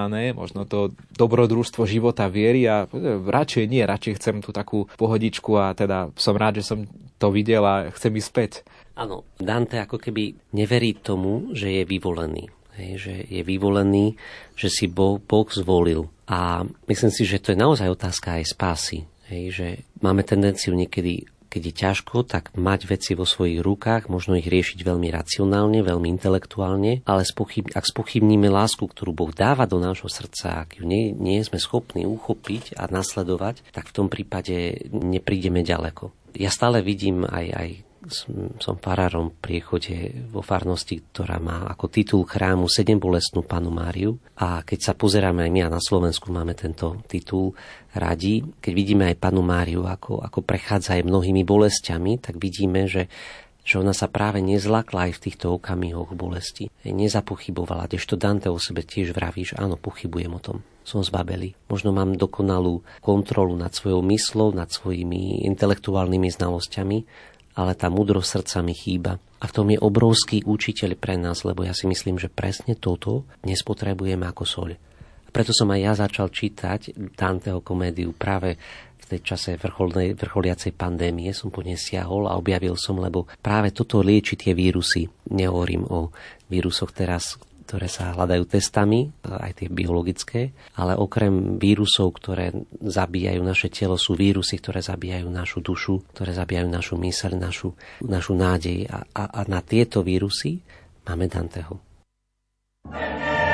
nepoznané, 0.09 0.33
možno 0.33 0.65
to 0.65 0.97
dobrodružstvo 1.15 1.85
života 1.85 2.27
viery 2.27 2.65
a 2.65 2.89
radšej 3.29 3.65
nie, 3.69 3.85
radšej 3.85 4.17
chcem 4.19 4.37
tú 4.41 4.51
takú 4.51 4.89
pohodičku 4.97 5.55
a 5.61 5.77
teda 5.77 6.11
som 6.17 6.35
rád, 6.35 6.65
že 6.65 6.69
som 6.75 6.89
to 7.21 7.29
videl 7.29 7.63
a 7.63 7.93
chcem 7.93 8.17
ísť 8.17 8.29
späť. 8.29 8.53
Áno, 8.99 9.29
Dante 9.39 9.79
ako 9.79 10.01
keby 10.01 10.55
neverí 10.57 10.99
tomu, 10.99 11.55
že 11.55 11.71
je 11.71 11.83
vyvolený. 11.87 12.51
Hej, 12.79 12.93
že 12.99 13.15
je 13.27 13.43
vyvolený, 13.43 14.15
že 14.55 14.71
si 14.71 14.87
Boh, 14.87 15.19
boh 15.19 15.47
zvolil. 15.51 16.07
A 16.31 16.63
myslím 16.87 17.11
si, 17.11 17.27
že 17.27 17.43
to 17.43 17.51
je 17.51 17.59
naozaj 17.59 17.91
otázka 17.91 18.39
aj 18.39 18.55
spásy. 18.55 18.99
Hej, 19.27 19.45
že 19.51 19.67
máme 19.99 20.23
tendenciu 20.23 20.79
niekedy 20.79 21.27
keď 21.49 21.63
je 21.65 21.75
ťažko, 21.75 22.17
tak 22.29 22.53
mať 22.55 22.87
veci 22.89 23.13
vo 23.17 23.25
svojich 23.25 23.65
rukách, 23.65 24.13
možno 24.13 24.37
ich 24.37 24.47
riešiť 24.47 24.85
veľmi 24.85 25.09
racionálne, 25.09 25.81
veľmi 25.81 26.09
intelektuálne, 26.13 27.03
ale 27.09 27.23
spochyb, 27.25 27.73
ak 27.73 27.89
spochybníme 27.89 28.53
lásku, 28.53 28.85
ktorú 28.85 29.17
Boh 29.17 29.33
dáva 29.33 29.65
do 29.65 29.81
nášho 29.81 30.13
srdca, 30.13 30.69
ak 30.69 30.79
ju 30.79 30.85
nie, 30.85 31.17
nie 31.17 31.41
sme 31.41 31.57
schopní 31.57 32.05
uchopiť 32.05 32.77
a 32.77 32.87
nasledovať, 32.93 33.65
tak 33.73 33.89
v 33.89 33.97
tom 33.97 34.07
prípade 34.13 34.87
neprídeme 34.93 35.65
ďaleko. 35.65 36.13
Ja 36.37 36.53
stále 36.53 36.85
vidím 36.85 37.25
aj, 37.25 37.47
aj 37.57 37.69
som 38.63 38.79
farárom 38.79 39.35
v 39.35 39.41
priechode 39.43 39.97
vo 40.31 40.39
farnosti, 40.39 41.03
ktorá 41.11 41.43
má 41.43 41.67
ako 41.67 41.91
titul 41.91 42.23
chrámu 42.23 42.71
sedem 42.71 43.03
bolestnú 43.03 43.43
panu 43.43 43.75
Máriu. 43.75 44.17
A 44.39 44.63
keď 44.63 44.79
sa 44.79 44.93
pozeráme 44.95 45.43
aj 45.43 45.51
my 45.51 45.61
a 45.67 45.75
na 45.75 45.83
Slovensku 45.83 46.31
máme 46.31 46.55
tento 46.55 47.03
titul 47.11 47.59
radi, 47.91 48.47
keď 48.63 48.73
vidíme 48.73 49.05
aj 49.11 49.19
panu 49.19 49.43
Máriu, 49.43 49.83
ako, 49.83 50.23
ako 50.23 50.47
prechádza 50.47 50.95
aj 50.95 51.11
mnohými 51.11 51.43
bolestiami, 51.43 52.23
tak 52.23 52.39
vidíme, 52.39 52.87
že 52.87 53.11
že 53.69 53.77
ona 53.77 53.93
sa 53.93 54.09
práve 54.09 54.41
nezlakla 54.41 55.13
aj 55.13 55.21
v 55.21 55.23
týchto 55.29 55.61
okamihoch 55.61 56.17
bolesti. 56.17 56.73
Nezapochybovala, 56.89 57.85
kdežto 57.85 58.17
Dante 58.17 58.49
o 58.49 58.57
sebe 58.57 58.81
tiež 58.81 59.13
vraví, 59.13 59.45
že 59.45 59.61
áno, 59.61 59.77
pochybujem 59.77 60.33
o 60.33 60.41
tom. 60.41 60.65
Som 60.89 61.05
zbabelý. 61.05 61.53
Možno 61.69 61.93
mám 61.93 62.17
dokonalú 62.17 62.81
kontrolu 63.05 63.61
nad 63.61 63.77
svojou 63.77 64.01
myslou, 64.09 64.57
nad 64.57 64.73
svojimi 64.73 65.45
intelektuálnymi 65.53 66.33
znalosťami, 66.33 66.99
ale 67.59 67.75
tá 67.75 67.91
múdrosť 67.91 68.39
srdca 68.39 68.59
mi 68.63 68.75
chýba. 68.79 69.19
A 69.43 69.51
v 69.51 69.55
tom 69.55 69.67
je 69.75 69.83
obrovský 69.83 70.47
učiteľ 70.47 70.95
pre 70.95 71.19
nás, 71.19 71.43
lebo 71.43 71.67
ja 71.67 71.75
si 71.75 71.91
myslím, 71.91 72.23
že 72.23 72.31
presne 72.31 72.79
toto 72.79 73.27
dnes 73.43 73.67
potrebujeme 73.67 74.23
ako 74.31 74.45
soľ. 74.47 74.71
Preto 75.35 75.51
som 75.51 75.69
aj 75.75 75.81
ja 75.83 75.93
začal 75.99 76.31
čítať 76.31 76.95
Danteho 77.19 77.59
komédiu 77.61 78.15
práve 78.15 78.57
v 78.99 79.05
tej 79.05 79.21
čase 79.35 79.59
vrcholnej, 79.59 80.15
vrcholiacej 80.15 80.73
pandémie 80.79 81.35
som 81.35 81.51
po 81.51 81.61
nej 81.67 81.77
siahol 81.77 82.31
a 82.31 82.39
objavil 82.39 82.79
som, 82.79 82.97
lebo 83.03 83.27
práve 83.43 83.75
toto 83.75 84.01
lieči 84.01 84.39
tie 84.39 84.55
vírusy. 84.55 85.11
Nehovorím 85.35 85.85
o 85.91 86.15
vírusoch 86.49 86.95
teraz, 86.95 87.37
ktoré 87.69 87.85
sa 87.85 88.16
hľadajú 88.16 88.49
testami, 88.49 89.12
aj 89.29 89.61
tie 89.61 89.69
biologické, 89.69 90.57
ale 90.81 90.97
okrem 90.97 91.61
vírusov, 91.61 92.16
ktoré 92.16 92.57
zabíjajú 92.81 93.45
naše 93.45 93.69
telo, 93.69 94.01
sú 94.01 94.16
vírusy, 94.16 94.57
ktoré 94.57 94.81
zabíjajú 94.81 95.29
našu 95.29 95.61
dušu, 95.61 96.09
ktoré 96.16 96.33
zabíjajú 96.33 96.69
našu 96.73 96.97
myseľ, 96.97 97.33
našu, 97.37 97.77
našu 98.01 98.33
nádej. 98.33 98.89
A, 98.89 99.05
a, 99.12 99.23
a 99.29 99.41
na 99.45 99.61
tieto 99.61 100.01
vírusy 100.01 100.64
máme 101.05 101.29
Danteho. 101.29 101.85
Yeah. 102.89 103.48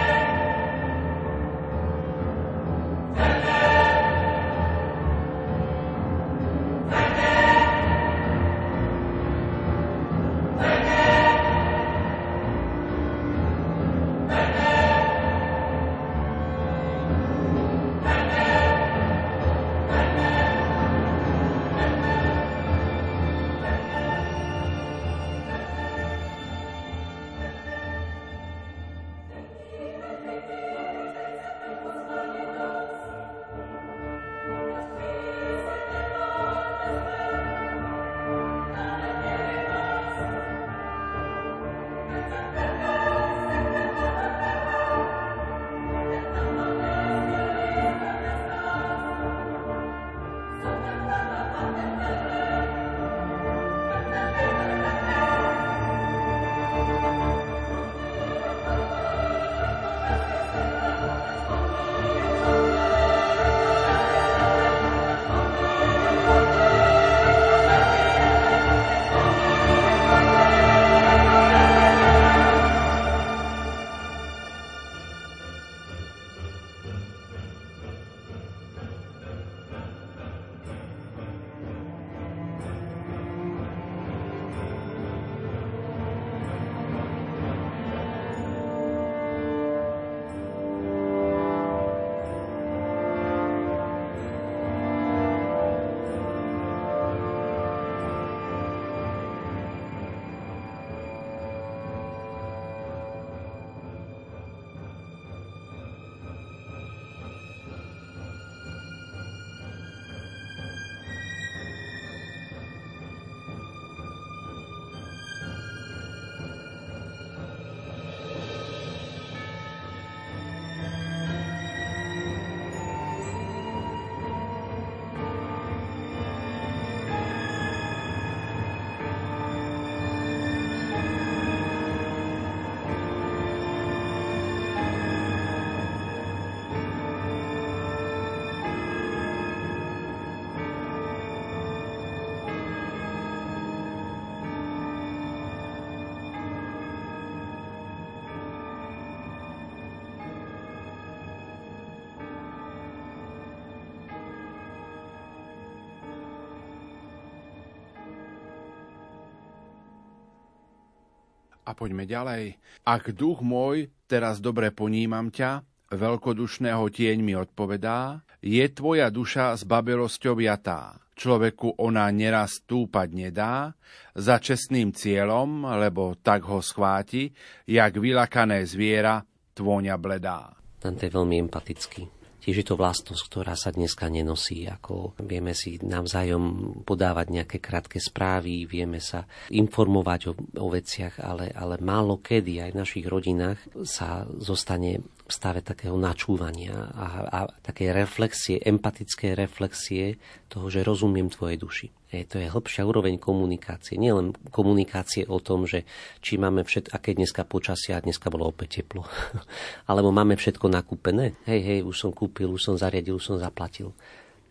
A 161.65 161.73
poďme 161.73 162.05
ďalej. 162.05 162.61
Ak 162.85 163.13
duch 163.17 163.41
môj, 163.41 163.89
teraz 164.05 164.39
dobre 164.39 164.69
ponímam 164.69 165.33
ťa, 165.33 165.65
veľkodušného 165.93 166.85
tieň 166.93 167.19
mi 167.25 167.33
odpovedá, 167.33 168.21
je 168.45 168.65
tvoja 168.69 169.09
duša 169.09 169.57
s 169.57 169.65
babelosťou 169.65 170.37
jatá. 170.45 171.01
Človeku 171.15 171.79
ona 171.79 172.11
neraz 172.11 172.61
stúpať 172.61 173.09
nedá, 173.15 173.73
za 174.19 174.43
čestným 174.43 174.91
cieľom, 174.91 175.63
lebo 175.79 176.19
tak 176.19 176.43
ho 176.51 176.59
schváti, 176.59 177.31
jak 177.71 177.97
vylakané 177.97 178.67
zviera, 178.67 179.23
tvôňa 179.55 179.95
bledá. 179.95 180.51
Dante 180.83 181.07
je 181.07 181.15
veľmi 181.15 181.49
empatický. 181.49 182.24
Tiež 182.45 182.61
je 182.61 182.67
to 182.69 182.77
vlastnosť, 182.77 183.23
ktorá 183.25 183.57
sa 183.57 183.73
dneska 183.73 184.13
nenosí. 184.13 184.69
Ako 184.69 185.17
vieme 185.25 185.57
si 185.57 185.81
navzájom 185.81 186.77
podávať 186.85 187.27
nejaké 187.33 187.57
krátke 187.57 187.97
správy, 187.97 188.69
vieme 188.69 189.01
sa 189.01 189.25
informovať 189.49 190.21
o, 190.29 190.33
o 190.61 190.69
veciach, 190.69 191.25
ale, 191.25 191.49
ale 191.57 191.81
málo 191.81 192.21
kedy 192.21 192.61
aj 192.61 192.71
v 192.77 192.81
našich 192.85 193.07
rodinách 193.09 193.57
sa 193.89 194.29
zostane 194.37 195.01
stave 195.25 195.65
takého 195.65 195.97
načúvania 195.97 196.93
a, 196.93 197.07
a 197.25 197.39
také 197.65 197.97
reflexie, 197.97 198.61
empatické 198.61 199.33
reflexie 199.33 200.21
toho, 200.53 200.69
že 200.69 200.85
rozumiem 200.85 201.33
tvojej 201.33 201.57
duši. 201.57 201.89
Je, 202.13 202.29
to 202.29 202.37
je 202.39 202.47
hĺbšia 202.47 202.85
úroveň 202.85 203.17
komunikácie. 203.17 203.97
Nielen 203.97 204.37
komunikácie 204.53 205.25
o 205.27 205.41
tom, 205.41 205.65
že 205.65 205.89
či 206.21 206.37
máme 206.37 206.63
všetko, 206.63 206.93
aké 206.93 207.17
dneska 207.17 207.43
počasia, 207.49 207.97
a 207.99 208.05
dneska 208.05 208.29
bolo 208.29 208.53
opäť 208.53 208.85
teplo, 208.85 209.09
alebo 209.91 210.13
máme 210.13 210.37
všetko 210.37 210.69
nakúpené. 210.69 211.35
Hej, 211.49 211.61
hej, 211.65 211.81
už 211.83 211.97
som 211.97 212.11
kúpil, 212.13 212.53
už 212.53 212.61
som 212.61 212.75
zariadil, 212.77 213.17
už 213.17 213.35
som 213.35 213.37
zaplatil 213.41 213.97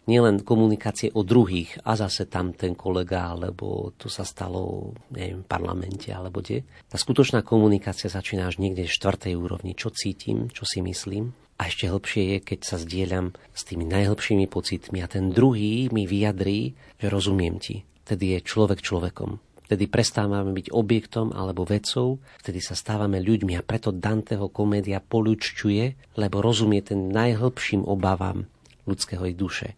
nielen 0.06 0.43
komunikácie 0.43 1.12
o 1.16 1.24
druhých 1.24 1.80
a 1.88 1.95
zase 1.95 2.28
tam 2.28 2.51
ten 2.51 2.76
kolega, 2.76 3.32
alebo 3.32 3.95
to 3.95 4.12
sa 4.12 4.28
stalo 4.28 4.91
neviem, 5.14 5.43
v 5.43 5.49
parlamente, 5.49 6.12
alebo 6.12 6.43
kde. 6.43 6.68
Tá 6.91 6.99
skutočná 6.99 7.41
komunikácia 7.45 8.12
začína 8.12 8.51
až 8.51 8.60
niekde 8.60 8.88
v 8.88 8.95
štvrtej 8.95 9.34
úrovni. 9.39 9.72
Čo 9.76 9.95
cítim, 9.95 10.51
čo 10.51 10.68
si 10.68 10.84
myslím. 10.84 11.32
A 11.62 11.70
ešte 11.70 11.88
hlbšie 11.88 12.24
je, 12.28 12.38
keď 12.43 12.60
sa 12.66 12.78
zdieľam 12.82 13.32
s 13.54 13.62
tými 13.64 13.86
najhlbšími 13.88 14.49
pocitmi 14.49 14.99
a 14.99 15.08
ten 15.08 15.30
druhý 15.32 15.88
mi 15.93 16.10
vyjadrí, 16.10 16.74
že 16.97 17.08
rozumiem 17.08 17.62
ti. 17.62 17.86
Tedy 18.04 18.36
je 18.36 18.39
človek 18.43 18.84
človekom. 18.84 19.39
Vtedy 19.64 19.88
prestávame 19.88 20.51
byť 20.51 20.76
objektom 20.76 21.32
alebo 21.32 21.64
vecou, 21.64 22.20
vtedy 22.43 22.60
sa 22.60 22.76
stávame 22.76 23.24
ľuďmi 23.24 23.56
a 23.56 23.64
preto 23.64 23.95
Danteho 23.95 24.51
komédia 24.51 24.99
polučťuje, 24.99 26.14
lebo 26.20 26.43
rozumie 26.43 26.84
ten 26.84 27.08
najhlbším 27.10 27.88
obavám 27.88 28.51
ľudského 28.88 29.23
duše. 29.34 29.75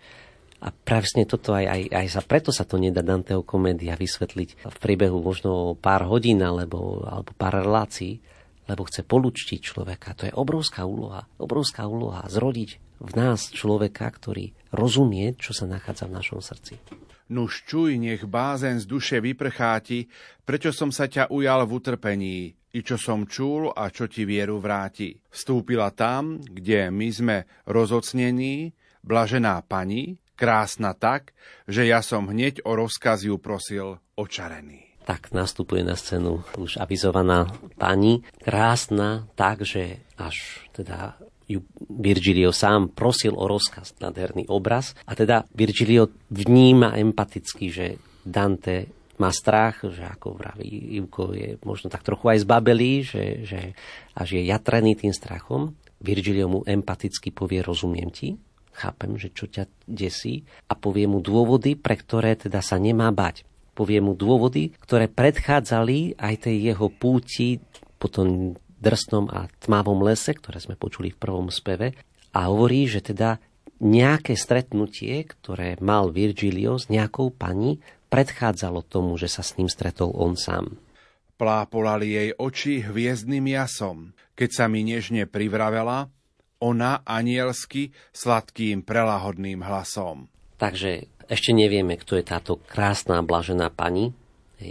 A 0.66 0.72
presne 0.72 1.28
toto 1.30 1.54
aj, 1.54 1.66
aj, 1.68 1.82
aj 1.94 2.08
sa 2.10 2.22
preto 2.26 2.50
sa 2.50 2.66
to 2.66 2.82
nedá 2.82 3.06
Danteho 3.06 3.46
komédia 3.46 3.94
vysvetliť 3.94 4.66
v 4.66 4.78
priebehu 4.82 5.22
možno 5.22 5.78
pár 5.78 6.10
hodín 6.10 6.42
alebo, 6.42 7.06
alebo 7.06 7.30
pár 7.38 7.62
relácií, 7.62 8.18
lebo 8.66 8.88
chce 8.88 9.06
polúčtiť 9.06 9.60
človeka. 9.62 10.18
To 10.18 10.26
je 10.26 10.34
obrovská 10.34 10.88
úloha. 10.90 11.30
Obrovská 11.38 11.86
úloha 11.86 12.26
zrodiť 12.26 12.82
v 12.98 13.12
nás 13.14 13.52
človeka, 13.52 14.10
ktorý 14.10 14.56
rozumie, 14.74 15.38
čo 15.38 15.54
sa 15.54 15.70
nachádza 15.70 16.10
v 16.10 16.16
našom 16.18 16.42
srdci. 16.42 16.80
Nuž 17.30 17.66
čuj, 17.66 17.98
nech 17.98 18.26
bázen 18.26 18.78
z 18.78 18.86
duše 18.86 19.18
vyprcháti, 19.18 20.06
prečo 20.46 20.70
som 20.70 20.94
sa 20.94 21.10
ťa 21.10 21.34
ujal 21.34 21.66
v 21.66 21.74
utrpení, 21.74 22.38
i 22.76 22.80
čo 22.86 23.02
som 23.02 23.26
čul 23.26 23.74
a 23.74 23.90
čo 23.90 24.06
ti 24.06 24.30
vieru 24.30 24.62
vráti. 24.62 25.16
Vstúpila 25.34 25.90
tam, 25.96 26.38
kde 26.42 26.94
my 26.94 27.08
sme 27.10 27.38
rozocnení, 27.66 28.74
blažená 29.06 29.62
pani, 29.70 30.18
krásna 30.34 30.98
tak, 30.98 31.32
že 31.70 31.86
ja 31.86 32.02
som 32.02 32.28
hneď 32.28 32.66
o 32.66 32.74
rozkaz 32.74 33.24
ju 33.24 33.38
prosil 33.38 34.02
očarený. 34.18 34.98
Tak 35.06 35.32
nastupuje 35.38 35.86
na 35.86 35.94
scénu 35.94 36.42
už 36.58 36.82
avizovaná 36.82 37.46
pani, 37.78 38.26
krásna 38.42 39.30
tak, 39.38 39.62
že 39.62 40.02
až 40.18 40.66
teda 40.74 41.14
ju 41.46 41.62
Virgilio 41.94 42.50
sám 42.50 42.90
prosil 42.90 43.38
o 43.38 43.46
rozkaz, 43.46 43.94
nádherný 44.02 44.50
obraz. 44.50 44.98
A 45.06 45.14
teda 45.14 45.46
Virgilio 45.54 46.10
vníma 46.34 46.98
empaticky, 46.98 47.70
že 47.70 48.02
Dante 48.26 48.90
má 49.22 49.30
strach, 49.30 49.86
že 49.86 50.02
ako 50.02 50.36
vraví 50.36 50.98
Ivko, 51.00 51.38
je 51.38 51.62
možno 51.62 51.88
tak 51.88 52.02
trochu 52.02 52.36
aj 52.36 52.44
zbabelý, 52.44 53.06
že, 53.06 53.26
že 53.46 53.60
až 54.18 54.28
je 54.36 54.42
jatrený 54.50 54.98
tým 54.98 55.14
strachom. 55.14 55.78
Virgilio 56.02 56.50
mu 56.50 56.60
empaticky 56.66 57.30
povie, 57.30 57.62
rozumiem 57.62 58.10
ti, 58.10 58.36
chápem, 58.76 59.16
že 59.16 59.32
čo 59.32 59.48
ťa 59.48 59.72
desí 59.88 60.44
a 60.68 60.76
povie 60.76 61.08
mu 61.08 61.24
dôvody, 61.24 61.80
pre 61.80 61.96
ktoré 61.96 62.36
teda 62.36 62.60
sa 62.60 62.76
nemá 62.76 63.10
bať. 63.16 63.48
Povie 63.76 64.04
mu 64.04 64.16
dôvody, 64.16 64.76
ktoré 64.84 65.08
predchádzali 65.08 66.20
aj 66.20 66.48
tej 66.48 66.76
jeho 66.76 66.88
púti 66.92 67.60
po 68.00 68.12
tom 68.12 68.60
drsnom 68.80 69.32
a 69.32 69.48
tmavom 69.64 70.04
lese, 70.04 70.36
ktoré 70.36 70.60
sme 70.60 70.76
počuli 70.76 71.12
v 71.12 71.20
prvom 71.20 71.48
speve 71.48 71.96
a 72.36 72.52
hovorí, 72.52 72.88
že 72.88 73.00
teda 73.00 73.40
nejaké 73.80 74.40
stretnutie, 74.40 75.28
ktoré 75.28 75.76
mal 75.84 76.12
Virgilio 76.12 76.80
s 76.80 76.88
nejakou 76.88 77.32
pani, 77.32 77.84
predchádzalo 78.08 78.86
tomu, 78.88 79.20
že 79.20 79.28
sa 79.28 79.44
s 79.44 79.60
ním 79.60 79.68
stretol 79.68 80.16
on 80.16 80.40
sám. 80.40 80.80
Plápolali 81.36 82.16
jej 82.16 82.30
oči 82.40 82.80
hviezdnym 82.80 83.52
jasom, 83.52 84.16
keď 84.40 84.50
sa 84.56 84.66
mi 84.72 84.88
nežne 84.88 85.28
privravela, 85.28 86.08
ona 86.66 87.06
anielsky 87.06 87.94
sladkým 88.10 88.82
prelahodným 88.82 89.62
hlasom. 89.62 90.26
Takže 90.58 91.06
ešte 91.30 91.54
nevieme, 91.54 91.94
kto 92.02 92.18
je 92.18 92.26
táto 92.26 92.58
krásna 92.58 93.22
blažená 93.22 93.70
pani, 93.70 94.18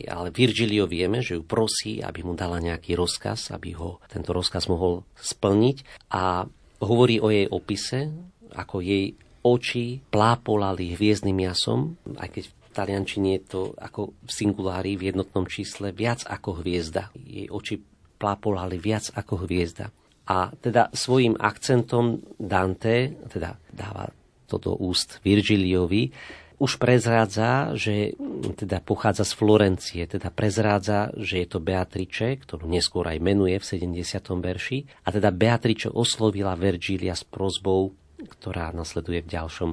ale 0.09 0.33
Virgilio 0.33 0.89
vieme, 0.89 1.21
že 1.21 1.37
ju 1.39 1.45
prosí, 1.45 2.01
aby 2.01 2.25
mu 2.25 2.33
dala 2.35 2.59
nejaký 2.59 2.97
rozkaz, 2.97 3.53
aby 3.53 3.77
ho 3.77 4.03
tento 4.09 4.33
rozkaz 4.33 4.67
mohol 4.67 5.05
splniť 5.15 6.09
a 6.11 6.49
hovorí 6.83 7.21
o 7.21 7.29
jej 7.29 7.47
opise, 7.47 8.11
ako 8.57 8.81
jej 8.81 9.13
oči 9.45 10.01
plápolali 10.09 10.97
hviezdnym 10.97 11.37
jasom, 11.45 12.01
aj 12.17 12.29
keď 12.33 12.45
v 12.49 12.55
taliančine 12.73 13.29
je 13.39 13.43
to 13.45 13.61
ako 13.77 14.17
v 14.25 14.31
singulári 14.33 14.97
v 14.97 15.13
jednotnom 15.13 15.45
čísle 15.45 15.93
viac 15.93 16.25
ako 16.25 16.65
hviezda. 16.65 17.13
Jej 17.13 17.53
oči 17.53 17.75
plápolali 18.17 18.81
viac 18.81 19.13
ako 19.13 19.45
hviezda. 19.45 19.93
A 20.25 20.53
teda 20.57 20.89
svojim 20.97 21.37
akcentom 21.37 22.25
Dante, 22.41 23.13
teda 23.29 23.61
dáva 23.69 24.09
to 24.49 24.57
do 24.57 24.73
úst 24.77 25.21
Virgiliovi, 25.21 26.13
už 26.55 26.79
prezrádza, 26.79 27.75
že 27.75 28.15
teda 28.55 28.79
pochádza 28.79 29.27
z 29.27 29.33
Florencie, 29.35 30.03
teda 30.07 30.31
prezrádza, 30.31 31.11
že 31.19 31.43
je 31.43 31.49
to 31.51 31.59
Beatrice, 31.59 32.39
ktorú 32.41 32.71
neskôr 32.71 33.11
aj 33.11 33.19
menuje 33.19 33.59
v 33.59 33.65
70. 33.67 34.01
verši. 34.39 34.79
A 35.05 35.11
teda 35.11 35.35
Beatrice 35.35 35.91
oslovila 35.91 36.55
Virgilia 36.55 37.13
s 37.19 37.27
prozbou, 37.27 37.93
ktorá 38.17 38.71
nasleduje 38.71 39.27
v 39.27 39.29
ďalšom, 39.35 39.71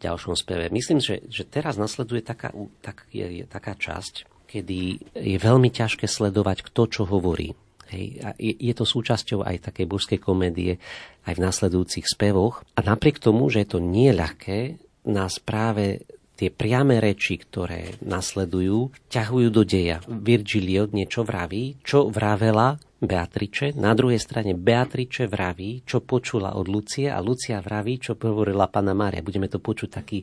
ďalšom 0.00 0.34
speve. 0.34 0.72
Myslím, 0.72 0.98
že, 0.98 1.20
že 1.28 1.44
teraz 1.44 1.76
nasleduje 1.76 2.24
taká, 2.24 2.50
tak, 2.80 3.06
je, 3.12 3.44
je 3.44 3.44
taká 3.46 3.76
časť, 3.76 4.48
kedy 4.48 4.80
je 5.12 5.38
veľmi 5.38 5.68
ťažké 5.68 6.08
sledovať, 6.08 6.64
kto 6.64 6.82
čo 6.88 7.02
hovorí. 7.04 7.54
Hej. 7.92 8.06
A 8.24 8.28
je, 8.40 8.72
to 8.72 8.88
súčasťou 8.88 9.44
aj 9.44 9.68
takej 9.68 9.86
božskej 9.86 10.18
komédie 10.18 10.80
aj 11.28 11.36
v 11.36 11.44
nasledujúcich 11.44 12.08
spevoch. 12.08 12.64
A 12.74 12.80
napriek 12.80 13.20
tomu, 13.20 13.52
že 13.52 13.62
je 13.62 13.76
to 13.76 13.80
nie 13.84 14.10
ľahké, 14.10 14.80
nás 15.06 15.36
práve 15.42 16.08
tie 16.42 16.50
priame 16.50 16.98
reči, 16.98 17.38
ktoré 17.38 18.00
nasledujú, 18.02 18.90
ťahujú 19.12 19.48
do 19.52 19.62
deja. 19.62 20.02
Virgilio 20.08 20.90
niečo 20.90 21.22
vraví, 21.22 21.78
čo 21.86 22.10
vravela 22.10 22.80
Beatrice, 23.02 23.74
na 23.74 23.98
druhej 23.98 24.22
strane 24.22 24.54
Beatrice 24.54 25.26
vraví, 25.26 25.82
čo 25.82 26.06
počula 26.06 26.54
od 26.54 26.70
Lucie 26.70 27.10
a 27.10 27.18
Lucia 27.18 27.58
vraví, 27.58 27.98
čo 27.98 28.14
hovorila 28.14 28.70
pána 28.70 28.94
Mária. 28.94 29.26
Budeme 29.26 29.50
to 29.50 29.58
počuť 29.58 29.90
taký, 29.90 30.22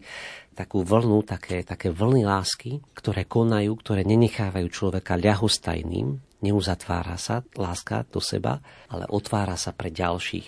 takú 0.55 0.87
vlnu, 0.87 1.19
také, 1.27 1.67
také 1.67 1.91
vlny 1.91 2.23
lásky, 2.23 2.79
ktoré 2.95 3.27
konajú, 3.27 3.75
ktoré 3.75 4.07
nenechávajú 4.07 4.67
človeka 4.71 5.19
ľahostajným, 5.19 6.28
neuzatvára 6.41 7.15
sa 7.19 7.43
láska 7.55 8.07
do 8.07 8.23
seba, 8.23 8.59
ale 8.91 9.05
otvára 9.09 9.59
sa 9.59 9.75
pre 9.75 9.91
ďalších. 9.91 10.47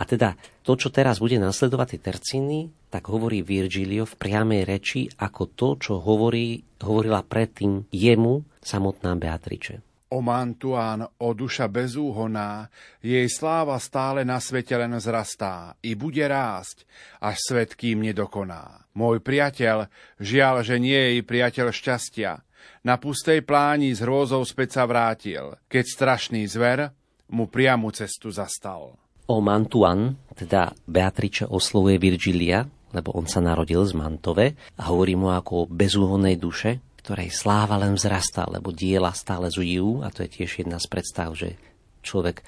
A 0.00 0.08
teda 0.08 0.32
to, 0.64 0.80
čo 0.80 0.88
teraz 0.88 1.20
bude 1.20 1.36
nasledovať 1.36 1.96
tie 1.96 2.00
tercíny, 2.00 2.58
tak 2.88 3.12
hovorí 3.12 3.44
Virgilio 3.44 4.08
v 4.08 4.16
priamej 4.16 4.62
reči 4.64 5.00
ako 5.20 5.42
to, 5.52 5.68
čo 5.76 5.92
hovorí, 6.00 6.64
hovorila 6.80 7.20
predtým 7.20 7.84
jemu 7.92 8.40
samotná 8.64 9.12
Beatrice. 9.20 9.84
O 10.10 10.18
Mantuán, 10.18 11.06
o 11.22 11.28
duša 11.30 11.70
bezúhoná, 11.70 12.66
jej 12.98 13.30
sláva 13.30 13.78
stále 13.78 14.26
na 14.26 14.42
svete 14.42 14.74
len 14.74 14.90
zrastá 14.98 15.78
i 15.86 15.94
bude 15.94 16.26
rásť, 16.26 16.82
až 17.22 17.36
svet 17.38 17.78
kým 17.78 18.02
nedokoná. 18.02 18.90
Môj 18.98 19.22
priateľ, 19.22 19.86
žiaľ, 20.18 20.66
že 20.66 20.82
nie 20.82 20.98
je 20.98 21.22
priateľ 21.22 21.70
šťastia, 21.70 22.42
na 22.82 22.96
pustej 22.96 23.44
pláni 23.44 23.92
s 23.92 24.00
hrôzou 24.00 24.42
späť 24.44 24.80
sa 24.80 24.84
vrátil, 24.88 25.56
keď 25.68 25.84
strašný 25.84 26.44
zver 26.48 26.92
mu 27.30 27.46
priamu 27.46 27.94
cestu 27.94 28.32
zastal. 28.34 28.98
O 29.30 29.38
Mantuan, 29.38 30.18
teda 30.34 30.74
Beatrice 30.90 31.46
oslovuje 31.46 32.02
Virgilia, 32.02 32.66
lebo 32.90 33.14
on 33.14 33.30
sa 33.30 33.38
narodil 33.38 33.86
z 33.86 33.94
Mantove 33.94 34.58
a 34.74 34.90
hovorí 34.90 35.14
mu 35.14 35.30
ako 35.30 35.52
o 35.54 35.68
bezúhonnej 35.70 36.34
duše, 36.34 36.82
ktorej 37.00 37.30
sláva 37.30 37.78
len 37.78 37.94
vzrastá, 37.94 38.50
lebo 38.50 38.74
diela 38.74 39.14
stále 39.14 39.46
zujú, 39.46 40.02
a 40.02 40.10
to 40.10 40.26
je 40.26 40.42
tiež 40.42 40.66
jedna 40.66 40.82
z 40.82 40.86
predstav, 40.90 41.30
že 41.38 41.54
človek, 42.00 42.42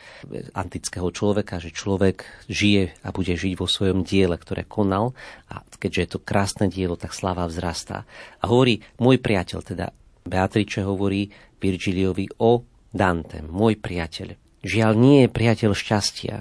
antického 0.56 1.12
človeka, 1.12 1.60
že 1.60 1.70
človek 1.70 2.24
žije 2.48 2.96
a 3.04 3.08
bude 3.12 3.36
žiť 3.36 3.54
vo 3.56 3.68
svojom 3.68 4.02
diele, 4.02 4.36
ktoré 4.36 4.64
konal 4.64 5.12
a 5.48 5.60
keďže 5.76 6.00
je 6.00 6.10
to 6.16 6.24
krásne 6.24 6.66
dielo, 6.72 6.96
tak 6.96 7.12
sláva 7.12 7.44
vzrastá. 7.46 8.08
A 8.40 8.48
hovorí 8.48 8.80
môj 8.96 9.20
priateľ, 9.20 9.60
teda 9.62 9.86
Beatrice 10.22 10.86
hovorí 10.86 11.28
Virgiliovi 11.58 12.26
o 12.42 12.62
Dante, 12.92 13.40
môj 13.42 13.78
priateľ. 13.80 14.36
Žiaľ 14.62 14.92
nie 14.94 15.26
je 15.26 15.28
priateľ 15.32 15.72
šťastia. 15.74 16.36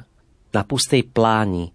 Na 0.52 0.62
pustej 0.68 1.08
pláni 1.08 1.72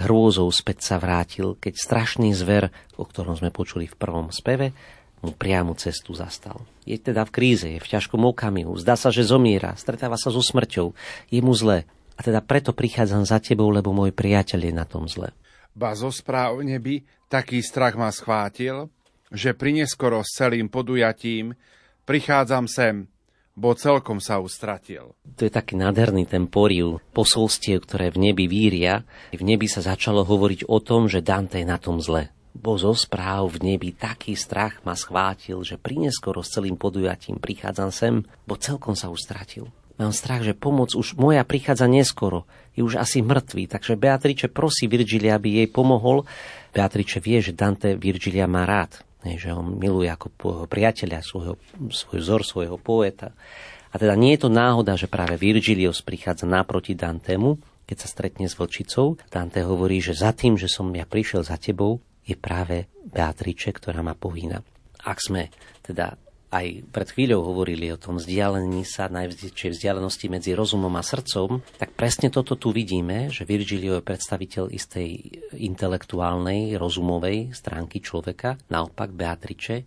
hrôzou 0.00 0.48
späť 0.48 0.86
sa 0.86 0.96
vrátil, 0.96 1.58
keď 1.60 1.74
strašný 1.76 2.32
zver, 2.32 2.72
o 2.96 3.04
ktorom 3.04 3.36
sme 3.36 3.52
počuli 3.52 3.84
v 3.84 3.98
prvom 3.98 4.32
speve, 4.32 4.72
mu 5.20 5.36
priamu 5.36 5.76
cestu 5.76 6.16
zastal. 6.16 6.64
Je 6.88 6.96
teda 6.96 7.28
v 7.28 7.34
kríze, 7.34 7.68
je 7.68 7.76
v 7.76 7.90
ťažkom 7.90 8.24
okamihu, 8.24 8.72
zdá 8.80 8.96
sa, 8.96 9.12
že 9.12 9.28
zomiera, 9.28 9.76
stretáva 9.76 10.16
sa 10.16 10.32
so 10.32 10.40
smrťou, 10.40 10.96
je 11.28 11.40
mu 11.44 11.52
zle. 11.52 11.84
A 12.16 12.20
teda 12.24 12.40
preto 12.40 12.72
prichádzam 12.72 13.24
za 13.28 13.36
tebou, 13.40 13.68
lebo 13.68 13.92
môj 13.92 14.12
priateľ 14.16 14.60
je 14.64 14.72
na 14.72 14.88
tom 14.88 15.04
zle. 15.04 15.32
Ba 15.76 15.92
zo 15.92 16.08
správ 16.08 16.60
nebi 16.64 17.04
taký 17.28 17.60
strach 17.60 17.94
ma 17.94 18.08
schvátil, 18.08 18.88
že 19.30 19.54
prineskoro 19.54 20.20
s 20.26 20.34
celým 20.34 20.66
podujatím 20.66 21.54
prichádzam 22.04 22.66
sem, 22.66 23.06
bo 23.54 23.74
celkom 23.74 24.18
sa 24.18 24.42
ustratil. 24.42 25.14
To 25.38 25.42
je 25.46 25.52
taký 25.52 25.78
nádherný 25.78 26.26
ten 26.26 26.46
poriv 26.50 27.02
posolstiev, 27.14 27.86
ktoré 27.86 28.10
v 28.10 28.30
nebi 28.30 28.50
víria. 28.50 29.06
V 29.34 29.42
nebi 29.42 29.70
sa 29.70 29.82
začalo 29.82 30.26
hovoriť 30.26 30.66
o 30.66 30.78
tom, 30.82 31.06
že 31.06 31.22
Dante 31.22 31.62
je 31.62 31.66
na 31.66 31.78
tom 31.78 32.02
zle 32.02 32.30
bo 32.50 32.74
zo 32.74 32.92
správ 32.92 33.46
v 33.56 33.72
nebi 33.72 33.94
taký 33.94 34.34
strach 34.34 34.82
ma 34.82 34.98
schvátil, 34.98 35.62
že 35.62 35.78
prineskoro 35.78 36.42
s 36.42 36.52
celým 36.52 36.74
podujatím 36.74 37.38
prichádzam 37.38 37.90
sem, 37.94 38.14
bo 38.44 38.58
celkom 38.58 38.98
sa 38.98 39.06
ustratil. 39.08 39.70
Mám 40.00 40.16
strach, 40.16 40.40
že 40.40 40.56
pomoc 40.56 40.96
už 40.96 41.14
moja 41.20 41.44
prichádza 41.44 41.84
neskoro, 41.84 42.48
je 42.72 42.80
už 42.80 42.96
asi 42.96 43.20
mŕtvý, 43.20 43.68
takže 43.68 44.00
Beatrice 44.00 44.48
prosí 44.48 44.88
Virgilia, 44.88 45.36
aby 45.36 45.60
jej 45.60 45.68
pomohol. 45.68 46.24
Beatrice 46.72 47.20
vie, 47.20 47.44
že 47.44 47.52
Dante 47.52 47.92
Virgilia 48.00 48.48
má 48.48 48.64
rád, 48.64 49.04
že 49.24 49.52
ho 49.52 49.60
miluje 49.60 50.08
ako 50.08 50.32
priateľa, 50.66 51.20
svojho, 51.20 51.54
svoj 51.92 52.18
vzor, 52.20 52.40
svojho 52.44 52.76
poeta. 52.80 53.36
A 53.90 53.98
teda 53.98 54.14
nie 54.14 54.38
je 54.38 54.46
to 54.46 54.50
náhoda, 54.50 54.94
že 54.94 55.10
práve 55.10 55.34
Virgilios 55.34 56.00
prichádza 56.00 56.46
naproti 56.46 56.94
Dantemu, 56.94 57.58
keď 57.84 57.96
sa 57.98 58.08
stretne 58.08 58.46
s 58.46 58.54
vlčicou. 58.54 59.18
Dante 59.28 59.66
hovorí, 59.66 59.98
že 59.98 60.14
za 60.14 60.30
tým, 60.30 60.54
že 60.54 60.70
som 60.70 60.88
ja 60.94 61.02
prišiel 61.02 61.42
za 61.42 61.58
tebou, 61.58 61.98
je 62.22 62.38
práve 62.38 62.86
Beatrice, 63.02 63.74
ktorá 63.74 64.06
ma 64.06 64.14
pohýna. 64.14 64.62
Ak 65.02 65.18
sme 65.18 65.50
teda 65.82 66.14
aj 66.50 66.90
pred 66.90 67.08
chvíľou 67.14 67.46
hovorili 67.46 67.94
o 67.94 67.98
tom 67.98 68.18
vzdialení 68.18 68.82
sa, 68.82 69.06
najväčšej 69.06 69.70
vzdialenosti 69.70 70.26
medzi 70.26 70.50
rozumom 70.58 70.90
a 70.98 71.02
srdcom, 71.06 71.62
tak 71.78 71.94
presne 71.94 72.26
toto 72.26 72.58
tu 72.58 72.74
vidíme, 72.74 73.30
že 73.30 73.46
Virgilio 73.46 74.02
je 74.02 74.08
predstaviteľ 74.10 74.74
istej 74.74 75.08
intelektuálnej, 75.54 76.74
rozumovej 76.74 77.54
stránky 77.54 78.02
človeka. 78.02 78.58
Naopak 78.66 79.14
Beatrice 79.14 79.86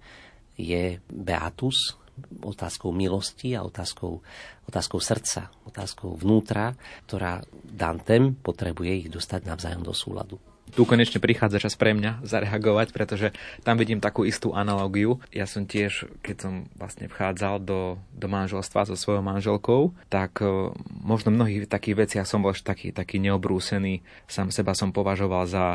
je 0.56 1.04
Beatus, 1.04 2.00
otázkou 2.46 2.96
milosti 2.96 3.58
a 3.60 3.66
otázkou, 3.68 4.24
otázkou 4.70 5.00
srdca, 5.04 5.52
otázkou 5.68 6.16
vnútra, 6.16 6.72
ktorá 7.10 7.44
Dantem 7.60 8.38
potrebuje 8.40 8.92
ich 9.04 9.08
dostať 9.12 9.50
navzájom 9.50 9.84
do 9.84 9.92
súladu 9.92 10.53
tu 10.74 10.84
konečne 10.90 11.22
prichádza 11.22 11.62
čas 11.62 11.78
pre 11.78 11.94
mňa 11.94 12.26
zareagovať, 12.26 12.92
pretože 12.92 13.28
tam 13.62 13.78
vidím 13.78 14.02
takú 14.02 14.26
istú 14.26 14.58
analógiu. 14.58 15.22
Ja 15.30 15.46
som 15.46 15.70
tiež, 15.70 16.10
keď 16.26 16.36
som 16.38 16.54
vlastne 16.76 17.06
vchádzal 17.08 17.62
do, 17.62 18.02
do 18.14 18.28
manželstva 18.28 18.90
so 18.90 18.98
svojou 18.98 19.22
manželkou, 19.22 19.94
tak 20.10 20.42
uh, 20.42 20.74
možno 20.90 21.30
mnohých 21.30 21.70
takých 21.70 22.06
veciach 22.06 22.28
som 22.28 22.42
bol 22.42 22.54
taký, 22.58 22.90
taký 22.90 23.22
neobrúsený. 23.22 24.02
Sám 24.26 24.50
seba 24.50 24.74
som 24.74 24.90
považoval 24.90 25.46
za 25.46 25.66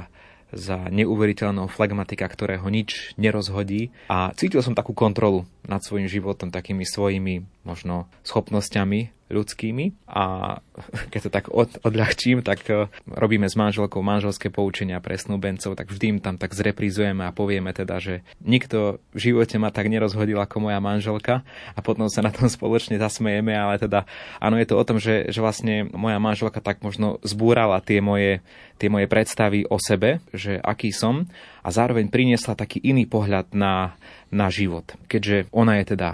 za 0.48 0.88
neuveriteľného 0.88 1.68
flegmatika, 1.68 2.24
ktorého 2.24 2.64
nič 2.72 3.12
nerozhodí 3.20 3.92
a 4.08 4.32
cítil 4.32 4.64
som 4.64 4.72
takú 4.72 4.96
kontrolu 4.96 5.44
nad 5.68 5.84
svojim 5.84 6.08
životom, 6.08 6.48
takými 6.48 6.88
svojimi 6.88 7.44
možno 7.68 8.08
schopnosťami 8.24 9.18
ľudskými 9.28 10.08
a 10.08 10.58
keď 11.12 11.20
to 11.28 11.30
tak 11.30 11.44
od, 11.52 11.68
odľahčím, 11.84 12.40
tak 12.40 12.64
uh, 12.72 12.88
robíme 13.06 13.46
s 13.46 13.54
manželkou 13.54 14.00
manželské 14.00 14.48
poučenia 14.48 14.98
pre 15.04 15.20
snúbencov, 15.20 15.76
tak 15.76 15.92
vždy 15.92 16.16
im 16.16 16.20
tam 16.24 16.40
tak 16.40 16.56
zreprizujeme 16.56 17.28
a 17.28 17.36
povieme 17.36 17.70
teda, 17.76 18.00
že 18.00 18.24
nikto 18.40 18.98
v 19.12 19.18
živote 19.30 19.60
ma 19.60 19.68
tak 19.68 19.92
nerozhodil 19.92 20.40
ako 20.40 20.68
moja 20.68 20.80
manželka 20.80 21.44
a 21.76 21.80
potom 21.84 22.08
sa 22.08 22.24
na 22.24 22.32
tom 22.32 22.48
spoločne 22.56 22.96
zasmejeme, 22.96 23.52
ale 23.52 23.76
teda 23.76 24.08
áno, 24.40 24.56
je 24.56 24.66
to 24.66 24.74
o 24.80 24.84
tom, 24.88 24.96
že, 24.96 25.28
že 25.28 25.44
vlastne 25.44 25.86
moja 25.92 26.16
manželka 26.18 26.64
tak 26.64 26.80
možno 26.80 27.20
zbúrala 27.20 27.84
tie 27.84 28.00
moje, 28.00 28.40
tie 28.80 28.88
moje 28.88 29.06
predstavy 29.06 29.68
o 29.68 29.76
sebe, 29.76 30.24
že 30.32 30.56
aký 30.56 30.90
som 30.90 31.28
a 31.60 31.68
zároveň 31.68 32.08
priniesla 32.08 32.56
taký 32.56 32.80
iný 32.80 33.04
pohľad 33.04 33.52
na, 33.52 33.92
na 34.32 34.48
život. 34.48 34.88
Keďže 35.10 35.52
ona 35.52 35.76
je 35.82 35.84
teda 35.92 36.10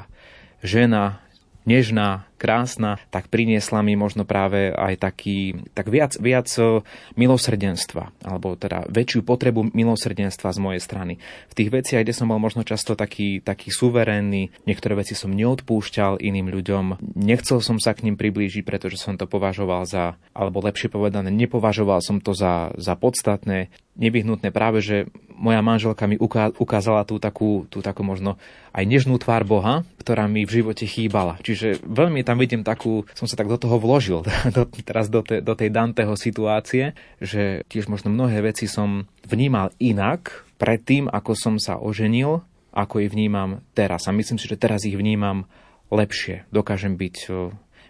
žena, 0.64 1.24
nežná, 1.64 2.28
krásna, 2.44 3.00
tak 3.08 3.32
priniesla 3.32 3.80
mi 3.80 3.96
možno 3.96 4.28
práve 4.28 4.68
aj 4.68 5.00
taký, 5.00 5.64
tak 5.72 5.88
viac, 5.88 6.12
viac 6.20 6.44
e, 6.60 6.84
milosrdenstva, 7.16 8.12
alebo 8.20 8.52
teda 8.52 8.84
väčšiu 8.92 9.24
potrebu 9.24 9.72
milosrdenstva 9.72 10.52
z 10.52 10.58
mojej 10.60 10.82
strany. 10.84 11.16
V 11.48 11.56
tých 11.56 11.72
veciach, 11.72 12.04
kde 12.04 12.12
som 12.12 12.28
bol 12.28 12.36
možno 12.36 12.60
často 12.68 12.92
taký, 12.92 13.40
taký 13.40 13.72
suverénny, 13.72 14.52
niektoré 14.68 14.92
veci 15.00 15.16
som 15.16 15.32
neodpúšťal 15.32 16.20
iným 16.20 16.52
ľuďom, 16.52 17.16
nechcel 17.16 17.64
som 17.64 17.80
sa 17.80 17.96
k 17.96 18.04
ním 18.04 18.20
priblížiť, 18.20 18.60
pretože 18.60 19.00
som 19.00 19.16
to 19.16 19.24
považoval 19.24 19.88
za, 19.88 20.20
alebo 20.36 20.60
lepšie 20.60 20.92
povedané, 20.92 21.32
nepovažoval 21.32 22.04
som 22.04 22.20
to 22.20 22.36
za, 22.36 22.76
za 22.76 22.92
podstatné, 22.92 23.72
nevyhnutné 23.94 24.50
práve, 24.50 24.82
že 24.82 25.06
moja 25.34 25.58
manželka 25.62 26.06
mi 26.06 26.18
ukázala 26.58 27.02
tú 27.02 27.18
takú, 27.18 27.66
tú 27.66 27.82
takú 27.82 28.06
možno 28.06 28.38
aj 28.70 28.84
nežnú 28.86 29.18
tvár 29.18 29.42
Boha, 29.42 29.82
ktorá 29.98 30.30
mi 30.30 30.46
v 30.46 30.62
živote 30.62 30.86
chýbala. 30.86 31.38
Čiže 31.42 31.82
veľmi 31.82 32.22
tam 32.22 32.38
vidím 32.38 32.62
takú, 32.62 33.06
som 33.14 33.26
sa 33.26 33.34
tak 33.38 33.50
do 33.50 33.58
toho 33.58 33.78
vložil, 33.78 34.22
do, 34.56 34.62
teraz 34.82 35.10
do, 35.10 35.22
te, 35.26 35.42
do 35.42 35.54
tej 35.58 35.74
Danteho 35.74 36.14
situácie, 36.14 36.94
že 37.18 37.66
tiež 37.66 37.90
možno 37.90 38.14
mnohé 38.14 38.42
veci 38.46 38.70
som 38.70 39.06
vnímal 39.26 39.74
inak 39.82 40.46
predtým, 40.58 41.10
ako 41.10 41.32
som 41.34 41.54
sa 41.58 41.78
oženil, 41.78 42.42
ako 42.74 43.02
ich 43.02 43.10
vnímam 43.10 43.62
teraz. 43.74 44.06
A 44.06 44.14
myslím 44.14 44.38
si, 44.38 44.50
že 44.50 44.58
teraz 44.58 44.82
ich 44.86 44.98
vnímam 44.98 45.46
lepšie. 45.94 46.46
Dokážem 46.50 46.98
byť 46.98 47.30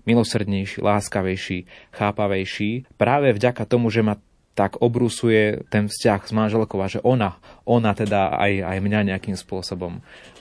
milosrdnejší, 0.04 0.84
láskavejší, 0.84 1.58
chápavejší. 1.96 2.92
Práve 3.00 3.32
vďaka 3.32 3.64
tomu, 3.64 3.88
že 3.88 4.04
ma 4.04 4.20
tak 4.54 4.78
obrusuje 4.78 5.66
ten 5.66 5.90
vzťah 5.90 6.20
s 6.24 6.32
manželkou 6.32 6.78
a 6.78 6.88
že 6.88 7.02
ona, 7.02 7.38
ona 7.66 7.90
teda 7.92 8.38
aj, 8.38 8.52
aj 8.62 8.78
mňa 8.78 9.00
nejakým 9.14 9.34
spôsobom 9.34 9.98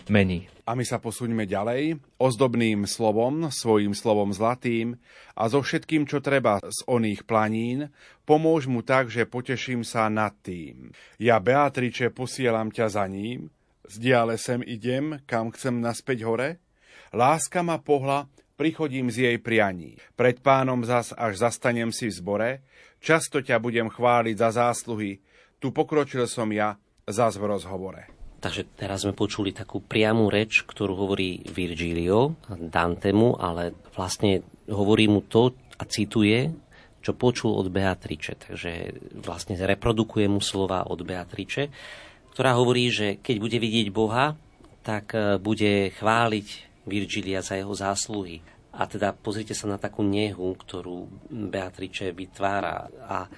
mení. 0.08 0.48
A 0.64 0.80
my 0.80 0.88
sa 0.88 0.96
posuňme 0.96 1.44
ďalej 1.44 2.00
ozdobným 2.16 2.88
slovom, 2.88 3.52
svojim 3.52 3.92
slovom 3.92 4.32
zlatým 4.32 4.96
a 5.36 5.52
so 5.52 5.60
všetkým, 5.60 6.08
čo 6.08 6.24
treba 6.24 6.64
z 6.64 6.80
oných 6.88 7.28
planín, 7.28 7.92
pomôž 8.24 8.72
mu 8.72 8.80
tak, 8.80 9.12
že 9.12 9.28
poteším 9.28 9.84
sa 9.84 10.08
nad 10.08 10.32
tým. 10.40 10.96
Ja, 11.20 11.44
Beatriče, 11.44 12.16
posielam 12.16 12.72
ťa 12.72 12.88
za 12.88 13.06
ním, 13.12 13.52
z 13.84 14.00
diale 14.00 14.40
sem 14.40 14.64
idem, 14.64 15.20
kam 15.28 15.52
chcem 15.52 15.84
naspäť 15.84 16.24
hore, 16.24 16.64
láska 17.12 17.60
ma 17.60 17.76
pohla, 17.84 18.32
prichodím 18.56 19.12
z 19.12 19.28
jej 19.28 19.38
prianí. 19.44 20.00
Pred 20.16 20.40
pánom 20.40 20.80
zas, 20.88 21.12
až 21.12 21.44
zastanem 21.44 21.92
si 21.92 22.08
v 22.08 22.16
zbore, 22.16 22.52
Často 23.04 23.44
ťa 23.44 23.60
budem 23.60 23.92
chváliť 23.92 24.36
za 24.40 24.64
zásluhy. 24.64 25.20
Tu 25.60 25.76
pokročil 25.76 26.24
som 26.24 26.48
ja 26.56 26.80
zás 27.04 27.36
v 27.36 27.52
rozhovore. 27.52 28.08
Takže 28.40 28.80
teraz 28.80 29.04
sme 29.04 29.12
počuli 29.12 29.52
takú 29.52 29.84
priamú 29.84 30.32
reč, 30.32 30.64
ktorú 30.64 30.96
hovorí 30.96 31.44
Virgilio 31.52 32.40
Dantemu, 32.48 33.36
ale 33.36 33.76
vlastne 33.92 34.44
hovorí 34.72 35.12
mu 35.12 35.20
to 35.28 35.52
a 35.76 35.84
cituje, 35.84 36.48
čo 37.04 37.12
počul 37.20 37.60
od 37.60 37.68
Beatrice. 37.68 38.40
Takže 38.40 38.96
vlastne 39.20 39.60
reprodukuje 39.60 40.32
mu 40.32 40.40
slova 40.40 40.88
od 40.88 41.04
Beatrice, 41.04 41.68
ktorá 42.32 42.56
hovorí, 42.56 42.88
že 42.88 43.20
keď 43.20 43.36
bude 43.36 43.58
vidieť 43.60 43.88
Boha, 43.92 44.40
tak 44.80 45.12
e, 45.12 45.40
bude 45.44 45.92
chváliť 45.92 46.48
Virgilia 46.88 47.44
za 47.44 47.60
jeho 47.60 47.72
zásluhy. 47.76 48.44
A 48.74 48.90
teda 48.90 49.14
pozrite 49.14 49.54
sa 49.54 49.70
na 49.70 49.78
takú 49.78 50.02
nehu, 50.02 50.58
ktorú 50.58 51.06
Beatrice 51.30 52.10
vytvára 52.10 52.90
a 53.06 53.30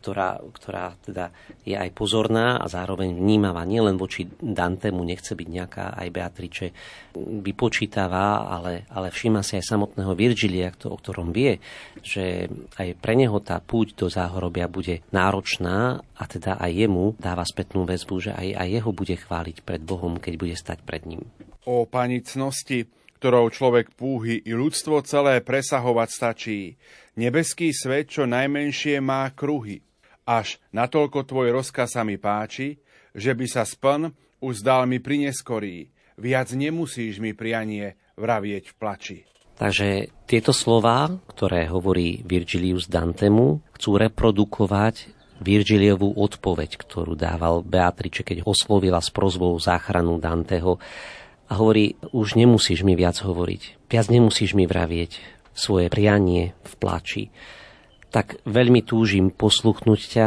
ktorá, 0.00 0.40
ktorá 0.40 0.96
teda 1.04 1.28
je 1.60 1.76
aj 1.76 1.92
pozorná 1.92 2.56
a 2.56 2.66
zároveň 2.72 3.12
vnímavá. 3.12 3.68
Nielen 3.68 4.00
voči 4.00 4.24
Dantemu 4.40 5.04
nechce 5.04 5.36
byť 5.36 5.48
nejaká 5.52 5.92
aj 5.92 6.08
Beatrice 6.08 6.66
vypočítavá, 7.14 8.48
ale, 8.48 8.88
ale 8.88 9.12
všíma 9.12 9.44
si 9.44 9.60
aj 9.60 9.68
samotného 9.68 10.16
Virgilia, 10.16 10.72
o 10.72 10.96
ktorom 10.96 11.36
vie, 11.36 11.60
že 12.00 12.48
aj 12.80 12.96
pre 12.96 13.12
neho 13.20 13.36
tá 13.44 13.60
púť 13.60 13.92
do 14.00 14.08
záhorobia 14.08 14.64
bude 14.72 15.04
náročná 15.12 16.00
a 16.16 16.24
teda 16.24 16.56
aj 16.56 16.72
jemu 16.72 17.12
dáva 17.20 17.44
spätnú 17.44 17.84
väzbu, 17.84 18.14
že 18.24 18.32
aj, 18.32 18.56
aj 18.56 18.68
jeho 18.80 18.90
bude 18.96 19.14
chváliť 19.20 19.56
pred 19.60 19.84
Bohom, 19.84 20.16
keď 20.16 20.34
bude 20.40 20.56
stať 20.56 20.80
pred 20.80 21.04
ním. 21.04 21.28
O 21.68 21.84
panicnosti, 21.84 22.88
ktorou 23.20 23.52
človek 23.52 23.92
púhy 23.92 24.40
i 24.40 24.56
ľudstvo 24.56 25.04
celé 25.04 25.44
presahovať 25.44 26.08
stačí. 26.08 26.80
Nebeský 27.20 27.68
svet 27.68 28.08
čo 28.08 28.24
najmenšie 28.24 29.04
má 29.04 29.28
kruhy. 29.36 29.84
Až 30.24 30.56
natoľko 30.72 31.28
tvoj 31.28 31.52
rozkaz 31.52 32.00
sa 32.00 32.02
mi 32.02 32.16
páči, 32.16 32.80
že 33.12 33.36
by 33.36 33.44
sa 33.44 33.68
spln 33.68 34.08
už 34.40 34.64
zdal 34.64 34.88
mi 34.88 35.04
prineskorí. 35.04 35.92
Viac 36.16 36.48
nemusíš 36.56 37.20
mi 37.20 37.36
prianie 37.36 38.00
vravieť 38.16 38.72
v 38.72 38.74
plači. 38.80 39.18
Takže 39.60 40.08
tieto 40.24 40.56
slova, 40.56 41.12
ktoré 41.28 41.68
hovorí 41.68 42.24
Virgilius 42.24 42.88
Dantemu, 42.88 43.60
chcú 43.76 44.00
reprodukovať 44.00 45.12
Virgiliovú 45.40 46.16
odpoveď, 46.16 46.80
ktorú 46.80 47.16
dával 47.16 47.60
Beatrice, 47.60 48.24
keď 48.24 48.48
oslovila 48.48 49.00
s 49.00 49.12
prozbou 49.12 49.56
záchranu 49.60 50.16
Danteho 50.16 50.80
a 51.50 51.58
hovorí, 51.58 51.98
už 52.14 52.38
nemusíš 52.38 52.86
mi 52.86 52.94
viac 52.94 53.18
hovoriť, 53.18 53.90
viac 53.90 54.06
nemusíš 54.06 54.54
mi 54.54 54.70
vravieť 54.70 55.18
svoje 55.50 55.90
prianie 55.90 56.54
v 56.62 56.72
plači. 56.78 57.22
Tak 58.14 58.46
veľmi 58.46 58.86
túžim 58.86 59.34
posluchnúť 59.34 60.00
ťa, 60.00 60.26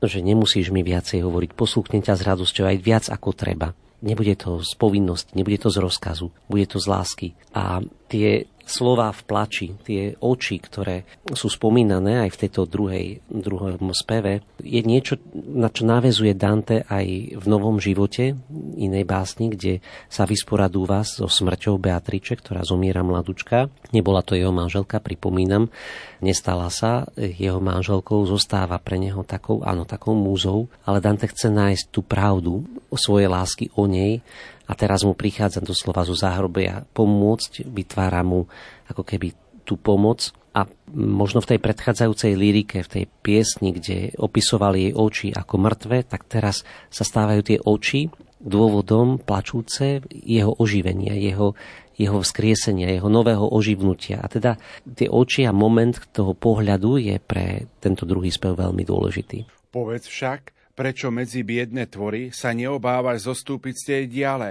že 0.00 0.18
nemusíš 0.24 0.72
mi 0.72 0.80
viacej 0.80 1.20
hovoriť, 1.24 1.52
posluchnem 1.52 2.00
ťa 2.00 2.16
s 2.16 2.22
radosťou 2.24 2.64
aj 2.72 2.76
viac 2.80 3.04
ako 3.12 3.36
treba. 3.36 3.76
Nebude 4.00 4.36
to 4.36 4.60
z 4.60 4.72
povinnosti, 4.76 5.32
nebude 5.36 5.56
to 5.60 5.72
z 5.72 5.80
rozkazu, 5.80 6.28
bude 6.48 6.68
to 6.68 6.76
z 6.80 6.86
lásky. 6.88 7.28
A 7.56 7.80
tie 8.08 8.48
slova 8.66 9.14
v 9.14 9.22
plači, 9.22 9.66
tie 9.86 10.18
oči, 10.18 10.58
ktoré 10.58 11.06
sú 11.30 11.46
spomínané 11.46 12.26
aj 12.26 12.30
v 12.34 12.40
tejto 12.44 12.66
druhej, 12.66 13.22
druhom 13.30 13.94
speve, 13.94 14.42
je 14.58 14.82
niečo, 14.82 15.22
na 15.32 15.70
čo 15.70 15.86
navezuje 15.86 16.34
Dante 16.34 16.82
aj 16.82 17.38
v 17.38 17.44
Novom 17.46 17.78
živote, 17.78 18.34
inej 18.74 19.06
básni, 19.06 19.54
kde 19.54 19.78
sa 20.10 20.26
vysporadúva 20.26 21.06
so 21.06 21.30
smrťou 21.30 21.78
Beatriče, 21.78 22.42
ktorá 22.42 22.66
zomiera 22.66 23.06
mladučka. 23.06 23.70
Nebola 23.94 24.26
to 24.26 24.34
jeho 24.34 24.50
manželka, 24.50 24.98
pripomínam, 24.98 25.70
nestala 26.18 26.66
sa. 26.68 27.06
Jeho 27.14 27.62
manželkou, 27.62 28.26
zostáva 28.26 28.82
pre 28.82 28.98
neho 28.98 29.22
takou, 29.22 29.62
áno, 29.62 29.86
takou 29.86 30.18
múzou, 30.18 30.66
ale 30.82 30.98
Dante 30.98 31.30
chce 31.30 31.54
nájsť 31.54 31.84
tú 31.94 32.02
pravdu 32.02 32.66
svojej 32.90 33.30
lásky 33.30 33.70
o 33.76 33.86
nej 33.86 34.24
a 34.66 34.72
teraz 34.74 35.06
mu 35.06 35.14
prichádza 35.14 35.62
doslova 35.62 36.02
zo 36.02 36.18
záhrobia 36.18 36.84
pomôcť, 36.90 37.66
vytvára 37.70 38.26
mu 38.26 38.50
ako 38.90 39.02
keby 39.06 39.32
tú 39.66 39.74
pomoc 39.74 40.30
a 40.54 40.64
možno 40.94 41.44
v 41.44 41.52
tej 41.52 41.58
predchádzajúcej 41.60 42.32
lyrike, 42.32 42.80
v 42.86 42.92
tej 42.92 43.04
piesni, 43.20 43.76
kde 43.76 44.14
opisovali 44.16 44.88
jej 44.88 44.94
oči 44.94 45.28
ako 45.34 45.54
mŕtve, 45.60 46.06
tak 46.06 46.24
teraz 46.24 46.64
sa 46.88 47.04
stávajú 47.04 47.40
tie 47.44 47.58
oči 47.60 48.08
dôvodom 48.40 49.20
plačúce 49.20 50.00
jeho 50.08 50.54
oživenia, 50.56 51.12
jeho, 51.18 51.52
jeho 51.98 52.18
vzkriesenia, 52.24 52.94
jeho 52.94 53.10
nového 53.12 53.42
oživnutia. 53.42 54.22
A 54.22 54.30
teda 54.32 54.56
tie 54.86 55.10
oči 55.12 55.44
a 55.44 55.52
moment 55.52 55.92
toho 56.14 56.32
pohľadu 56.32 57.04
je 57.04 57.16
pre 57.20 57.68
tento 57.82 58.08
druhý 58.08 58.32
spev 58.32 58.56
veľmi 58.56 58.86
dôležitý. 58.86 59.44
Povedz 59.74 60.08
však, 60.08 60.55
Prečo 60.76 61.08
medzi 61.08 61.40
biedne 61.40 61.88
tvory 61.88 62.36
sa 62.36 62.52
neobávaš 62.52 63.24
zostúpiť 63.32 63.74
z 63.74 63.84
tej 63.88 64.04
diale, 64.12 64.50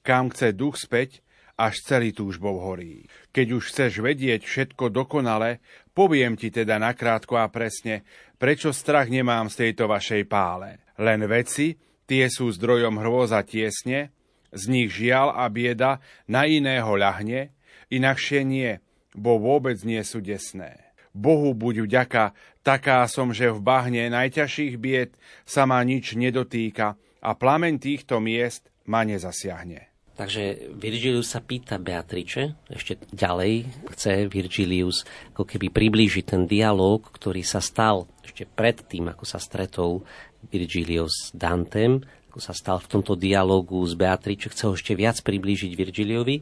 kam 0.00 0.32
chce 0.32 0.56
duch 0.56 0.80
späť, 0.80 1.20
až 1.56 1.84
celý 1.84 2.16
túžbou 2.16 2.60
horí. 2.60 3.08
Keď 3.32 3.46
už 3.52 3.62
chceš 3.72 4.00
vedieť 4.00 4.44
všetko 4.44 4.92
dokonale, 4.92 5.60
poviem 5.92 6.36
ti 6.36 6.52
teda 6.52 6.76
nakrátko 6.80 7.40
a 7.40 7.48
presne, 7.52 8.04
prečo 8.40 8.72
strach 8.72 9.08
nemám 9.08 9.48
z 9.52 9.68
tejto 9.68 9.88
vašej 9.88 10.24
pále. 10.28 10.80
Len 10.96 11.24
veci, 11.28 11.76
tie 12.08 12.28
sú 12.28 12.52
zdrojom 12.52 13.00
hrôza 13.00 13.40
tiesne, 13.44 14.12
z 14.52 14.62
nich 14.72 14.92
žial 14.92 15.32
a 15.32 15.48
bieda 15.52 16.00
na 16.28 16.48
iného 16.48 16.92
ľahne, 16.96 17.52
inakšie 17.92 18.44
nie, 18.44 18.80
bo 19.12 19.36
vôbec 19.36 19.80
nie 19.84 20.00
sú 20.04 20.20
desné. 20.24 20.86
Bohu 21.16 21.56
buď 21.56 21.88
vďaka, 21.88 22.36
taká 22.66 23.06
som, 23.06 23.30
že 23.30 23.54
v 23.54 23.62
bahne 23.62 24.10
najťažších 24.10 24.74
bied 24.82 25.14
sa 25.46 25.70
ma 25.70 25.78
nič 25.86 26.18
nedotýka 26.18 26.98
a 27.22 27.30
plameň 27.38 27.78
týchto 27.78 28.18
miest 28.18 28.66
ma 28.90 29.06
nezasiahne. 29.06 29.94
Takže 30.16 30.72
Virgilius 30.80 31.36
sa 31.36 31.44
pýta 31.44 31.76
Beatrice, 31.76 32.56
ešte 32.72 32.96
ďalej 33.12 33.68
chce 33.92 34.26
Virgilius 34.32 35.04
ako 35.36 35.44
keby 35.44 35.68
priblížiť 35.68 36.24
ten 36.24 36.42
dialog, 36.48 37.04
ktorý 37.04 37.44
sa 37.44 37.60
stal 37.60 38.08
ešte 38.24 38.48
pred 38.48 38.80
tým, 38.80 39.12
ako 39.12 39.28
sa 39.28 39.36
stretol 39.36 40.02
Virgilius 40.48 41.28
s 41.28 41.36
Dantem, 41.36 42.00
ako 42.32 42.40
sa 42.40 42.56
stal 42.56 42.80
v 42.80 42.96
tomto 42.96 43.12
dialogu 43.12 43.76
s 43.84 43.92
Beatrice, 43.92 44.48
chce 44.48 44.62
ho 44.64 44.72
ešte 44.72 44.96
viac 44.96 45.20
priblížiť 45.20 45.76
Virgiliovi. 45.76 46.40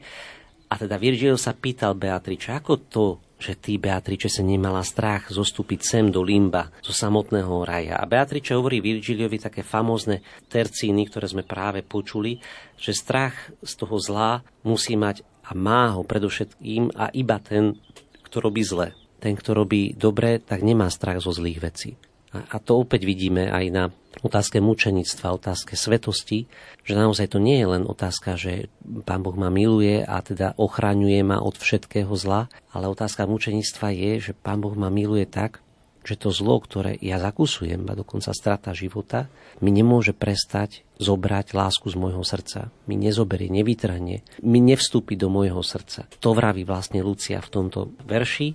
A 0.71 0.79
teda 0.79 0.95
Virgilius 0.95 1.51
sa 1.51 1.59
pýtal 1.59 1.99
Beatrice, 1.99 2.55
ako 2.55 2.73
to, 2.87 3.07
že 3.39 3.59
ty, 3.59 3.77
Beatrice, 3.77 4.31
sa 4.31 4.41
nemala 4.41 4.81
strach 4.87 5.29
zostúpiť 5.29 5.81
sem 5.83 6.07
do 6.09 6.23
limba, 6.23 6.71
zo 6.81 6.95
samotného 6.95 7.67
raja. 7.67 7.99
A 7.99 8.09
Beatrice 8.09 8.55
hovorí 8.55 8.79
Virgiliovi 8.81 9.43
také 9.43 9.67
famózne 9.67 10.25
tercíny, 10.49 11.11
ktoré 11.11 11.27
sme 11.29 11.45
práve 11.45 11.83
počuli, 11.83 12.39
že 12.79 12.95
strach 12.95 13.53
z 13.61 13.73
toho 13.75 13.97
zla 13.99 14.41
musí 14.65 14.95
mať 14.95 15.27
a 15.45 15.53
má 15.53 15.93
ho 15.93 16.07
predovšetkým 16.07 16.97
a 16.97 17.13
iba 17.13 17.37
ten, 17.43 17.77
kto 18.25 18.37
robí 18.41 18.65
zle. 18.65 18.97
Ten, 19.21 19.37
kto 19.37 19.53
robí 19.53 19.93
dobre, 19.93 20.41
tak 20.41 20.65
nemá 20.65 20.89
strach 20.89 21.21
zo 21.21 21.33
zlých 21.33 21.61
vecí. 21.61 21.91
A 22.35 22.57
to 22.59 22.83
opäť 22.83 23.07
vidíme 23.07 23.47
aj 23.47 23.65
na 23.71 23.85
otázke 24.23 24.59
mučenictva, 24.59 25.37
otázke 25.37 25.79
svetosti, 25.79 26.51
že 26.83 26.95
naozaj 26.99 27.35
to 27.35 27.39
nie 27.39 27.63
je 27.63 27.67
len 27.67 27.85
otázka, 27.87 28.35
že 28.35 28.73
Pán 29.07 29.23
Boh 29.23 29.35
ma 29.35 29.51
miluje 29.51 30.03
a 30.03 30.19
teda 30.23 30.55
ochraňuje 30.59 31.21
ma 31.23 31.39
od 31.43 31.55
všetkého 31.59 32.11
zla, 32.15 32.51
ale 32.75 32.91
otázka 32.91 33.29
mučenictva 33.29 33.95
je, 33.95 34.13
že 34.31 34.33
Pán 34.33 34.63
Boh 34.63 34.75
ma 34.75 34.91
miluje 34.91 35.27
tak, 35.27 35.65
že 36.05 36.21
to 36.21 36.29
zlo, 36.29 36.61
ktoré 36.61 37.01
ja 37.01 37.17
zakusujem, 37.17 37.81
a 37.89 37.97
dokonca 37.97 38.37
strata 38.37 38.77
života, 38.77 39.33
mi 39.65 39.73
nemôže 39.73 40.13
prestať 40.13 40.85
zobrať 41.01 41.57
lásku 41.57 41.89
z 41.89 41.97
môjho 41.97 42.21
srdca. 42.21 42.69
Mi 42.85 43.01
nezoberie, 43.01 43.49
nevytrhne, 43.49 44.21
mi 44.45 44.61
nevstúpi 44.61 45.17
do 45.17 45.33
môjho 45.33 45.65
srdca. 45.65 46.05
To 46.21 46.37
vraví 46.37 46.69
vlastne 46.69 47.01
Lucia 47.01 47.41
v 47.41 47.49
tomto 47.49 47.97
verši. 48.05 48.53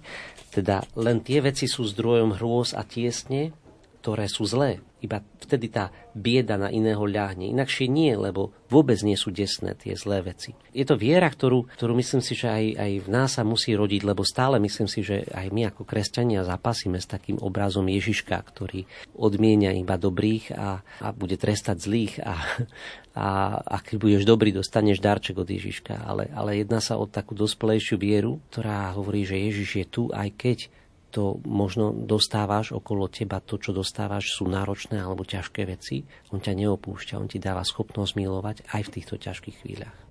Teda 0.50 0.82
len 0.98 1.22
tie 1.22 1.42
veci 1.46 1.70
sú 1.70 1.86
zdrojom 1.86 2.38
hrôz 2.38 2.74
a 2.74 2.82
tiesne, 2.86 3.54
ktoré 4.00 4.32
sú 4.32 4.48
zlé. 4.48 4.80
Iba 5.00 5.24
vtedy 5.40 5.72
tá 5.72 5.96
bieda 6.12 6.60
na 6.60 6.68
iného 6.68 7.00
ľahne. 7.00 7.48
Inakšie 7.48 7.88
nie, 7.88 8.12
lebo 8.20 8.52
vôbec 8.68 9.00
nie 9.00 9.16
sú 9.16 9.32
desné 9.32 9.72
tie 9.76 9.96
zlé 9.96 10.20
veci. 10.20 10.52
Je 10.76 10.84
to 10.84 11.00
viera, 11.00 11.32
ktorú, 11.32 11.72
ktorú 11.72 11.96
myslím 12.00 12.20
si, 12.20 12.36
že 12.36 12.52
aj, 12.52 12.66
aj 12.76 12.92
v 13.04 13.10
nás 13.12 13.40
sa 13.40 13.48
musí 13.48 13.72
rodiť, 13.76 14.02
lebo 14.04 14.28
stále 14.28 14.60
myslím 14.60 14.92
si, 14.92 15.00
že 15.04 15.24
aj 15.32 15.48
my 15.56 15.72
ako 15.72 15.88
kresťania 15.88 16.44
zapasíme 16.44 17.00
s 17.00 17.08
takým 17.08 17.40
obrazom 17.40 17.88
Ježiška, 17.88 18.36
ktorý 18.44 18.84
odmienia 19.16 19.72
iba 19.72 19.96
dobrých 19.96 20.52
a, 20.52 20.84
a 21.00 21.08
bude 21.16 21.40
trestať 21.40 21.80
zlých 21.80 22.20
a, 22.20 22.36
a, 23.16 23.28
a 23.64 23.78
keď 23.80 23.96
budeš 24.04 24.24
dobrý, 24.28 24.52
dostaneš 24.52 25.00
darček 25.00 25.40
od 25.40 25.48
Ježiška. 25.48 25.96
Ale, 25.96 26.28
ale 26.36 26.60
jedná 26.60 26.84
sa 26.84 27.00
o 27.00 27.08
takú 27.08 27.40
dospelejšiu 27.40 27.96
vieru, 27.96 28.44
ktorá 28.52 28.92
hovorí, 29.00 29.24
že 29.24 29.40
Ježiš 29.40 29.70
je 29.80 29.86
tu, 29.88 30.04
aj 30.12 30.28
keď 30.36 30.58
to 31.10 31.42
možno 31.46 31.94
dostávaš 31.94 32.74
okolo 32.74 33.10
teba, 33.10 33.42
to, 33.42 33.58
čo 33.58 33.74
dostávaš, 33.74 34.34
sú 34.38 34.50
náročné 34.50 35.02
alebo 35.02 35.26
ťažké 35.26 35.66
veci. 35.66 36.06
On 36.34 36.42
ťa 36.42 36.54
neopúšťa, 36.56 37.20
on 37.20 37.30
ti 37.30 37.42
dáva 37.42 37.66
schopnosť 37.66 38.14
milovať 38.18 38.58
aj 38.70 38.82
v 38.88 38.94
týchto 38.94 39.16
ťažkých 39.18 39.58
chvíľach. 39.66 40.09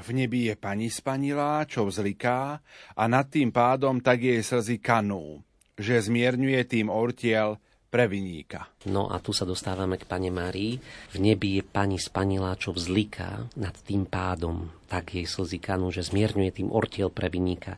V 0.00 0.16
nebi 0.16 0.48
je 0.48 0.54
pani 0.56 0.88
spanilá, 0.88 1.68
čo 1.68 1.84
vzliká, 1.84 2.58
a 2.96 3.02
nad 3.04 3.28
tým 3.28 3.52
pádom 3.52 4.00
tak 4.00 4.24
jej 4.24 4.40
slzy 4.40 4.80
kanú, 4.80 5.44
že 5.76 6.00
zmierňuje 6.00 6.60
tým 6.64 6.88
ortiel 6.88 7.60
pre 7.90 8.06
viníka. 8.06 8.70
No 8.86 9.10
a 9.10 9.18
tu 9.18 9.34
sa 9.34 9.42
dostávame 9.42 9.98
k 9.98 10.06
Pane 10.06 10.30
Márii. 10.30 10.78
V 11.10 11.16
nebi 11.18 11.58
je 11.58 11.62
pani 11.66 11.98
spanilá, 11.98 12.54
čo 12.54 12.70
vzliká 12.70 13.50
nad 13.58 13.74
tým 13.82 14.06
pádom, 14.06 14.70
tak 14.86 15.18
jej 15.18 15.26
slzy 15.26 15.58
kanú, 15.58 15.90
že 15.90 16.06
zmierňuje 16.06 16.62
tým 16.62 16.68
ortiel 16.70 17.10
pre 17.10 17.26
viníka. 17.26 17.76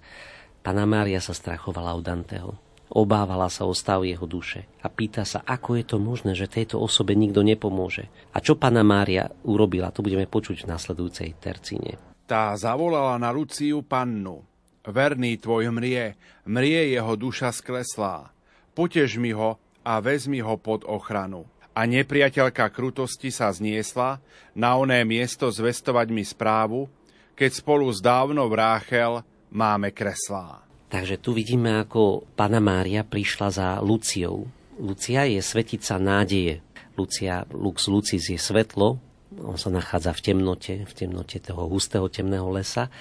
Pana 0.61 0.85
Mária 0.85 1.19
sa 1.19 1.33
strachovala 1.33 1.97
od 1.97 2.05
Danteho. 2.05 2.53
Obávala 2.93 3.49
sa 3.49 3.65
o 3.65 3.73
stav 3.73 4.05
jeho 4.05 4.29
duše 4.29 4.69
a 4.85 4.93
pýta 4.93 5.25
sa, 5.25 5.41
ako 5.41 5.81
je 5.81 5.85
to 5.89 5.97
možné, 5.97 6.37
že 6.37 6.45
tejto 6.45 6.77
osobe 6.77 7.17
nikto 7.17 7.41
nepomôže. 7.41 8.13
A 8.37 8.45
čo 8.45 8.53
pana 8.53 8.85
Mária 8.85 9.33
urobila, 9.49 9.89
to 9.89 10.05
budeme 10.05 10.29
počuť 10.29 10.69
v 10.69 10.71
nasledujúcej 10.77 11.33
tercíne. 11.41 12.12
Tá 12.33 12.57
zavolala 12.57 13.21
na 13.21 13.29
Luciu 13.29 13.85
pannu. 13.85 14.41
Verný 14.89 15.37
tvoj 15.37 15.69
mrie, 15.69 16.17
mrie 16.49 16.97
jeho 16.97 17.13
duša 17.13 17.53
skleslá. 17.53 18.33
Potež 18.73 19.21
mi 19.21 19.37
ho 19.37 19.61
a 19.85 20.01
vezmi 20.01 20.41
ho 20.41 20.57
pod 20.57 20.89
ochranu. 20.89 21.45
A 21.77 21.85
nepriateľka 21.85 22.73
krutosti 22.73 23.29
sa 23.29 23.53
zniesla 23.53 24.17
na 24.57 24.81
oné 24.81 25.05
miesto 25.05 25.53
zvestovať 25.53 26.09
mi 26.09 26.25
správu, 26.25 26.89
keď 27.37 27.53
spolu 27.53 27.93
s 27.93 28.01
dávnou 28.01 28.49
Ráchel 28.49 29.21
máme 29.53 29.93
kreslá. 29.93 30.65
Takže 30.89 31.21
tu 31.21 31.37
vidíme, 31.37 31.85
ako 31.85 32.25
Pana 32.33 32.65
Mária 32.65 33.05
prišla 33.05 33.49
za 33.53 33.69
Luciou. 33.85 34.49
Lucia 34.81 35.29
je 35.29 35.45
svetica 35.45 36.01
nádeje. 36.01 36.65
Lucia, 36.97 37.45
Lux 37.53 37.93
Lucis 37.93 38.25
je 38.25 38.41
svetlo, 38.41 39.12
on 39.41 39.57
sa 39.57 39.73
nachádza 39.73 40.13
v 40.13 40.21
temnote, 40.21 40.75
v 40.85 40.93
temnote 40.93 41.41
toho 41.41 41.65
hustého 41.71 42.07
temného 42.13 42.47
lesa. 42.53 42.93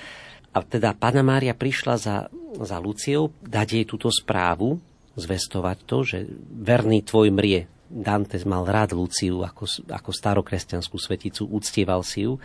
A 0.52 0.64
teda 0.64 0.96
Pana 0.96 1.24
Mária 1.24 1.56
prišla 1.56 1.96
za, 1.96 2.16
za 2.60 2.78
Luciou 2.80 3.32
dať 3.44 3.68
jej 3.80 3.86
túto 3.88 4.12
správu, 4.12 4.80
zvestovať 5.16 5.78
to, 5.84 5.98
že 6.04 6.18
verný 6.52 7.04
tvoj 7.04 7.32
mrie. 7.32 7.68
Dante 7.92 8.40
mal 8.48 8.64
rád 8.64 8.96
Luciu 8.96 9.44
ako, 9.44 9.68
ako 9.92 10.12
starokresťanskú 10.16 10.96
sveticu, 10.96 11.48
uctieval 11.52 12.04
si 12.08 12.24
ju. 12.24 12.40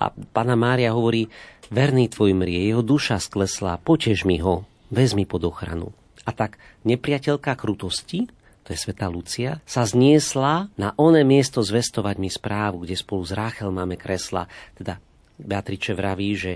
A 0.00 0.08
Pana 0.12 0.56
Mária 0.56 0.92
hovorí, 0.96 1.28
verný 1.68 2.08
tvoj 2.08 2.32
mrie, 2.32 2.72
jeho 2.72 2.80
duša 2.80 3.20
sklesla, 3.20 3.80
potež 3.80 4.24
mi 4.24 4.40
ho, 4.40 4.64
vezmi 4.88 5.28
pod 5.28 5.44
ochranu. 5.44 5.92
A 6.24 6.32
tak 6.32 6.56
nepriateľka 6.88 7.52
krutosti, 7.54 8.28
to 8.66 8.74
je 8.74 8.82
Sveta 8.82 9.06
Lucia, 9.06 9.62
sa 9.62 9.86
zniesla 9.86 10.66
na 10.74 10.90
oné 10.98 11.22
miesto 11.22 11.62
zvestovať 11.62 12.18
mi 12.18 12.26
správu, 12.26 12.82
kde 12.82 12.98
spolu 12.98 13.22
s 13.22 13.30
Ráchel 13.30 13.70
máme 13.70 13.94
kresla. 13.94 14.50
Teda 14.74 14.98
Beatriče 15.38 15.94
vraví, 15.94 16.34
že 16.34 16.52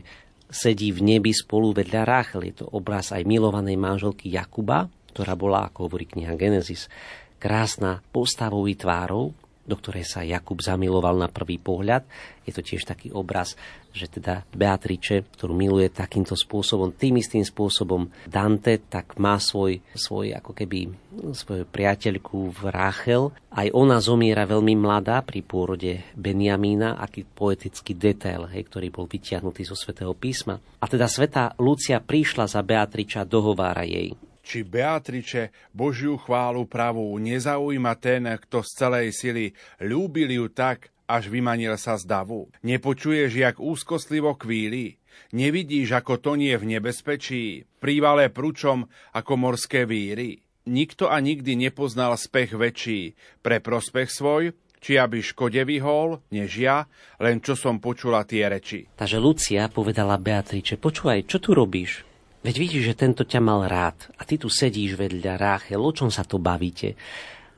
sedí 0.50 0.90
v 0.90 1.06
nebi 1.06 1.30
spolu 1.30 1.70
vedľa 1.70 2.02
Ráchel. 2.02 2.50
Je 2.50 2.54
to 2.60 2.66
obraz 2.74 3.14
aj 3.14 3.22
milovanej 3.22 3.78
manželky 3.78 4.26
Jakuba, 4.26 4.90
ktorá 5.14 5.38
bola, 5.38 5.70
ako 5.70 5.86
hovorí 5.86 6.10
kniha 6.10 6.34
Genesis, 6.34 6.90
krásna 7.38 8.02
postavou 8.10 8.66
i 8.66 8.74
tvárou, 8.74 9.30
do 9.64 9.76
ktorej 9.78 10.08
sa 10.08 10.26
Jakub 10.26 10.58
zamiloval 10.58 11.20
na 11.20 11.28
prvý 11.28 11.60
pohľad. 11.60 12.02
Je 12.42 12.50
to 12.50 12.64
tiež 12.64 12.88
taký 12.88 13.14
obraz, 13.14 13.54
že 13.94 14.10
teda 14.10 14.42
Beatrice, 14.50 15.26
ktorú 15.36 15.54
miluje 15.54 15.90
takýmto 15.90 16.34
spôsobom, 16.34 16.94
tým 16.94 17.20
istým 17.20 17.44
spôsobom 17.46 18.10
Dante, 18.26 18.80
tak 18.90 19.18
má 19.20 19.38
svoj, 19.38 19.82
svoj 19.94 20.34
ako 20.38 20.54
keby 20.54 20.90
svoju 21.34 21.66
priateľku 21.68 22.50
v 22.50 22.60
Ráchel. 22.70 23.30
Aj 23.50 23.68
ona 23.74 23.98
zomiera 23.98 24.46
veľmi 24.46 24.74
mladá 24.78 25.22
pri 25.22 25.42
pôrode 25.42 26.02
Benjamína, 26.14 26.98
aký 26.98 27.26
poetický 27.26 27.94
detail, 27.94 28.46
hej, 28.50 28.66
ktorý 28.66 28.88
bol 28.90 29.06
vytiahnutý 29.10 29.66
zo 29.66 29.74
svätého 29.78 30.14
písma. 30.14 30.58
A 30.80 30.86
teda 30.88 31.10
sveta 31.10 31.54
Lucia 31.58 31.98
prišla 32.00 32.46
za 32.48 32.62
Beatriča, 32.62 33.26
dohovára 33.26 33.84
jej 33.84 34.14
či 34.50 34.66
Beatriče 34.66 35.54
Božiu 35.70 36.18
chválu 36.18 36.66
pravú 36.66 37.14
nezaujíma 37.22 37.94
ten, 38.02 38.26
kto 38.26 38.66
z 38.66 38.70
celej 38.74 39.06
sily 39.14 39.54
ľúbil 39.78 40.26
ju 40.26 40.50
tak, 40.50 40.90
až 41.06 41.30
vymanil 41.30 41.78
sa 41.78 41.94
z 41.94 42.10
davu. 42.10 42.50
Nepočuješ, 42.66 43.30
jak 43.30 43.62
úzkostlivo 43.62 44.34
kvíli? 44.34 44.98
Nevidíš, 45.30 45.94
ako 45.94 46.18
to 46.18 46.34
nie 46.34 46.58
v 46.58 46.66
nebezpečí? 46.66 47.62
Prívale 47.78 48.26
pručom 48.26 48.90
ako 49.14 49.32
morské 49.38 49.86
víry? 49.86 50.42
Nikto 50.66 51.06
a 51.06 51.22
nikdy 51.22 51.54
nepoznal 51.54 52.18
spech 52.18 52.50
väčší 52.50 53.14
pre 53.46 53.62
prospech 53.62 54.10
svoj, 54.10 54.50
či 54.82 54.98
aby 54.98 55.22
škode 55.22 55.62
vyhol, 55.62 56.18
než 56.34 56.50
ja, 56.58 56.90
len 57.22 57.38
čo 57.38 57.54
som 57.54 57.78
počula 57.78 58.26
tie 58.26 58.50
reči. 58.50 58.90
Takže 58.98 59.22
Lucia 59.22 59.70
povedala 59.70 60.18
Beatriče, 60.18 60.74
počúvaj, 60.74 61.30
čo 61.30 61.38
tu 61.38 61.54
robíš? 61.54 62.09
Veď 62.40 62.56
vidíš, 62.56 62.84
že 62.92 63.00
tento 63.04 63.28
ťa 63.28 63.40
mal 63.44 63.68
rád 63.68 64.08
a 64.16 64.24
ty 64.24 64.40
tu 64.40 64.48
sedíš 64.48 64.96
vedľa 64.96 65.36
Ráchel, 65.36 65.76
o 65.76 65.92
čom 65.92 66.08
sa 66.08 66.24
tu 66.24 66.40
bavíte? 66.40 66.96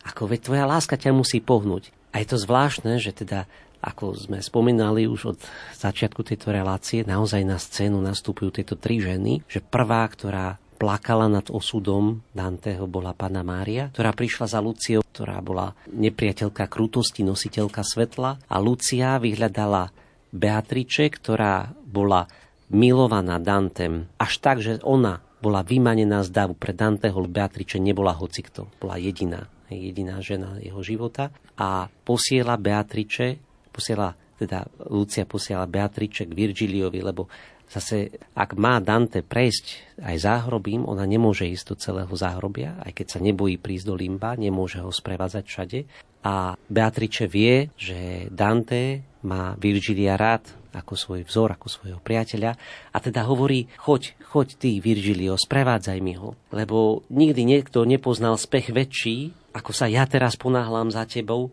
Ako 0.03 0.27
veď 0.27 0.51
tvoja 0.51 0.67
láska 0.67 0.99
ťa 0.99 1.15
musí 1.15 1.39
pohnúť. 1.39 1.95
A 2.11 2.19
je 2.19 2.27
to 2.27 2.35
zvláštne, 2.35 2.99
že 2.99 3.15
teda, 3.15 3.47
ako 3.79 4.19
sme 4.19 4.43
spomínali 4.43 5.07
už 5.07 5.39
od 5.39 5.39
začiatku 5.79 6.27
tejto 6.27 6.51
relácie, 6.51 7.07
naozaj 7.07 7.47
na 7.47 7.63
scénu 7.63 8.03
nastupujú 8.03 8.59
tieto 8.59 8.75
tri 8.75 8.99
ženy, 8.99 9.47
že 9.47 9.63
prvá, 9.63 10.03
ktorá 10.11 10.59
plakala 10.83 11.31
nad 11.31 11.47
osudom 11.47 12.27
Danteho, 12.35 12.91
bola 12.91 13.15
Pana 13.15 13.47
Mária, 13.47 13.87
ktorá 13.95 14.11
prišla 14.11 14.51
za 14.51 14.59
Luciou, 14.59 15.07
ktorá 15.15 15.39
bola 15.39 15.79
nepriateľka 15.95 16.67
krutosti, 16.67 17.23
nositeľka 17.23 17.87
svetla 17.87 18.51
a 18.51 18.57
Lucia 18.59 19.15
vyhľadala 19.23 19.95
Beatriče, 20.35 21.07
ktorá 21.07 21.71
bola 21.87 22.27
milovaná 22.73 23.37
Dantem 23.39 24.09
až 24.17 24.41
tak, 24.41 24.65
že 24.65 24.81
ona 24.83 25.21
bola 25.45 25.61
vymanená 25.61 26.25
z 26.25 26.31
davu 26.33 26.55
pre 26.57 26.73
Danteho, 26.73 27.23
Beatriče 27.27 27.77
nebola 27.83 28.17
hocikto, 28.17 28.71
bola 28.79 28.97
jediná, 28.97 29.51
jediná 29.69 30.23
žena 30.25 30.57
jeho 30.63 30.81
života 30.81 31.35
a 31.59 31.91
posiela 32.07 32.57
Beatriče, 32.57 33.37
posiela, 33.69 34.15
teda 34.39 34.65
Lucia 34.89 35.27
posiela 35.27 35.67
Beatriče 35.67 36.31
k 36.31 36.33
Virgiliovi, 36.33 37.03
lebo 37.03 37.27
zase, 37.73 38.13
ak 38.37 38.55
má 38.61 38.79
Dante 38.79 39.25
prejsť 39.25 39.99
aj 40.05 40.17
záhrobím, 40.23 40.85
ona 40.85 41.09
nemôže 41.09 41.49
ísť 41.49 41.65
do 41.73 41.77
celého 41.81 42.15
záhrobia, 42.15 42.77
aj 42.85 42.93
keď 42.93 43.07
sa 43.17 43.19
nebojí 43.19 43.57
prísť 43.57 43.89
do 43.89 43.95
Limba, 43.97 44.37
nemôže 44.37 44.79
ho 44.85 44.93
sprevádzať 44.93 45.45
všade. 45.49 45.79
A 46.23 46.55
Beatriče 46.55 47.27
vie, 47.27 47.71
že 47.75 48.31
Dante 48.31 49.03
má 49.27 49.59
Virgilia 49.59 50.15
rád, 50.15 50.47
ako 50.73 50.97
svoj 50.97 51.21
vzor, 51.29 51.53
ako 51.53 51.69
svojho 51.69 52.01
priateľa 52.01 52.57
a 52.91 52.97
teda 52.97 53.29
hovorí, 53.29 53.69
choď, 53.77 54.17
choď 54.25 54.49
ty, 54.57 54.71
Virgilio, 54.81 55.37
sprevádzaj 55.37 55.99
mi 56.01 56.17
ho, 56.17 56.33
lebo 56.49 57.05
nikdy 57.13 57.45
niekto 57.45 57.85
nepoznal 57.85 58.41
spech 58.41 58.73
väčší, 58.73 59.37
ako 59.53 59.71
sa 59.77 59.85
ja 59.87 60.09
teraz 60.09 60.41
ponáhľam 60.41 60.89
za 60.89 61.05
tebou, 61.05 61.53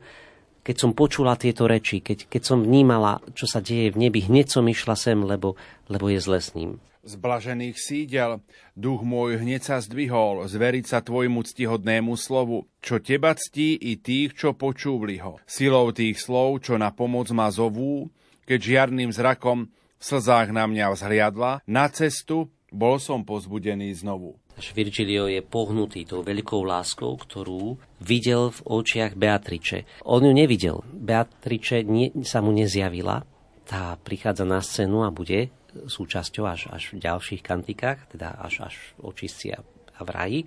keď 0.64 0.76
som 0.80 0.96
počula 0.96 1.36
tieto 1.36 1.68
reči, 1.68 2.00
keď, 2.00 2.32
keď 2.32 2.42
som 2.44 2.64
vnímala, 2.64 3.20
čo 3.36 3.44
sa 3.50 3.60
deje 3.60 3.92
v 3.92 4.08
nebi, 4.08 4.24
hneď 4.24 4.48
som 4.54 4.64
išla 4.68 4.96
sem, 4.96 5.20
lebo, 5.20 5.60
lebo 5.92 6.08
je 6.08 6.20
zle 6.24 6.40
s 6.40 6.56
ním. 6.56 6.80
Z 7.00 7.16
blažených 7.16 7.80
sídel, 7.80 8.44
duch 8.76 9.08
môj 9.08 9.40
hneď 9.40 9.64
sa 9.64 9.78
zdvihol, 9.80 10.44
zveriť 10.52 10.86
sa 10.86 11.00
tvojmu 11.00 11.48
ctihodnému 11.48 12.12
slovu, 12.20 12.68
čo 12.84 13.00
teba 13.00 13.32
ctí 13.40 13.80
i 13.80 13.96
tých, 13.96 14.36
čo 14.36 14.52
počúvli 14.52 15.16
ho. 15.24 15.40
Silou 15.48 15.96
tých 15.96 16.20
slov, 16.20 16.60
čo 16.68 16.76
na 16.76 16.92
pomoc 16.92 17.32
ma 17.32 17.48
zovú, 17.56 18.12
keď 18.44 18.60
žiarným 18.60 19.16
zrakom 19.16 19.72
v 19.72 20.04
slzách 20.04 20.52
na 20.52 20.68
mňa 20.68 20.92
vzhliadla, 20.92 21.64
na 21.64 21.86
cestu 21.88 22.52
bol 22.68 23.00
som 23.00 23.24
pozbudený 23.24 23.96
znovu. 23.96 24.36
Až 24.60 24.76
Virgilio 24.76 25.32
je 25.32 25.40
pohnutý 25.40 26.04
tou 26.04 26.20
veľkou 26.20 26.68
láskou, 26.68 27.16
ktorú 27.16 27.80
videl 28.04 28.52
v 28.52 28.60
očiach 28.68 29.16
Beatriče. 29.16 30.04
On 30.04 30.20
ju 30.20 30.36
nevidel. 30.36 30.84
Beatriče 30.92 31.88
nie, 31.88 32.12
sa 32.28 32.44
mu 32.44 32.52
nezjavila. 32.52 33.24
Tá 33.64 33.96
prichádza 33.96 34.44
na 34.44 34.60
scénu 34.60 35.08
a 35.08 35.16
bude 35.16 35.48
súčasťou 35.88 36.44
až, 36.50 36.68
až 36.74 36.92
v 36.96 37.04
ďalších 37.06 37.42
kantikách, 37.46 38.12
teda 38.12 38.36
až, 38.42 38.72
až 38.72 38.76
očistci 39.00 39.54
a, 39.54 39.64
v 40.00 40.10
raji. 40.10 40.40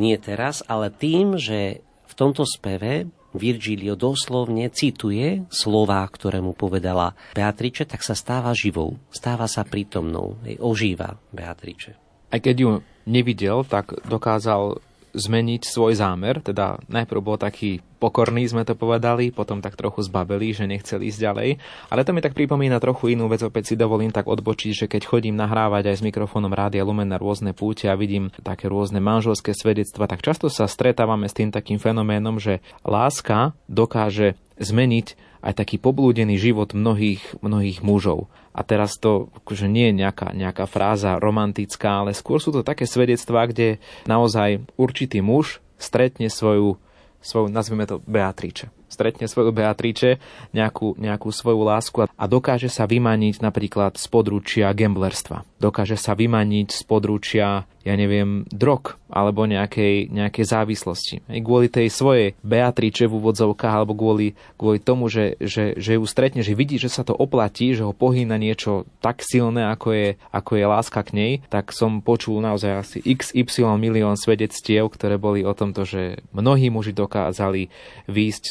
Nie 0.00 0.16
teraz, 0.20 0.64
ale 0.64 0.88
tým, 0.92 1.36
že 1.36 1.84
v 2.08 2.14
tomto 2.16 2.48
speve 2.48 3.08
Virgilio 3.36 3.92
doslovne 3.92 4.72
cituje 4.72 5.44
slová, 5.52 6.00
ktoré 6.08 6.40
mu 6.40 6.56
povedala 6.56 7.12
Beatrice, 7.36 7.84
tak 7.84 8.00
sa 8.00 8.16
stáva 8.16 8.56
živou, 8.56 8.96
stáva 9.12 9.44
sa 9.44 9.68
prítomnou, 9.68 10.40
ožíva 10.58 11.20
Beatrice. 11.28 11.92
Aj 12.28 12.40
keď 12.40 12.56
ju 12.56 12.70
nevidel, 13.08 13.64
tak 13.68 13.92
dokázal 14.08 14.80
zmeniť 15.18 15.66
svoj 15.66 15.98
zámer, 15.98 16.38
teda 16.38 16.78
najprv 16.86 17.20
bol 17.20 17.36
taký 17.36 17.82
pokorný, 17.98 18.46
sme 18.46 18.62
to 18.62 18.78
povedali, 18.78 19.34
potom 19.34 19.58
tak 19.58 19.74
trochu 19.74 20.06
zbabeli, 20.06 20.54
že 20.54 20.70
nechceli 20.70 21.10
ísť 21.10 21.18
ďalej. 21.18 21.50
Ale 21.90 22.06
to 22.06 22.14
mi 22.14 22.22
tak 22.22 22.38
pripomína 22.38 22.78
trochu 22.78 23.18
inú 23.18 23.26
vec, 23.26 23.42
opäť 23.42 23.74
si 23.74 23.74
dovolím 23.74 24.14
tak 24.14 24.30
odbočiť, 24.30 24.86
že 24.86 24.86
keď 24.86 25.02
chodím 25.04 25.34
nahrávať 25.34 25.90
aj 25.90 25.96
s 25.98 26.06
mikrofónom 26.06 26.54
Rádia 26.54 26.86
Lumen 26.86 27.10
na 27.10 27.18
rôzne 27.18 27.50
púte 27.50 27.90
a 27.90 27.98
vidím 27.98 28.30
také 28.46 28.70
rôzne 28.70 29.02
manželské 29.02 29.50
svedectva, 29.52 30.06
tak 30.06 30.22
často 30.22 30.46
sa 30.46 30.70
stretávame 30.70 31.26
s 31.26 31.36
tým 31.36 31.50
takým 31.50 31.82
fenoménom, 31.82 32.38
že 32.38 32.62
láska 32.86 33.58
dokáže 33.66 34.38
zmeniť 34.62 35.18
aj 35.42 35.54
taký 35.54 35.78
poblúdený 35.78 36.34
život 36.38 36.74
mnohých, 36.74 37.38
mnohých 37.42 37.82
mužov. 37.82 38.26
A 38.58 38.66
teraz 38.66 38.98
to 38.98 39.30
akože 39.38 39.70
nie 39.70 39.94
je 39.94 40.02
nejaká, 40.02 40.34
nejaká 40.34 40.66
fráza 40.66 41.22
romantická, 41.22 42.02
ale 42.02 42.10
skôr 42.10 42.42
sú 42.42 42.50
to 42.50 42.66
také 42.66 42.90
svedectvá, 42.90 43.46
kde 43.46 43.78
naozaj 44.10 44.66
určitý 44.74 45.22
muž 45.22 45.62
stretne 45.78 46.26
svoju, 46.26 46.74
svoju 47.22 47.46
nazvime 47.54 47.86
to 47.86 48.02
Beatriče 48.02 48.74
stretne 48.88 49.28
svoju 49.28 49.52
Beatriče, 49.52 50.18
nejakú, 50.56 50.96
nejakú 50.96 51.28
svoju 51.28 51.60
lásku 51.62 51.98
a 52.08 52.24
dokáže 52.24 52.72
sa 52.72 52.88
vymaniť 52.88 53.44
napríklad 53.44 54.00
z 54.00 54.06
područia 54.08 54.72
gamblerstva. 54.72 55.44
Dokáže 55.60 56.00
sa 56.00 56.16
vymaniť 56.16 56.72
z 56.72 56.82
područia, 56.88 57.68
ja 57.86 57.94
neviem, 57.94 58.44
drog 58.50 58.98
alebo 59.08 59.48
nejakej, 59.48 60.12
nejakej 60.12 60.44
závislosti. 60.44 61.16
I 61.30 61.40
kvôli 61.40 61.72
tej 61.72 61.88
svojej 61.88 62.36
Beatriče 62.44 63.08
v 63.08 63.16
úvodzovkách 63.16 63.74
alebo 63.74 63.96
kvôli, 63.96 64.36
kvôli 64.60 64.78
tomu, 64.82 65.08
že, 65.08 65.40
že, 65.40 65.78
že 65.80 65.96
ju 65.96 66.04
stretne, 66.04 66.44
že 66.44 66.58
vidí, 66.58 66.76
že 66.76 66.92
sa 66.92 67.06
to 67.06 67.16
oplatí, 67.16 67.72
že 67.72 67.86
ho 67.86 67.96
pohýna 67.96 68.36
niečo 68.36 68.84
tak 69.00 69.24
silné, 69.24 69.70
ako 69.72 69.88
je, 69.96 70.08
ako 70.34 70.50
je 70.60 70.64
láska 70.68 71.00
k 71.06 71.10
nej, 71.16 71.32
tak 71.48 71.72
som 71.72 72.04
počul 72.04 72.44
naozaj 72.44 72.72
asi 72.84 72.98
XY 73.00 73.80
milión 73.80 74.18
svedectiev, 74.20 74.92
ktoré 74.92 75.16
boli 75.16 75.46
o 75.46 75.56
tomto, 75.56 75.88
že 75.88 76.20
mnohí 76.36 76.68
muži 76.68 76.92
dokázali 76.92 77.72
výjsť 78.04 78.44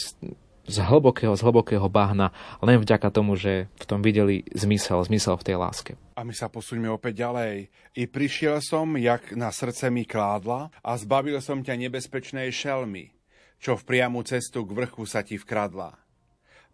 z 0.68 0.78
hlbokého, 0.84 1.32
z 1.34 1.42
hlbokého 1.42 1.88
bahna, 1.88 2.36
len 2.60 2.78
vďaka 2.84 3.08
tomu, 3.08 3.40
že 3.40 3.72
v 3.80 3.86
tom 3.88 4.04
videli 4.04 4.44
zmysel, 4.52 5.00
zmysel 5.08 5.40
v 5.40 5.46
tej 5.48 5.56
láske. 5.56 5.92
A 6.20 6.28
my 6.28 6.36
sa 6.36 6.52
posuňme 6.52 6.92
opäť 6.92 7.24
ďalej. 7.24 7.72
I 7.96 8.04
prišiel 8.06 8.60
som, 8.60 9.00
jak 9.00 9.32
na 9.34 9.50
srdce 9.50 9.88
mi 9.88 10.04
kládla, 10.04 10.70
a 10.84 10.92
zbavil 11.00 11.40
som 11.40 11.64
ťa 11.64 11.88
nebezpečnej 11.88 12.52
šelmy, 12.52 13.16
čo 13.64 13.80
v 13.80 13.88
priamu 13.88 14.22
cestu 14.28 14.68
k 14.68 14.76
vrchu 14.76 15.08
sa 15.08 15.24
ti 15.24 15.40
vkradla. 15.40 15.96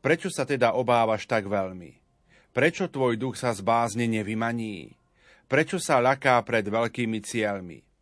Prečo 0.04 0.28
sa 0.28 0.44
teda 0.44 0.76
obávaš 0.76 1.30
tak 1.30 1.48
veľmi? 1.48 1.96
Prečo 2.52 2.92
tvoj 2.92 3.16
duch 3.16 3.40
sa 3.40 3.56
z 3.56 3.64
nevymaní? 3.96 4.98
Prečo 5.48 5.78
sa 5.78 6.02
ľaká 6.02 6.42
pred 6.44 6.66
veľkými 6.66 7.22
cieľmi? 7.24 7.93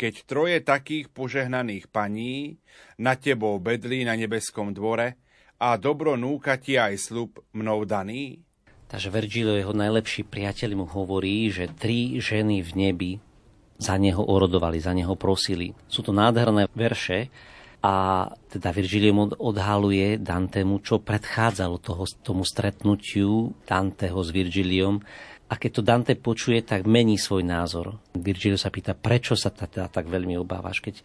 Keď 0.00 0.14
troje 0.24 0.56
takých 0.64 1.12
požehnaných 1.12 1.92
paní 1.92 2.56
na 2.96 3.20
tebou 3.20 3.60
bedlí 3.60 4.08
na 4.08 4.16
nebeskom 4.16 4.72
dvore 4.72 5.20
a 5.60 5.76
dobro 5.76 6.16
núka 6.16 6.56
ti 6.56 6.80
aj 6.80 6.96
slub 6.96 7.36
mnou 7.52 7.84
daný? 7.84 8.40
Takže 8.88 9.12
Virgilio, 9.12 9.60
jeho 9.60 9.76
najlepší 9.76 10.24
priateľ, 10.24 10.72
mu 10.72 10.88
hovorí, 10.88 11.52
že 11.52 11.68
tri 11.68 12.16
ženy 12.16 12.64
v 12.64 12.70
nebi 12.72 13.12
za 13.76 14.00
neho 14.00 14.24
orodovali, 14.24 14.80
za 14.80 14.96
neho 14.96 15.12
prosili. 15.20 15.76
Sú 15.84 16.00
to 16.00 16.16
nádherné 16.16 16.72
verše 16.72 17.28
a 17.84 18.24
teda 18.48 18.72
Virgilio 18.72 19.36
odhaluje 19.36 20.16
Dantemu, 20.16 20.80
čo 20.80 21.04
predchádzalo 21.04 21.76
toho, 21.76 22.08
tomu 22.24 22.48
stretnutiu 22.48 23.52
Danteho 23.68 24.20
s 24.24 24.32
Virgiliom, 24.32 25.04
a 25.50 25.58
keď 25.58 25.70
to 25.74 25.82
Dante 25.82 26.14
počuje, 26.14 26.62
tak 26.62 26.86
mení 26.86 27.18
svoj 27.18 27.42
názor. 27.42 27.98
Virgilio 28.14 28.54
sa 28.54 28.70
pýta, 28.70 28.94
prečo 28.94 29.34
sa 29.34 29.50
teda 29.50 29.90
tak 29.90 30.06
veľmi 30.06 30.38
obávaš, 30.38 30.78
keď 30.78 31.02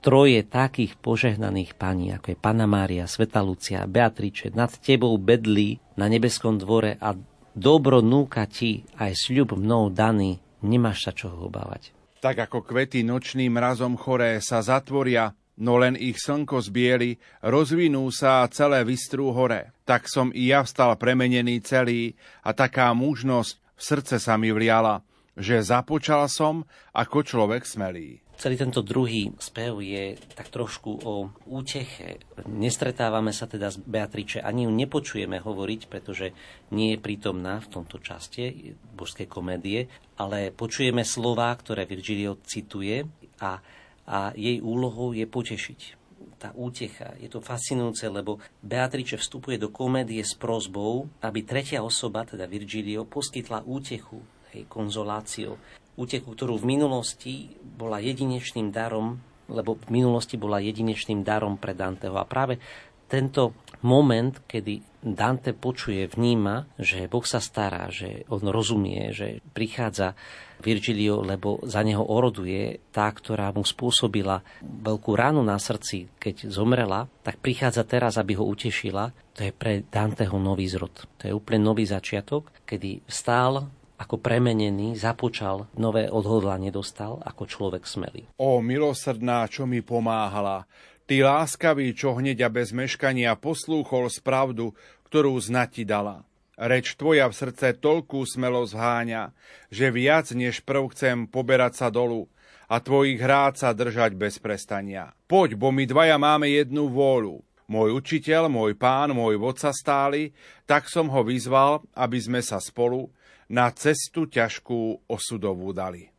troje 0.00 0.40
takých 0.44 0.96
požehnaných 1.00 1.76
paní, 1.76 2.12
ako 2.12 2.32
je 2.32 2.40
Pana 2.40 2.64
Mária, 2.64 3.08
Sveta 3.08 3.40
Lucia, 3.44 3.88
Beatriče, 3.88 4.52
nad 4.52 4.72
tebou 4.72 5.16
bedlí 5.16 5.80
na 6.00 6.08
nebeskom 6.08 6.60
dvore 6.60 6.96
a 7.00 7.16
dobro 7.56 8.04
núka 8.04 8.44
ti 8.48 8.84
aj 9.00 9.12
sľub 9.16 9.56
mnou 9.56 9.92
daný, 9.92 10.40
nemáš 10.64 11.08
sa 11.08 11.12
čoho 11.12 11.48
obávať. 11.48 11.92
Tak 12.20 12.48
ako 12.48 12.64
kvety 12.64 13.04
nočným 13.04 13.52
mrazom 13.52 13.96
choré 14.00 14.40
sa 14.44 14.64
zatvoria, 14.64 15.32
no 15.60 15.76
len 15.76 15.96
ich 15.96 16.20
slnko 16.20 16.60
zbieli, 16.60 17.16
rozvinú 17.44 18.08
sa 18.12 18.44
a 18.44 18.50
celé 18.52 18.84
vystrú 18.84 19.32
hore. 19.32 19.72
Tak 19.88 20.08
som 20.08 20.32
i 20.32 20.52
ja 20.52 20.64
vstal 20.64 20.96
premenený 21.00 21.64
celý 21.64 22.16
a 22.44 22.52
taká 22.56 22.92
mužnosť 22.92 23.63
srdce 23.84 24.16
sa 24.16 24.40
mi 24.40 24.48
vliala, 24.48 25.04
že 25.36 25.60
započal 25.60 26.30
som 26.30 26.64
ako 26.94 27.26
človek 27.26 27.66
smelý. 27.66 28.22
Celý 28.34 28.58
tento 28.58 28.82
druhý 28.82 29.30
spev 29.38 29.78
je 29.78 30.18
tak 30.34 30.50
trošku 30.50 31.06
o 31.06 31.30
úteche. 31.46 32.18
Nestretávame 32.50 33.30
sa 33.30 33.46
teda 33.46 33.70
s 33.70 33.78
Beatriče, 33.78 34.42
ani 34.42 34.66
ju 34.66 34.74
nepočujeme 34.74 35.38
hovoriť, 35.38 35.80
pretože 35.86 36.34
nie 36.74 36.94
je 36.94 37.02
prítomná 37.02 37.62
v 37.62 37.70
tomto 37.70 38.02
časte 38.02 38.74
božskej 38.98 39.30
komédie, 39.30 39.86
ale 40.18 40.50
počujeme 40.50 41.06
slová, 41.06 41.54
ktoré 41.54 41.86
Virgilio 41.86 42.42
cituje 42.42 43.06
a, 43.38 43.62
a 44.06 44.18
jej 44.34 44.58
úlohou 44.58 45.14
je 45.14 45.26
potešiť 45.30 46.03
tá 46.36 46.50
útecha. 46.52 47.14
Je 47.22 47.30
to 47.30 47.40
fascinujúce, 47.40 48.06
lebo 48.10 48.42
Beatrice 48.60 49.16
vstupuje 49.16 49.56
do 49.56 49.70
komédie 49.70 50.20
s 50.20 50.34
prozbou, 50.36 51.08
aby 51.22 51.46
tretia 51.46 51.80
osoba, 51.80 52.26
teda 52.26 52.44
Virgilio, 52.44 53.08
poskytla 53.08 53.64
útechu, 53.64 54.20
hej, 54.52 54.66
konzoláciu. 54.68 55.56
Útechu, 55.94 56.34
ktorú 56.34 56.58
v 56.58 56.74
minulosti 56.74 57.54
bola 57.62 58.02
jedinečným 58.02 58.74
darom, 58.74 59.22
lebo 59.46 59.78
v 59.78 59.88
minulosti 59.94 60.34
bola 60.34 60.58
jedinečným 60.58 61.22
darom 61.22 61.54
pre 61.56 61.72
Danteho. 61.72 62.18
A 62.18 62.26
práve 62.26 62.58
tento 63.06 63.54
moment, 63.84 64.32
kedy 64.48 64.80
Dante 65.04 65.52
počuje, 65.52 66.08
vníma, 66.08 66.64
že 66.80 67.04
Boh 67.12 67.28
sa 67.28 67.36
stará, 67.36 67.92
že 67.92 68.24
on 68.32 68.40
rozumie, 68.48 69.12
že 69.12 69.44
prichádza 69.52 70.16
Virgilio, 70.64 71.20
lebo 71.20 71.60
za 71.68 71.84
neho 71.84 72.00
oroduje 72.00 72.80
tá, 72.88 73.12
ktorá 73.12 73.52
mu 73.52 73.68
spôsobila 73.68 74.40
veľkú 74.64 75.12
ránu 75.12 75.44
na 75.44 75.60
srdci, 75.60 76.08
keď 76.16 76.48
zomrela, 76.48 77.04
tak 77.20 77.36
prichádza 77.36 77.84
teraz, 77.84 78.16
aby 78.16 78.32
ho 78.40 78.48
utešila. 78.48 79.12
To 79.36 79.40
je 79.44 79.52
pre 79.52 79.84
Danteho 79.84 80.40
nový 80.40 80.64
zrod. 80.72 81.04
To 81.20 81.28
je 81.28 81.36
úplne 81.36 81.60
nový 81.60 81.84
začiatok, 81.84 82.48
kedy 82.64 83.04
stál 83.04 83.68
ako 83.94 84.18
premenený, 84.18 84.98
započal, 84.98 85.70
nové 85.78 86.10
odhodlanie 86.10 86.74
dostal 86.74 87.22
ako 87.22 87.46
človek 87.46 87.86
smelý. 87.86 88.26
O 88.42 88.58
milosrdná, 88.58 89.46
čo 89.46 89.70
mi 89.70 89.86
pomáhala, 89.86 90.66
Ty 91.04 91.16
láskavý, 91.20 91.92
čo 91.92 92.16
hneď 92.16 92.48
a 92.48 92.50
bez 92.50 92.72
meškania 92.72 93.36
poslúchol 93.36 94.08
spravdu, 94.08 94.72
ktorú 95.08 95.36
znati 95.36 95.84
dala. 95.84 96.24
Reč 96.56 96.96
tvoja 96.96 97.28
v 97.28 97.34
srdce 97.34 97.76
toľkú 97.76 98.24
smelosť 98.24 98.72
háňa, 98.72 99.22
že 99.68 99.90
viac 99.90 100.30
než 100.32 100.62
prv 100.62 100.94
chcem 100.94 101.28
poberať 101.28 101.82
sa 101.82 101.88
dolu 101.90 102.30
a 102.70 102.80
tvojich 102.80 103.20
hrád 103.20 103.60
sa 103.60 103.76
držať 103.76 104.16
bez 104.16 104.40
prestania. 104.40 105.12
Poď, 105.28 105.58
bo 105.58 105.68
my 105.74 105.84
dvaja 105.84 106.16
máme 106.16 106.48
jednu 106.48 106.88
vôľu. 106.88 107.44
Môj 107.64 107.96
učiteľ, 107.96 108.52
môj 108.52 108.76
pán, 108.76 109.12
môj 109.16 109.40
vodca 109.40 109.72
stály, 109.72 110.36
tak 110.68 110.88
som 110.88 111.08
ho 111.08 111.24
vyzval, 111.24 111.80
aby 111.96 112.18
sme 112.20 112.40
sa 112.44 112.60
spolu 112.60 113.08
na 113.48 113.68
cestu 113.72 114.28
ťažkú 114.28 115.08
osudovú 115.08 115.72
dali. 115.72 116.12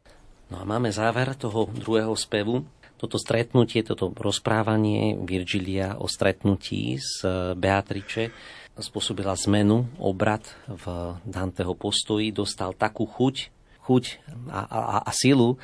No 0.46 0.62
a 0.62 0.64
máme 0.66 0.94
záver 0.94 1.34
toho 1.34 1.66
druhého 1.74 2.14
spevu, 2.14 2.66
toto 2.96 3.20
stretnutie, 3.20 3.84
toto 3.84 4.12
rozprávanie 4.16 5.20
Virgilia 5.20 6.00
o 6.00 6.08
stretnutí 6.08 6.96
s 6.96 7.24
Beatriče 7.56 8.32
spôsobila 8.76 9.36
zmenu, 9.48 9.88
obrad 10.00 10.44
v 10.68 11.16
Danteho 11.24 11.80
postoji, 11.80 12.36
dostal 12.36 12.76
takú 12.76 13.08
chuť, 13.08 13.36
chuť 13.88 14.04
a, 14.52 14.60
a, 14.68 14.80
a 15.08 15.12
silu, 15.16 15.56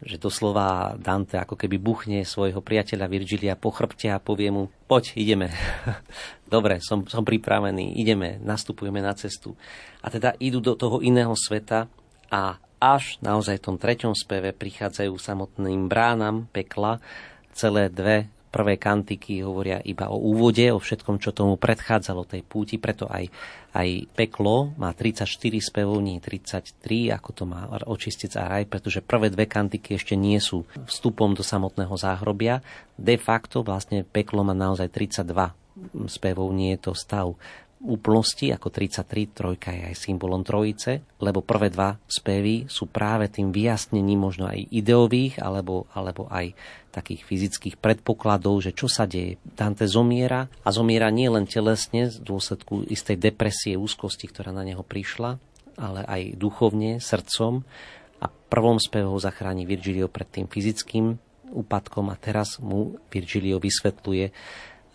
že 0.00 0.16
doslova 0.16 0.96
Dante 0.96 1.36
ako 1.36 1.60
keby 1.60 1.76
buchne 1.76 2.24
svojho 2.24 2.64
priateľa 2.64 3.06
Virgilia 3.10 3.52
po 3.58 3.68
chrbte 3.68 4.08
a 4.08 4.22
povie 4.22 4.48
mu, 4.48 4.72
poď, 4.88 5.12
ideme. 5.18 5.52
Dobre, 6.54 6.80
som, 6.80 7.04
som 7.04 7.20
pripravený, 7.20 8.00
ideme, 8.00 8.40
nastupujeme 8.40 9.04
na 9.04 9.12
cestu. 9.12 9.52
A 10.00 10.08
teda 10.08 10.32
idú 10.40 10.64
do 10.64 10.72
toho 10.72 11.04
iného 11.04 11.36
sveta 11.36 11.84
a 12.32 12.56
až 12.80 13.20
naozaj 13.20 13.60
v 13.60 13.64
tom 13.70 13.76
treťom 13.76 14.16
speve 14.16 14.56
prichádzajú 14.56 15.12
samotným 15.20 15.86
bránam 15.86 16.48
pekla. 16.50 16.98
Celé 17.52 17.92
dve 17.92 18.32
prvé 18.50 18.76
kantiky 18.76 19.46
hovoria 19.46 19.78
iba 19.86 20.10
o 20.10 20.18
úvode, 20.18 20.66
o 20.74 20.82
všetkom, 20.82 21.22
čo 21.22 21.30
tomu 21.30 21.54
predchádzalo 21.54 22.26
tej 22.26 22.42
púti, 22.42 22.82
preto 22.82 23.06
aj, 23.06 23.30
aj 23.70 24.10
peklo 24.10 24.74
má 24.74 24.90
34 24.90 25.30
spevov, 25.62 26.02
nie 26.02 26.18
33, 26.18 27.14
ako 27.14 27.30
to 27.30 27.44
má 27.46 27.70
očistec 27.86 28.34
a 28.34 28.50
raj, 28.50 28.66
pretože 28.66 29.06
prvé 29.06 29.30
dve 29.30 29.46
kantiky 29.46 29.94
ešte 29.94 30.18
nie 30.18 30.42
sú 30.42 30.66
vstupom 30.90 31.32
do 31.32 31.46
samotného 31.46 31.94
záhrobia. 31.94 32.58
De 32.98 33.14
facto 33.14 33.62
vlastne 33.62 34.02
peklo 34.02 34.42
má 34.42 34.52
naozaj 34.52 34.90
32 34.90 35.54
spevov, 36.10 36.50
nie 36.50 36.74
je 36.74 36.90
to 36.90 36.92
stav 36.98 37.38
úplnosti, 37.80 38.52
ako 38.52 38.68
33, 38.68 39.32
trojka 39.32 39.72
je 39.72 39.82
aj 39.88 39.96
symbolom 39.96 40.44
trojice, 40.44 41.00
lebo 41.16 41.40
prvé 41.40 41.72
dva 41.72 41.96
spevy 42.04 42.68
sú 42.68 42.84
práve 42.92 43.32
tým 43.32 43.56
vyjasnením 43.56 44.20
možno 44.20 44.52
aj 44.52 44.68
ideových, 44.68 45.40
alebo, 45.40 45.88
alebo 45.96 46.28
aj 46.28 46.52
takých 46.92 47.24
fyzických 47.24 47.76
predpokladov, 47.80 48.60
že 48.60 48.76
čo 48.76 48.84
sa 48.84 49.08
deje. 49.08 49.40
Dante 49.56 49.88
zomiera 49.88 50.52
a 50.60 50.68
zomiera 50.68 51.08
nie 51.08 51.32
len 51.32 51.48
telesne 51.48 52.12
z 52.12 52.20
dôsledku 52.20 52.84
istej 52.84 53.16
depresie, 53.16 53.80
úzkosti, 53.80 54.28
ktorá 54.28 54.52
na 54.52 54.66
neho 54.66 54.84
prišla, 54.84 55.40
ale 55.80 56.04
aj 56.04 56.36
duchovne, 56.36 57.00
srdcom. 57.00 57.64
A 58.20 58.28
prvom 58.28 58.76
spevu 58.76 59.16
zachráni 59.16 59.64
Virgilio 59.64 60.12
pred 60.12 60.28
tým 60.28 60.44
fyzickým 60.44 61.16
úpadkom 61.56 62.12
a 62.12 62.16
teraz 62.20 62.60
mu 62.60 63.00
Virgilio 63.08 63.56
vysvetľuje, 63.56 64.26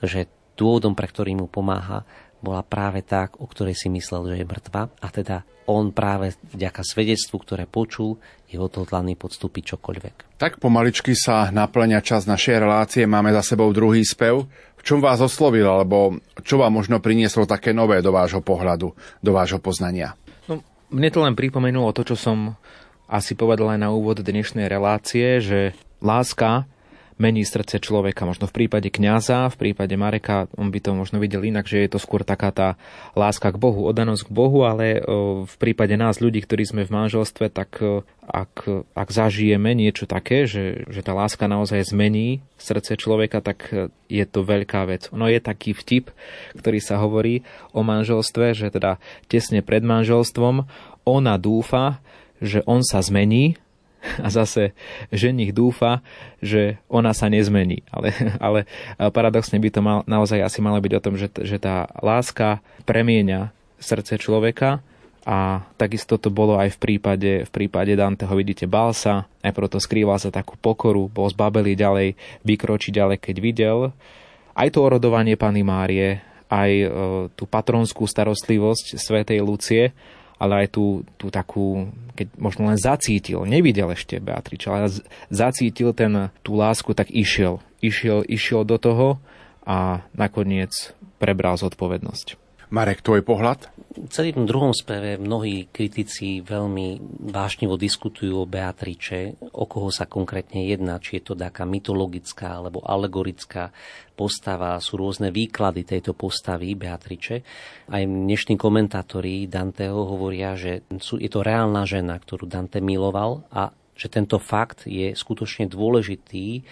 že 0.06 0.30
dôvodom, 0.56 0.96
pre 0.96 1.08
ktorý 1.10 1.36
mu 1.36 1.48
pomáha, 1.52 2.08
bola 2.46 2.62
práve 2.62 3.02
tá, 3.02 3.26
o 3.42 3.50
ktorej 3.50 3.74
si 3.74 3.90
myslel, 3.90 4.30
že 4.30 4.36
je 4.40 4.46
mŕtva 4.46 4.94
a 5.02 5.08
teda 5.10 5.42
on 5.66 5.90
práve 5.90 6.38
vďaka 6.54 6.86
svedectvu, 6.86 7.42
ktoré 7.42 7.66
počul, 7.66 8.22
je 8.46 8.62
odhodlaný 8.62 9.18
podstúpiť 9.18 9.76
čokoľvek. 9.76 10.38
Tak 10.38 10.62
pomaličky 10.62 11.18
sa 11.18 11.50
naplňa 11.50 12.06
čas 12.06 12.30
našej 12.30 12.62
relácie, 12.62 13.10
máme 13.10 13.34
za 13.34 13.42
sebou 13.42 13.74
druhý 13.74 14.06
spev. 14.06 14.46
V 14.78 14.82
čom 14.86 15.02
vás 15.02 15.18
oslovil, 15.18 15.66
alebo 15.66 16.22
čo 16.46 16.62
vám 16.62 16.78
možno 16.78 17.02
prinieslo 17.02 17.50
také 17.50 17.74
nové 17.74 18.06
do 18.06 18.14
vášho 18.14 18.46
pohľadu, 18.46 18.94
do 19.26 19.32
vášho 19.34 19.58
poznania? 19.58 20.14
No, 20.46 20.62
mne 20.94 21.10
to 21.10 21.26
len 21.26 21.34
pripomenulo 21.34 21.90
to, 21.98 22.06
čo 22.06 22.14
som 22.14 22.54
asi 23.10 23.34
povedal 23.34 23.74
aj 23.74 23.82
na 23.82 23.90
úvod 23.90 24.22
dnešnej 24.22 24.70
relácie, 24.70 25.42
že 25.42 25.74
láska 26.06 26.70
mení 27.16 27.48
srdce 27.48 27.80
človeka. 27.80 28.28
Možno 28.28 28.48
v 28.52 28.64
prípade 28.64 28.92
kňaza, 28.92 29.48
v 29.56 29.58
prípade 29.58 29.96
Mareka, 29.96 30.52
on 30.60 30.68
by 30.68 30.80
to 30.84 30.92
možno 30.92 31.24
videl 31.24 31.48
inak, 31.48 31.64
že 31.64 31.88
je 31.88 31.96
to 31.96 32.00
skôr 32.00 32.28
taká 32.28 32.52
tá 32.52 32.68
láska 33.16 33.56
k 33.56 33.62
Bohu, 33.62 33.88
oddanosť 33.88 34.28
k 34.28 34.36
Bohu, 34.36 34.68
ale 34.68 35.00
v 35.48 35.56
prípade 35.56 35.96
nás, 35.96 36.20
ľudí, 36.20 36.44
ktorí 36.44 36.68
sme 36.68 36.84
v 36.84 36.92
manželstve, 36.92 37.48
tak 37.56 37.80
ak, 38.26 38.68
ak 38.92 39.10
zažijeme 39.10 39.72
niečo 39.72 40.10
také, 40.10 40.44
že, 40.44 40.84
že 40.92 41.02
tá 41.06 41.16
láska 41.16 41.48
naozaj 41.48 41.88
zmení 41.88 42.44
srdce 42.60 43.00
človeka, 43.00 43.40
tak 43.40 43.72
je 44.12 44.26
to 44.28 44.44
veľká 44.44 44.84
vec. 44.90 45.08
No 45.16 45.32
je 45.32 45.40
taký 45.40 45.72
vtip, 45.72 46.12
ktorý 46.60 46.80
sa 46.84 47.00
hovorí 47.00 47.48
o 47.72 47.80
manželstve, 47.86 48.52
že 48.52 48.68
teda 48.74 49.00
tesne 49.32 49.64
pred 49.64 49.86
manželstvom 49.88 50.68
ona 51.06 51.36
dúfa, 51.40 52.04
že 52.44 52.60
on 52.68 52.84
sa 52.84 53.00
zmení 53.00 53.56
a 54.26 54.28
zase 54.30 54.76
ženich 55.10 55.52
dúfa, 55.52 56.06
že 56.40 56.78
ona 56.88 57.12
sa 57.12 57.30
nezmení. 57.32 57.84
Ale, 57.90 58.12
ale 58.38 58.60
paradoxne 59.12 59.58
by 59.60 59.70
to 59.72 59.82
mal, 59.82 60.00
naozaj 60.06 60.42
asi 60.42 60.60
malo 60.60 60.80
byť 60.80 60.94
o 60.98 61.04
tom, 61.04 61.16
že, 61.16 61.32
že 61.44 61.58
tá 61.58 61.90
láska 62.00 62.62
premieňa 62.84 63.52
srdce 63.80 64.18
človeka 64.18 64.82
a 65.26 65.66
takisto 65.82 66.22
to 66.22 66.30
bolo 66.30 66.62
aj 66.62 66.78
v 66.78 66.80
prípade, 66.80 67.32
v 67.50 67.52
prípade 67.52 67.98
Danteho, 67.98 68.30
vidíte, 68.38 68.70
bál 68.70 68.94
sa, 68.94 69.26
najprv 69.42 69.74
to 69.74 69.82
skrýval 69.82 70.22
za 70.22 70.30
takú 70.30 70.54
pokoru, 70.54 71.10
bol 71.10 71.26
zbabelý 71.26 71.74
ďalej, 71.74 72.14
vykročiť 72.46 72.94
ďalej, 72.94 73.18
keď 73.18 73.36
videl. 73.42 73.80
Aj 74.54 74.70
to 74.70 74.86
orodovanie 74.86 75.34
Pany 75.34 75.66
Márie, 75.66 76.22
aj 76.46 76.72
e, 76.72 76.88
tú 77.34 77.50
patronskú 77.50 78.06
starostlivosť 78.06 79.02
svätej 79.02 79.42
Lucie, 79.42 79.98
ale 80.36 80.66
aj 80.66 80.68
tú, 80.76 81.08
tú 81.16 81.32
takú, 81.32 81.90
keď 82.16 82.28
možno 82.36 82.68
len 82.68 82.80
zacítil, 82.80 83.48
nevidel 83.48 83.92
ešte 83.92 84.20
Beatrič, 84.20 84.68
ale 84.68 84.92
zacítil 85.32 85.96
ten, 85.96 86.30
tú 86.44 86.60
lásku, 86.60 86.92
tak 86.92 87.12
išiel. 87.12 87.64
Išiel, 87.80 88.24
išiel 88.28 88.68
do 88.68 88.76
toho 88.76 89.08
a 89.66 90.04
nakoniec 90.14 90.94
prebral 91.18 91.56
zodpovednosť. 91.56 92.45
Marek, 92.74 93.06
tvoj 93.06 93.22
pohľad? 93.22 93.70
V 93.96 94.10
celým 94.10 94.50
druhom 94.50 94.74
speve 94.74 95.22
mnohí 95.22 95.70
kritici 95.70 96.42
veľmi 96.42 97.00
vášnivo 97.30 97.78
diskutujú 97.78 98.42
o 98.42 98.50
Beatriče, 98.50 99.38
o 99.54 99.70
koho 99.70 99.94
sa 99.94 100.10
konkrétne 100.10 100.66
jedná, 100.66 100.98
či 100.98 101.22
je 101.22 101.30
to 101.30 101.34
taká 101.38 101.64
mytologická 101.64 102.58
alebo 102.58 102.82
alegorická 102.82 103.70
postava, 104.18 104.82
sú 104.82 104.98
rôzne 104.98 105.30
výklady 105.30 105.86
tejto 105.86 106.18
postavy 106.18 106.74
Beatriče. 106.74 107.46
Aj 107.88 108.02
dnešní 108.02 108.58
komentátori 108.58 109.46
Danteho 109.46 110.02
hovoria, 110.10 110.58
že 110.58 110.84
sú, 110.98 111.22
je 111.22 111.30
to 111.30 111.46
reálna 111.46 111.86
žena, 111.86 112.18
ktorú 112.18 112.50
Dante 112.50 112.82
miloval 112.82 113.46
a 113.54 113.70
že 113.96 114.12
tento 114.12 114.42
fakt 114.42 114.90
je 114.90 115.16
skutočne 115.16 115.72
dôležitý 115.72 116.68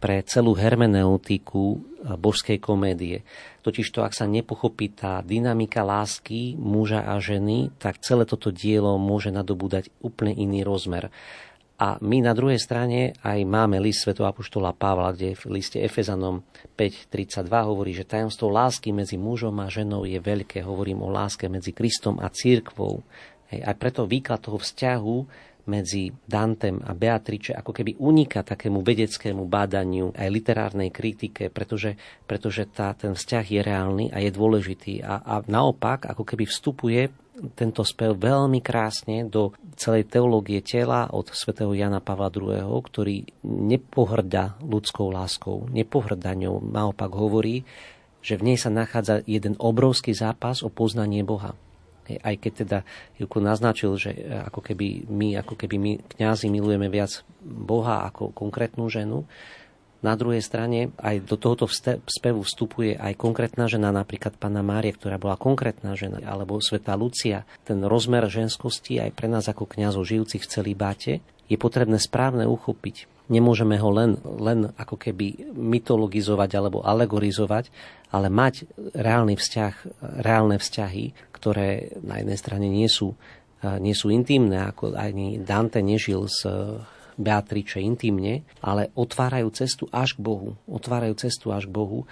pre 0.00 0.24
celú 0.24 0.56
hermeneutiku 0.56 1.78
božskej 2.16 2.56
komédie. 2.56 3.22
Totižto, 3.60 4.00
ak 4.00 4.16
sa 4.16 4.24
nepochopí 4.24 4.88
tá 4.88 5.20
dynamika 5.20 5.84
lásky 5.84 6.56
muža 6.56 7.04
a 7.04 7.20
ženy, 7.20 7.76
tak 7.76 8.00
celé 8.00 8.24
toto 8.24 8.48
dielo 8.48 8.96
môže 8.96 9.28
nadobúdať 9.28 9.92
úplne 10.00 10.32
iný 10.32 10.64
rozmer. 10.64 11.12
A 11.80 11.96
my 12.04 12.20
na 12.20 12.36
druhej 12.36 12.60
strane 12.60 13.16
aj 13.24 13.40
máme 13.48 13.80
list 13.80 14.04
Sv. 14.04 14.12
Apoštola 14.12 14.76
Pavla, 14.76 15.16
kde 15.16 15.32
v 15.32 15.60
liste 15.60 15.80
Efezanom 15.80 16.44
5.32 16.76 17.48
hovorí, 17.48 17.96
že 17.96 18.04
tajomstvo 18.04 18.52
lásky 18.52 18.92
medzi 18.92 19.16
mužom 19.16 19.56
a 19.64 19.72
ženou 19.72 20.04
je 20.04 20.20
veľké. 20.20 20.60
Hovorím 20.60 21.00
o 21.00 21.08
láske 21.08 21.48
medzi 21.48 21.72
Kristom 21.72 22.20
a 22.20 22.28
církvou. 22.28 23.00
Hej, 23.48 23.64
a 23.64 23.72
preto 23.72 24.04
výklad 24.04 24.44
toho 24.44 24.60
vzťahu 24.60 25.16
medzi 25.66 26.14
Dantem 26.24 26.80
a 26.80 26.94
Beatriče 26.94 27.52
ako 27.56 27.72
keby 27.74 27.98
uniká 28.00 28.40
takému 28.46 28.80
vedeckému 28.80 29.44
bádaniu 29.44 30.14
aj 30.14 30.28
literárnej 30.28 30.88
kritike, 30.94 31.50
pretože, 31.50 31.98
pretože 32.24 32.68
tá, 32.70 32.94
ten 32.94 33.12
vzťah 33.12 33.44
je 33.44 33.60
reálny 33.60 34.06
a 34.14 34.22
je 34.22 34.30
dôležitý. 34.32 35.04
A, 35.04 35.20
a 35.20 35.34
naopak, 35.44 36.08
ako 36.08 36.24
keby 36.24 36.44
vstupuje 36.48 37.10
tento 37.56 37.80
spev 37.82 38.20
veľmi 38.20 38.60
krásne 38.60 39.24
do 39.24 39.56
celej 39.76 40.12
teológie 40.12 40.60
tela 40.60 41.08
od 41.08 41.32
svätého 41.32 41.72
Jana 41.72 42.04
Pavla 42.04 42.28
II., 42.28 42.68
ktorý 42.84 43.24
nepohrda 43.48 44.60
ľudskou 44.60 45.08
láskou, 45.08 45.64
nepohrda 45.72 46.36
ňou, 46.36 46.60
naopak 46.60 47.08
hovorí, 47.08 47.64
že 48.20 48.36
v 48.36 48.52
nej 48.52 48.58
sa 48.60 48.68
nachádza 48.68 49.24
jeden 49.24 49.56
obrovský 49.56 50.12
zápas 50.12 50.60
o 50.60 50.68
poznanie 50.68 51.24
Boha 51.24 51.56
aj 52.18 52.34
keď 52.42 52.52
teda 52.66 52.78
Juko 53.20 53.38
naznačil, 53.38 53.94
že 53.94 54.10
e, 54.10 54.20
ako 54.50 54.58
keby 54.58 55.06
my, 55.06 55.38
ako 55.38 55.54
keby 55.54 55.76
my 55.78 55.92
kňazi 56.18 56.50
milujeme 56.50 56.90
viac 56.90 57.22
Boha 57.44 58.02
ako 58.10 58.34
konkrétnu 58.34 58.90
ženu, 58.90 59.28
na 60.00 60.16
druhej 60.16 60.40
strane 60.40 60.96
aj 60.96 61.28
do 61.28 61.36
tohoto 61.36 61.68
spevu 62.08 62.40
vstupuje 62.40 62.96
aj 62.96 63.20
konkrétna 63.20 63.68
žena, 63.68 63.92
napríklad 63.92 64.32
pána 64.40 64.64
Mária, 64.64 64.96
ktorá 64.96 65.20
bola 65.20 65.36
konkrétna 65.36 65.92
žena, 65.92 66.24
alebo 66.24 66.56
sveta 66.56 66.96
Lucia. 66.96 67.44
Ten 67.68 67.84
rozmer 67.84 68.24
ženskosti 68.24 68.96
aj 68.96 69.12
pre 69.12 69.28
nás 69.28 69.44
ako 69.44 69.68
kňazov 69.68 70.08
žijúcich 70.08 70.40
v 70.40 70.50
celý 70.50 70.72
báte 70.72 71.20
je 71.52 71.56
potrebné 71.60 72.00
správne 72.00 72.48
uchopiť. 72.48 73.10
Nemôžeme 73.30 73.78
ho 73.78 73.90
len, 73.94 74.18
len 74.42 74.74
ako 74.74 74.98
keby 74.98 75.54
mytologizovať 75.54 76.50
alebo 76.58 76.82
alegorizovať, 76.82 77.70
ale 78.10 78.26
mať 78.26 78.66
reálny 78.90 79.38
vzťah, 79.38 79.74
reálne 80.18 80.58
vzťahy, 80.58 81.29
ktoré 81.40 81.96
na 82.04 82.20
jednej 82.20 82.36
strane 82.36 82.68
nie 82.68 82.86
sú, 82.86 83.16
nie 83.80 83.96
sú 83.96 84.12
intimné, 84.12 84.60
ako 84.68 84.92
ani 84.92 85.40
Dante 85.40 85.80
nežil 85.80 86.28
s 86.28 86.44
e, 86.48 86.80
Beatriče 87.20 87.80
intimne, 87.80 88.44
ale 88.64 88.88
otvárajú 88.96 89.52
cestu 89.52 89.84
až 89.92 90.16
k 90.16 90.24
Bohu. 90.24 90.56
Otvárajú 90.64 91.16
cestu 91.20 91.52
až 91.52 91.68
k 91.68 91.76
Bohu. 91.76 92.08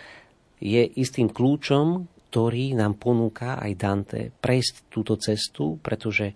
Je 0.60 0.84
istým 0.84 1.32
kľúčom, 1.32 2.04
ktorý 2.28 2.76
nám 2.76 3.00
ponúka 3.00 3.56
aj 3.56 3.72
Dante 3.80 4.20
prejsť 4.28 4.92
túto 4.92 5.16
cestu, 5.16 5.80
pretože 5.80 6.32
e, 6.32 6.34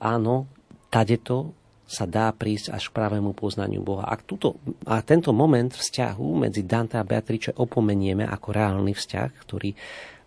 áno, 0.00 0.44
tadeto 0.92 1.56
sa 1.86 2.04
dá 2.04 2.28
prísť 2.34 2.74
až 2.74 2.90
k 2.90 2.96
pravému 2.98 3.32
poznaniu 3.32 3.80
Boha. 3.80 4.04
Ak 4.10 4.26
túto, 4.26 4.58
a 4.84 5.00
tento 5.00 5.30
moment 5.30 5.70
vzťahu 5.70 6.44
medzi 6.44 6.66
Dante 6.66 6.98
a 6.98 7.06
Beatriče 7.06 7.56
opomenieme 7.56 8.26
ako 8.26 8.48
reálny 8.52 8.92
vzťah, 8.92 9.28
ktorý 9.46 9.70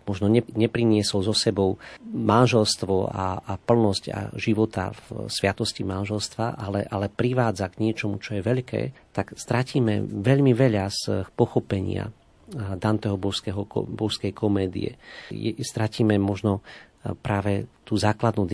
možno 0.08 0.30
nepriniesol 0.32 1.20
so 1.24 1.34
sebou 1.34 1.80
manželstvo 2.04 3.10
a, 3.10 3.40
a 3.40 3.52
plnosť 3.56 4.04
a 4.10 4.20
života 4.36 4.92
v 4.92 5.28
sviatosti 5.30 5.82
manželstva, 5.86 6.58
ale, 6.58 6.86
ale 6.86 7.12
privádza 7.12 7.70
k 7.70 7.80
niečomu, 7.88 8.18
čo 8.18 8.38
je 8.38 8.42
veľké, 8.42 9.12
tak 9.14 9.36
stratíme 9.36 10.04
veľmi 10.06 10.52
veľa 10.56 10.84
z 10.90 11.02
pochopenia 11.34 12.10
Danteho 12.50 13.14
božského, 13.14 13.62
božskej 13.70 14.34
komédie. 14.34 14.98
Stratíme 15.62 16.18
možno 16.18 16.66
práve 17.22 17.70
tú 17.86 17.94
základnú 17.94 18.44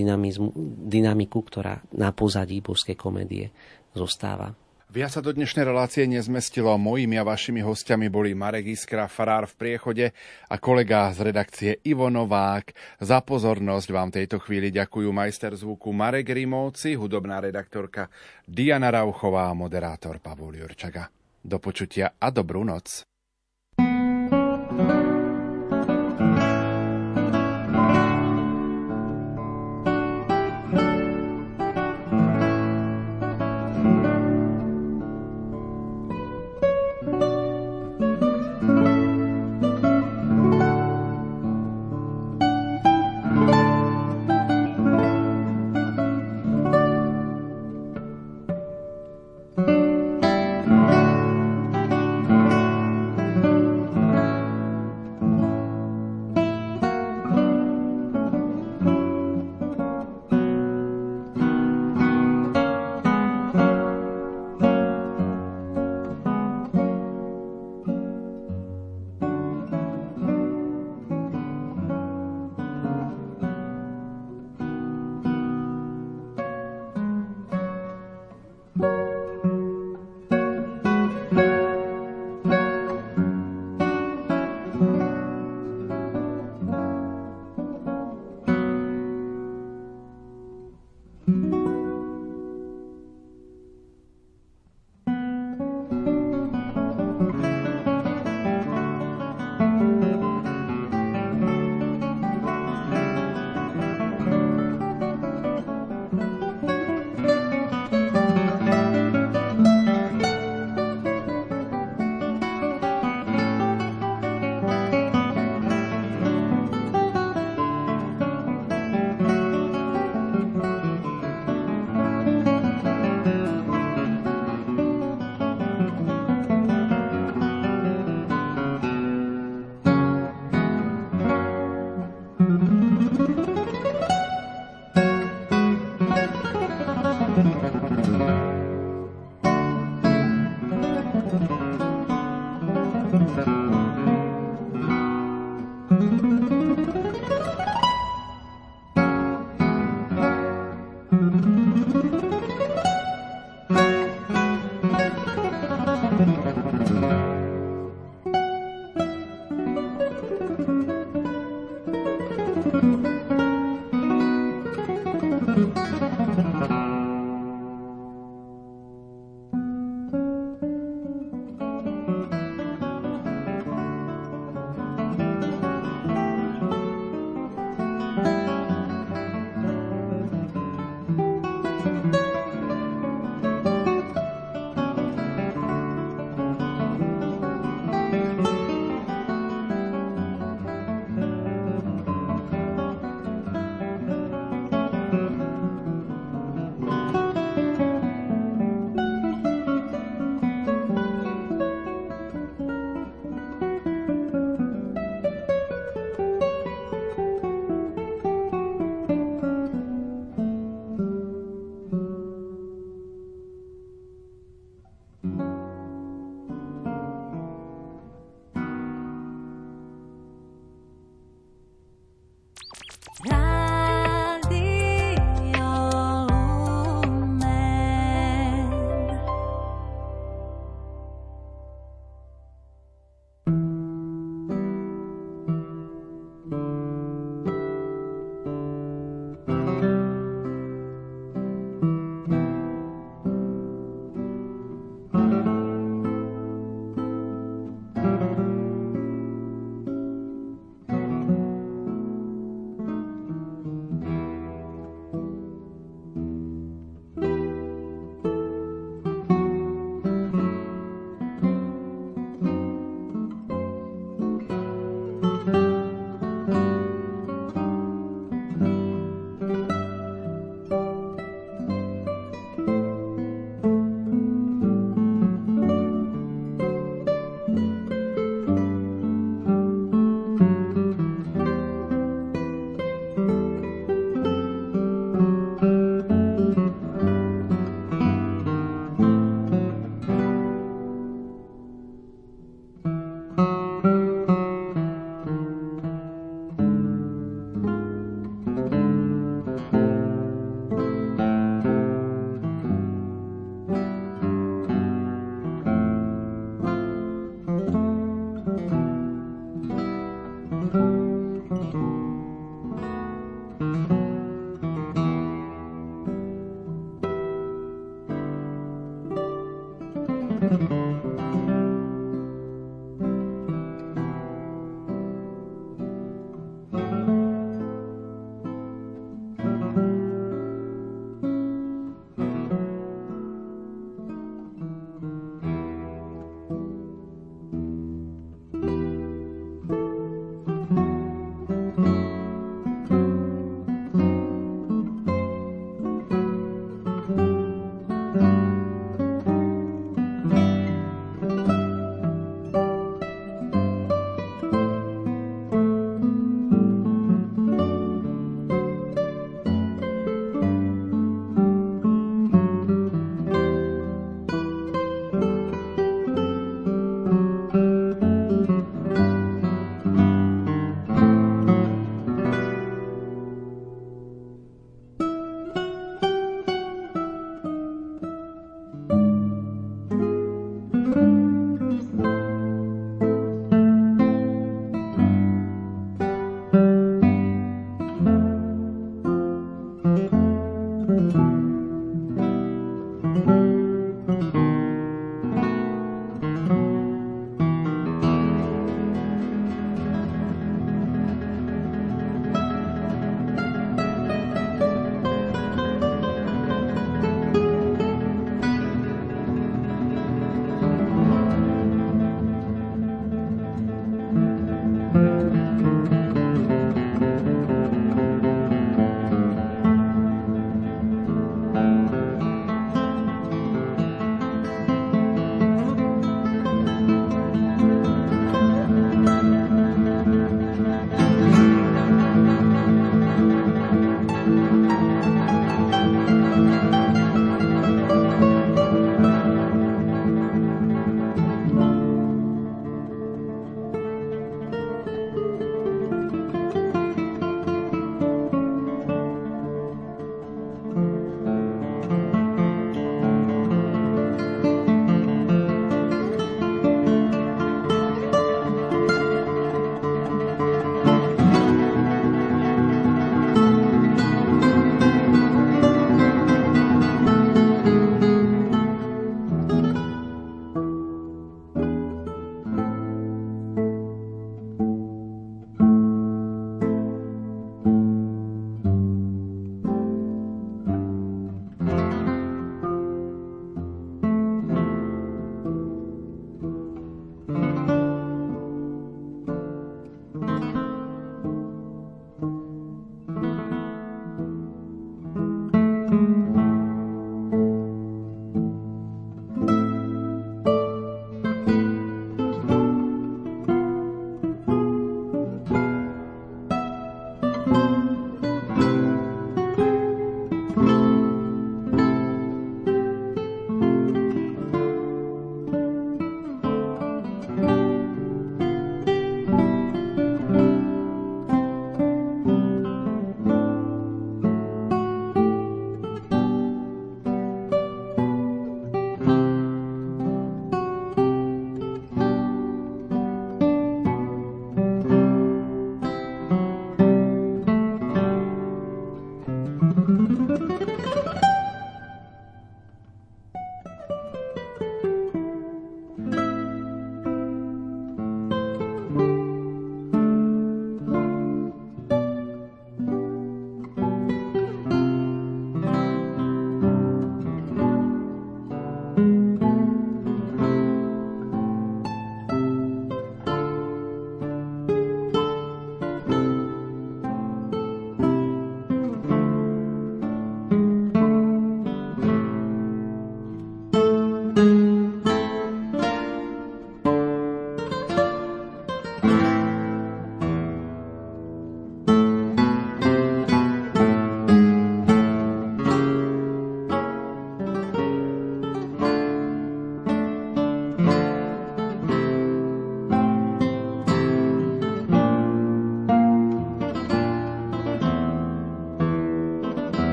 dynamiku, 0.86 1.40
ktorá 1.40 1.80
na 1.96 2.12
pozadí 2.12 2.60
božskej 2.60 2.94
komédie 2.94 3.48
zostáva. 3.96 4.52
Viac 4.86 5.18
sa 5.18 5.18
do 5.18 5.34
dnešnej 5.34 5.66
relácie 5.66 6.06
nezmestilo. 6.06 6.70
Mojimi 6.78 7.18
a 7.18 7.26
vašimi 7.26 7.58
hostiami 7.58 8.06
boli 8.06 8.38
Marek 8.38 8.70
Iskra, 8.70 9.10
farár 9.10 9.50
v 9.50 9.58
priechode 9.58 10.06
a 10.46 10.54
kolega 10.62 11.10
z 11.10 11.26
redakcie 11.26 11.70
Ivo 11.82 12.06
Novák. 12.06 12.70
Za 13.02 13.18
pozornosť 13.18 13.88
vám 13.90 14.14
tejto 14.14 14.38
chvíli 14.38 14.70
ďakujú 14.70 15.10
majster 15.10 15.58
zvuku 15.58 15.90
Marek 15.90 16.30
Rimovci, 16.30 16.94
hudobná 16.94 17.42
redaktorka 17.42 18.06
Diana 18.46 18.94
Rauchová 18.94 19.50
a 19.50 19.58
moderátor 19.58 20.22
Pavol 20.22 20.54
Jurčaga. 20.54 21.10
Do 21.42 21.58
počutia 21.58 22.14
a 22.22 22.30
dobrú 22.30 22.62
noc. 22.62 23.02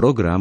программ 0.00 0.38